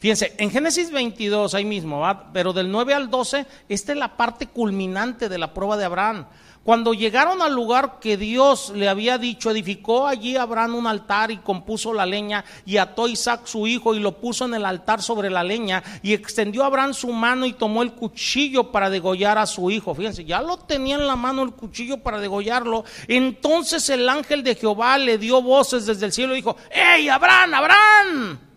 [0.00, 2.02] Fíjense, en Génesis 22, ahí mismo,
[2.32, 6.26] pero del 9 al 12, esta es la parte culminante de la prueba de Abraham.
[6.62, 11.36] Cuando llegaron al lugar que Dios le había dicho, edificó allí Abraham un altar y
[11.38, 15.28] compuso la leña y ató Isaac su hijo y lo puso en el altar sobre
[15.28, 19.70] la leña y extendió Abraham su mano y tomó el cuchillo para degollar a su
[19.70, 19.94] hijo.
[19.94, 22.84] Fíjense, ya lo tenía en la mano el cuchillo para degollarlo.
[23.06, 27.54] Entonces el ángel de Jehová le dio voces desde el cielo y dijo, ¡Ey, Abraham,
[27.54, 28.49] Abraham!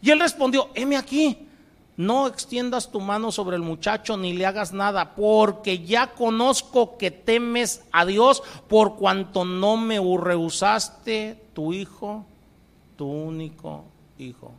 [0.00, 1.48] Y él respondió, heme aquí
[1.98, 7.10] no extiendas tu mano sobre el muchacho ni le hagas nada, porque ya conozco que
[7.10, 12.24] temes a Dios por cuanto no me rehusaste tu hijo,
[12.96, 13.84] tu único
[14.16, 14.52] hijo.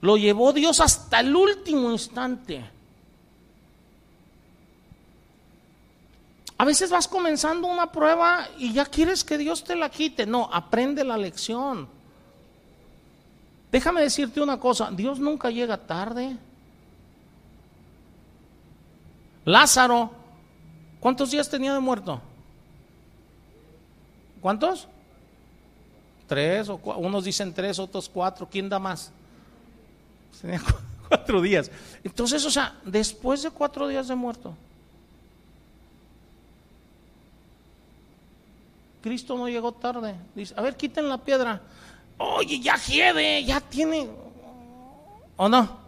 [0.00, 2.73] Lo llevó Dios hasta el último instante.
[6.64, 10.24] A veces vas comenzando una prueba y ya quieres que Dios te la quite.
[10.24, 11.86] No, aprende la lección.
[13.70, 16.38] Déjame decirte una cosa, Dios nunca llega tarde.
[19.44, 20.10] Lázaro,
[21.00, 22.22] ¿cuántos días tenía de muerto?
[24.40, 24.88] ¿Cuántos?
[26.26, 29.12] Tres, o unos dicen tres, otros cuatro, ¿quién da más?
[30.40, 30.62] Tenía
[31.10, 31.70] cuatro días.
[32.02, 34.56] Entonces, o sea, después de cuatro días de muerto,
[39.04, 40.14] Cristo no llegó tarde.
[40.34, 41.60] Dice, a ver, quiten la piedra.
[42.16, 44.08] Oye, ya hiede, ya tiene.
[45.36, 45.84] ¿O no?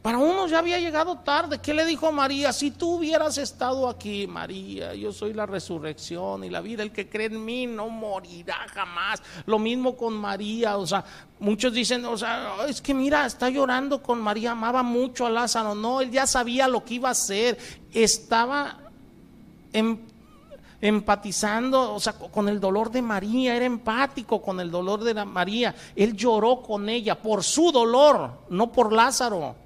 [0.00, 1.58] Para unos ya había llegado tarde.
[1.60, 2.52] ¿Qué le dijo María?
[2.52, 6.84] Si tú hubieras estado aquí, María, yo soy la resurrección y la vida.
[6.84, 9.20] El que cree en mí no morirá jamás.
[9.44, 10.76] Lo mismo con María.
[10.76, 11.04] O sea,
[11.40, 15.74] muchos dicen, o sea, es que mira, está llorando con María, amaba mucho a Lázaro.
[15.74, 17.58] No, él ya sabía lo que iba a hacer.
[17.92, 18.78] Estaba
[19.72, 20.13] en
[20.84, 25.24] empatizando, o sea, con el dolor de María, era empático con el dolor de la
[25.24, 25.74] María.
[25.96, 29.56] Él lloró con ella por su dolor, no por Lázaro.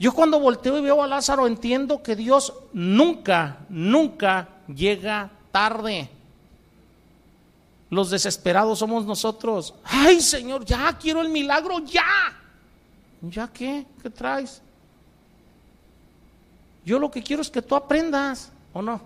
[0.00, 6.10] Yo cuando volteo y veo a Lázaro entiendo que Dios nunca, nunca llega tarde.
[7.88, 9.74] Los desesperados somos nosotros.
[9.84, 12.04] Ay Señor, ya quiero el milagro, ya.
[13.22, 13.86] ¿Ya qué?
[14.02, 14.60] ¿Qué traes?
[16.84, 18.50] Yo lo que quiero es que tú aprendas.
[18.76, 19.00] ¿O no?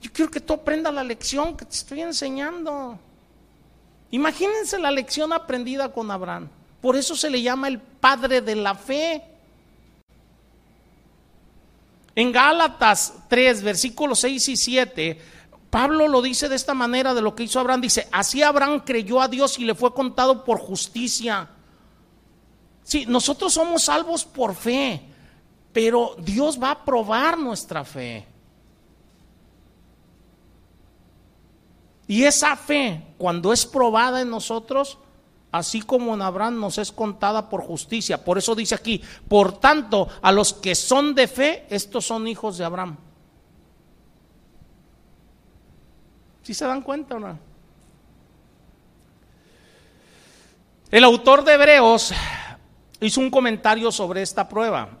[0.00, 2.98] Yo quiero que tú aprendas la lección que te estoy enseñando.
[4.10, 6.48] Imagínense la lección aprendida con Abraham.
[6.80, 9.22] Por eso se le llama el padre de la fe.
[12.16, 15.20] En Gálatas 3, versículos 6 y 7,
[15.70, 17.82] Pablo lo dice de esta manera de lo que hizo Abraham.
[17.82, 21.48] Dice, así Abraham creyó a Dios y le fue contado por justicia.
[22.82, 25.08] Sí, nosotros somos salvos por fe.
[25.72, 28.26] Pero Dios va a probar nuestra fe.
[32.06, 34.98] Y esa fe, cuando es probada en nosotros,
[35.52, 38.24] así como en Abraham nos es contada por justicia.
[38.24, 42.56] Por eso dice aquí, por tanto, a los que son de fe, estos son hijos
[42.56, 42.96] de Abraham.
[46.42, 47.38] ¿Sí se dan cuenta o no?
[50.90, 52.14] El autor de Hebreos
[53.00, 54.97] hizo un comentario sobre esta prueba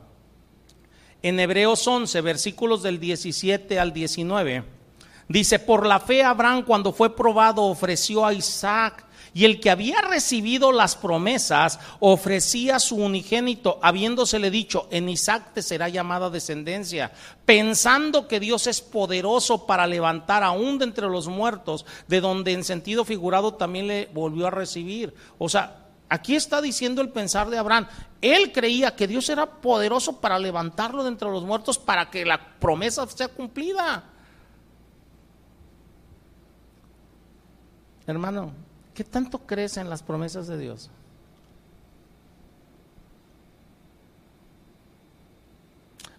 [1.22, 4.64] en Hebreos 11, versículos del 17 al 19,
[5.28, 9.04] dice, por la fe Abraham cuando fue probado ofreció a Isaac
[9.34, 15.62] y el que había recibido las promesas ofrecía su unigénito, habiéndosele dicho, en Isaac te
[15.62, 17.12] será llamada descendencia,
[17.44, 22.64] pensando que Dios es poderoso para levantar aún de entre los muertos, de donde en
[22.64, 25.14] sentido figurado también le volvió a recibir.
[25.36, 27.86] O sea, Aquí está diciendo el pensar de Abraham.
[28.22, 32.58] Él creía que Dios era poderoso para levantarlo de entre los muertos para que la
[32.58, 34.04] promesa sea cumplida.
[38.06, 38.52] Hermano,
[38.94, 40.90] ¿qué tanto crees en las promesas de Dios?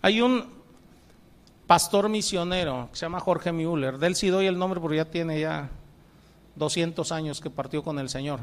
[0.01, 0.47] Hay un
[1.65, 3.97] pastor misionero que se llama Jorge Müller.
[3.97, 5.69] De él sí doy el nombre porque ya tiene ya
[6.55, 8.39] 200 años que partió con el Señor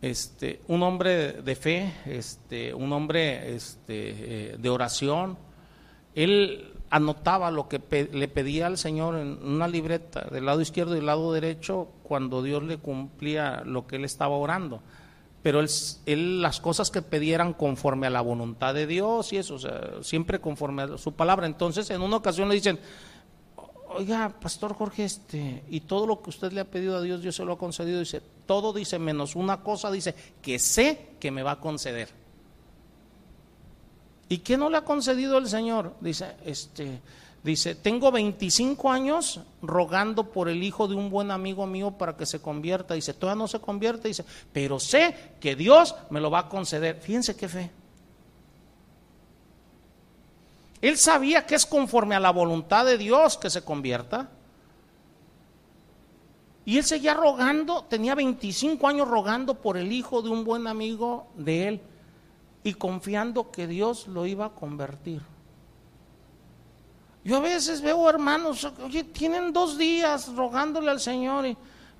[0.00, 5.36] este, un hombre de fe, este, un hombre este, eh, de oración.
[6.14, 10.96] Él anotaba lo que le pedía al Señor en una libreta del lado izquierdo y
[10.96, 14.80] del lado derecho cuando Dios le cumplía lo que él estaba orando.
[15.42, 15.68] Pero él,
[16.06, 19.58] él las cosas que pedieran conforme a la voluntad de Dios y eso,
[20.02, 21.46] siempre conforme a su palabra.
[21.46, 22.78] Entonces, en una ocasión le dicen,
[23.90, 27.36] oiga, Pastor Jorge, este, y todo lo que usted le ha pedido a Dios, Dios
[27.36, 28.00] se lo ha concedido.
[28.00, 32.08] Dice, todo dice menos una cosa, dice, que sé que me va a conceder.
[34.28, 35.94] ¿Y qué no le ha concedido el Señor?
[36.00, 37.00] Dice, este,
[37.42, 42.26] dice, tengo 25 años rogando por el hijo de un buen amigo mío para que
[42.26, 42.94] se convierta.
[42.94, 47.00] Dice, todavía no se convierte, dice, pero sé que Dios me lo va a conceder.
[47.00, 47.70] Fíjense qué fe.
[50.80, 54.30] Él sabía que es conforme a la voluntad de Dios que se convierta.
[56.64, 61.28] Y él seguía rogando, tenía 25 años rogando por el hijo de un buen amigo
[61.34, 61.80] de él
[62.62, 65.22] y confiando que Dios lo iba a convertir.
[67.24, 71.56] Yo a veces veo hermanos, oye, tienen dos días rogándole al Señor y,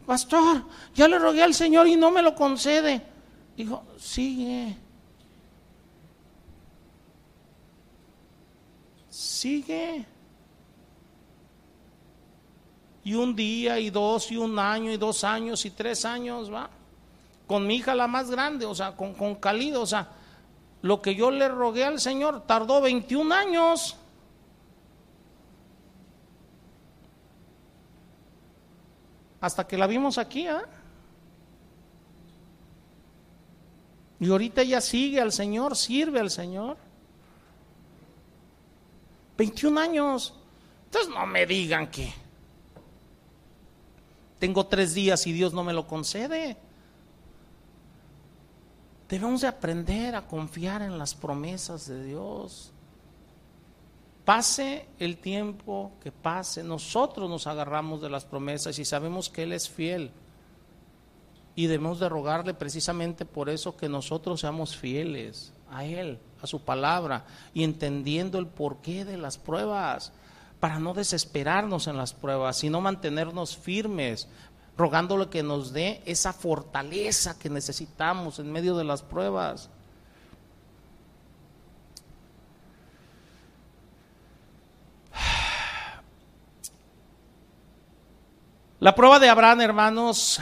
[0.07, 0.63] pastor,
[0.95, 3.03] ya le rogué al Señor y no me lo concede.
[3.57, 4.77] Dijo, sigue.
[9.19, 10.07] Sigue.
[13.03, 16.71] Y un día, y dos, y un año, y dos años, y tres años, va.
[17.47, 20.09] Con mi hija la más grande, o sea, con, con Calido, o sea,
[20.83, 23.97] lo que yo le rogué al Señor tardó 21 años.
[29.41, 30.65] Hasta que la vimos aquí, ¿ah?
[34.21, 36.88] Y ahorita ella sigue al Señor, sirve al Señor.
[39.39, 40.35] 21 años.
[40.85, 42.13] Entonces no me digan que
[44.39, 46.57] tengo tres días y Dios no me lo concede.
[49.09, 52.73] Debemos de aprender a confiar en las promesas de Dios.
[54.25, 59.55] Pase el tiempo que pase, nosotros nos agarramos de las promesas y sabemos que Él
[59.55, 60.11] es fiel.
[61.55, 66.61] Y debemos de rogarle precisamente por eso que nosotros seamos fieles a Él, a su
[66.61, 67.25] palabra,
[67.55, 70.13] y entendiendo el porqué de las pruebas,
[70.61, 74.29] para no desesperarnos en las pruebas, sino mantenernos firmes,
[74.77, 79.71] rogándole que nos dé esa fortaleza que necesitamos en medio de las pruebas.
[88.81, 90.41] La prueba de Abraham, hermanos,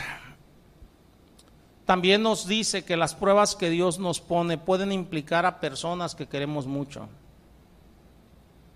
[1.86, 6.26] también nos dice que las pruebas que Dios nos pone pueden implicar a personas que
[6.26, 7.08] queremos mucho.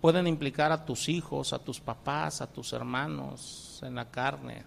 [0.00, 4.62] Pueden implicar a tus hijos, a tus papás, a tus hermanos en la carne.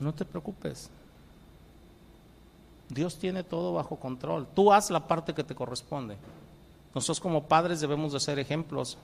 [0.00, 0.90] No te preocupes.
[2.88, 4.46] Dios tiene todo bajo control.
[4.54, 6.16] Tú haz la parte que te corresponde.
[6.94, 8.96] Nosotros como padres debemos de ser ejemplos.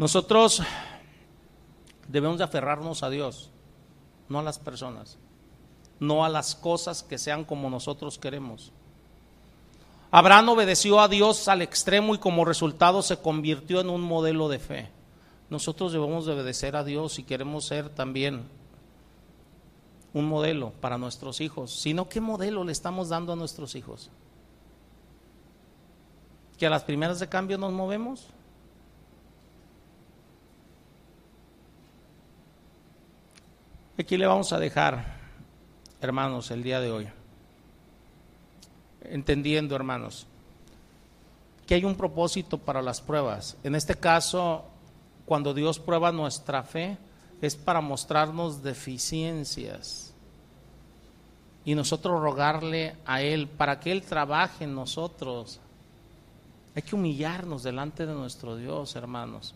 [0.00, 0.62] Nosotros
[2.08, 3.50] debemos de aferrarnos a Dios,
[4.28, 5.18] no a las personas,
[6.00, 8.72] no a las cosas que sean como nosotros queremos.
[10.10, 14.58] Abraham obedeció a Dios al extremo y como resultado se convirtió en un modelo de
[14.58, 15.00] fe
[15.50, 18.44] nosotros debemos de obedecer a Dios y queremos ser también
[20.14, 24.10] un modelo para nuestros hijos, sino qué modelo le estamos dando a nuestros hijos.
[26.56, 28.28] Que a las primeras de cambio nos movemos.
[34.00, 35.04] Aquí le vamos a dejar,
[36.00, 37.06] hermanos, el día de hoy.
[39.02, 40.26] Entendiendo, hermanos,
[41.66, 43.58] que hay un propósito para las pruebas.
[43.62, 44.64] En este caso,
[45.26, 46.96] cuando Dios prueba nuestra fe
[47.42, 50.14] es para mostrarnos deficiencias
[51.66, 55.60] y nosotros rogarle a Él para que Él trabaje en nosotros.
[56.74, 59.54] Hay que humillarnos delante de nuestro Dios, hermanos.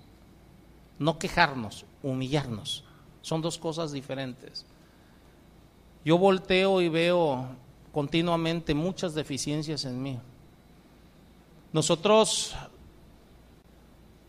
[0.98, 2.84] No quejarnos, humillarnos.
[3.24, 4.66] Son dos cosas diferentes.
[6.04, 7.46] Yo volteo y veo
[7.90, 10.18] continuamente muchas deficiencias en mí.
[11.72, 12.54] Nosotros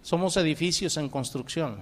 [0.02, 1.76] somos edificios en construcción.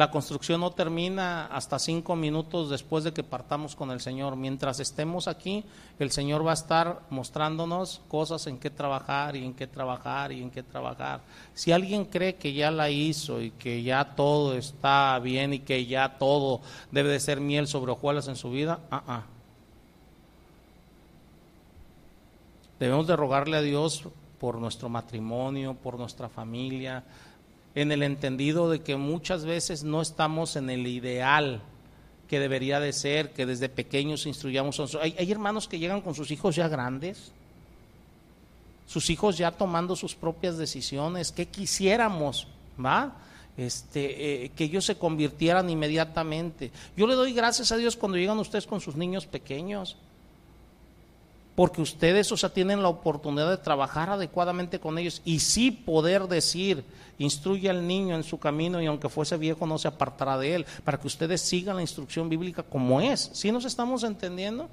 [0.00, 4.34] La construcción no termina hasta cinco minutos después de que partamos con el Señor.
[4.34, 5.62] Mientras estemos aquí,
[5.98, 10.40] el Señor va a estar mostrándonos cosas en qué trabajar y en qué trabajar y
[10.42, 11.20] en qué trabajar.
[11.52, 15.84] Si alguien cree que ya la hizo y que ya todo está bien y que
[15.84, 19.22] ya todo debe de ser miel sobre hojuelas en su vida, ah, ah.
[22.78, 24.04] Debemos de rogarle a Dios
[24.38, 27.04] por nuestro matrimonio, por nuestra familia,
[27.74, 31.62] en el entendido de que muchas veces no estamos en el ideal
[32.28, 34.80] que debería de ser, que desde pequeños instruyamos.
[35.00, 37.32] Hay, hay hermanos que llegan con sus hijos ya grandes,
[38.86, 42.48] sus hijos ya tomando sus propias decisiones, ¿qué quisiéramos?
[42.84, 43.16] ¿Va?
[43.56, 46.70] Este, eh, que ellos se convirtieran inmediatamente.
[46.96, 49.96] Yo le doy gracias a Dios cuando llegan ustedes con sus niños pequeños
[51.54, 56.28] porque ustedes, o sea, tienen la oportunidad de trabajar adecuadamente con ellos y sí poder
[56.28, 56.84] decir,
[57.18, 60.66] instruye al niño en su camino y aunque fuese viejo no se apartará de él,
[60.84, 63.30] para que ustedes sigan la instrucción bíblica como es.
[63.34, 64.68] ¿Sí nos estamos entendiendo?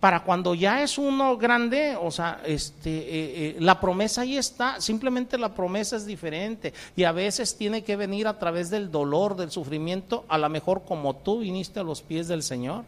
[0.00, 4.80] Para cuando ya es uno grande, o sea, este, eh, eh, la promesa ahí está,
[4.80, 9.34] simplemente la promesa es diferente y a veces tiene que venir a través del dolor,
[9.34, 12.84] del sufrimiento, a lo mejor como tú viniste a los pies del Señor.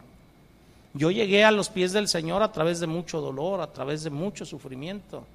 [0.93, 4.09] Yo llegué a los pies del Señor a través de mucho dolor, a través de
[4.09, 5.25] mucho sufrimiento.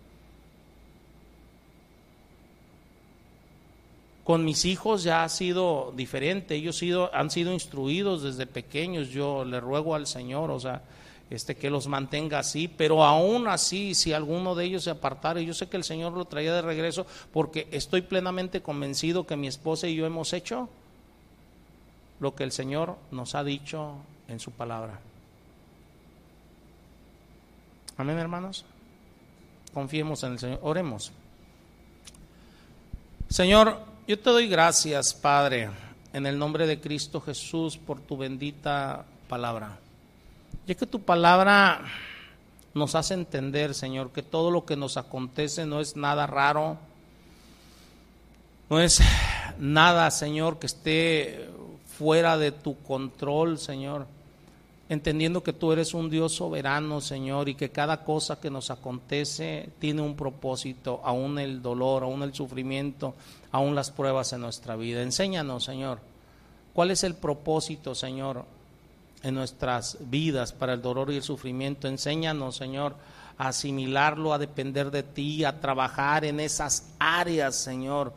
[4.25, 9.45] Con mis hijos ya ha sido diferente, ellos sido, han sido instruidos desde pequeños, yo
[9.45, 10.83] le ruego al Señor, o sea,
[11.29, 15.55] este, que los mantenga así, pero aún así, si alguno de ellos se apartara, yo
[15.55, 19.89] sé que el Señor lo traía de regreso, porque estoy plenamente convencido que mi esposa
[19.89, 20.69] y yo hemos hecho
[22.21, 23.95] lo que el Señor nos ha dicho
[24.29, 25.01] en su palabra.
[28.03, 28.65] Amén, hermanos.
[29.73, 30.59] Confiemos en el Señor.
[30.63, 31.13] Oremos.
[33.29, 35.71] Señor, yo te doy gracias, Padre,
[36.13, 39.79] en el nombre de Cristo Jesús por tu bendita palabra.
[40.67, 41.83] Ya que tu palabra
[42.75, 46.79] nos hace entender, Señor, que todo lo que nos acontece no es nada raro,
[48.69, 49.01] no es
[49.61, 51.49] nada, Señor, que esté
[51.97, 54.09] fuera de tu control, Señor.
[54.93, 59.71] Entendiendo que tú eres un Dios soberano, Señor, y que cada cosa que nos acontece
[59.79, 63.15] tiene un propósito, aún el dolor, aún el sufrimiento,
[63.53, 65.01] aún las pruebas en nuestra vida.
[65.01, 65.99] Enséñanos, Señor,
[66.75, 68.45] cuál es el propósito, Señor,
[69.23, 71.89] en nuestras vidas para el dolor y el sufrimiento.
[71.89, 72.95] Enséñanos, Señor,
[73.39, 78.13] a asimilarlo, a depender de ti, a trabajar en esas áreas, Señor,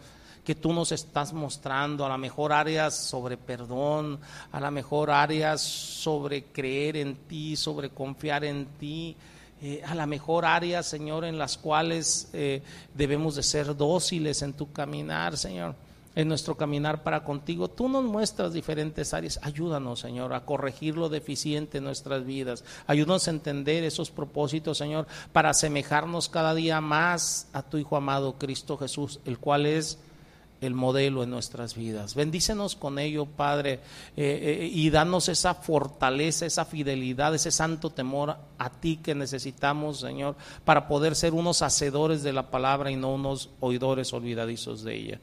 [0.45, 4.19] que tú nos estás mostrando, a la mejor áreas sobre perdón,
[4.51, 9.17] a la mejor áreas sobre creer en ti, sobre confiar en ti,
[9.61, 12.61] eh, a la mejor áreas, Señor, en las cuales eh,
[12.93, 15.75] debemos de ser dóciles en tu caminar, Señor
[16.15, 17.67] en nuestro caminar para contigo.
[17.67, 19.39] Tú nos muestras diferentes áreas.
[19.43, 22.63] Ayúdanos, Señor, a corregir lo deficiente en nuestras vidas.
[22.87, 28.37] Ayúdanos a entender esos propósitos, Señor, para asemejarnos cada día más a tu Hijo amado,
[28.37, 29.99] Cristo Jesús, el cual es
[30.65, 32.15] el modelo en nuestras vidas.
[32.15, 33.79] Bendícenos con ello, Padre,
[34.17, 39.99] eh, eh, y danos esa fortaleza, esa fidelidad, ese santo temor a ti que necesitamos,
[39.99, 44.95] Señor, para poder ser unos hacedores de la palabra y no unos oidores olvidadizos de
[44.95, 45.19] ella.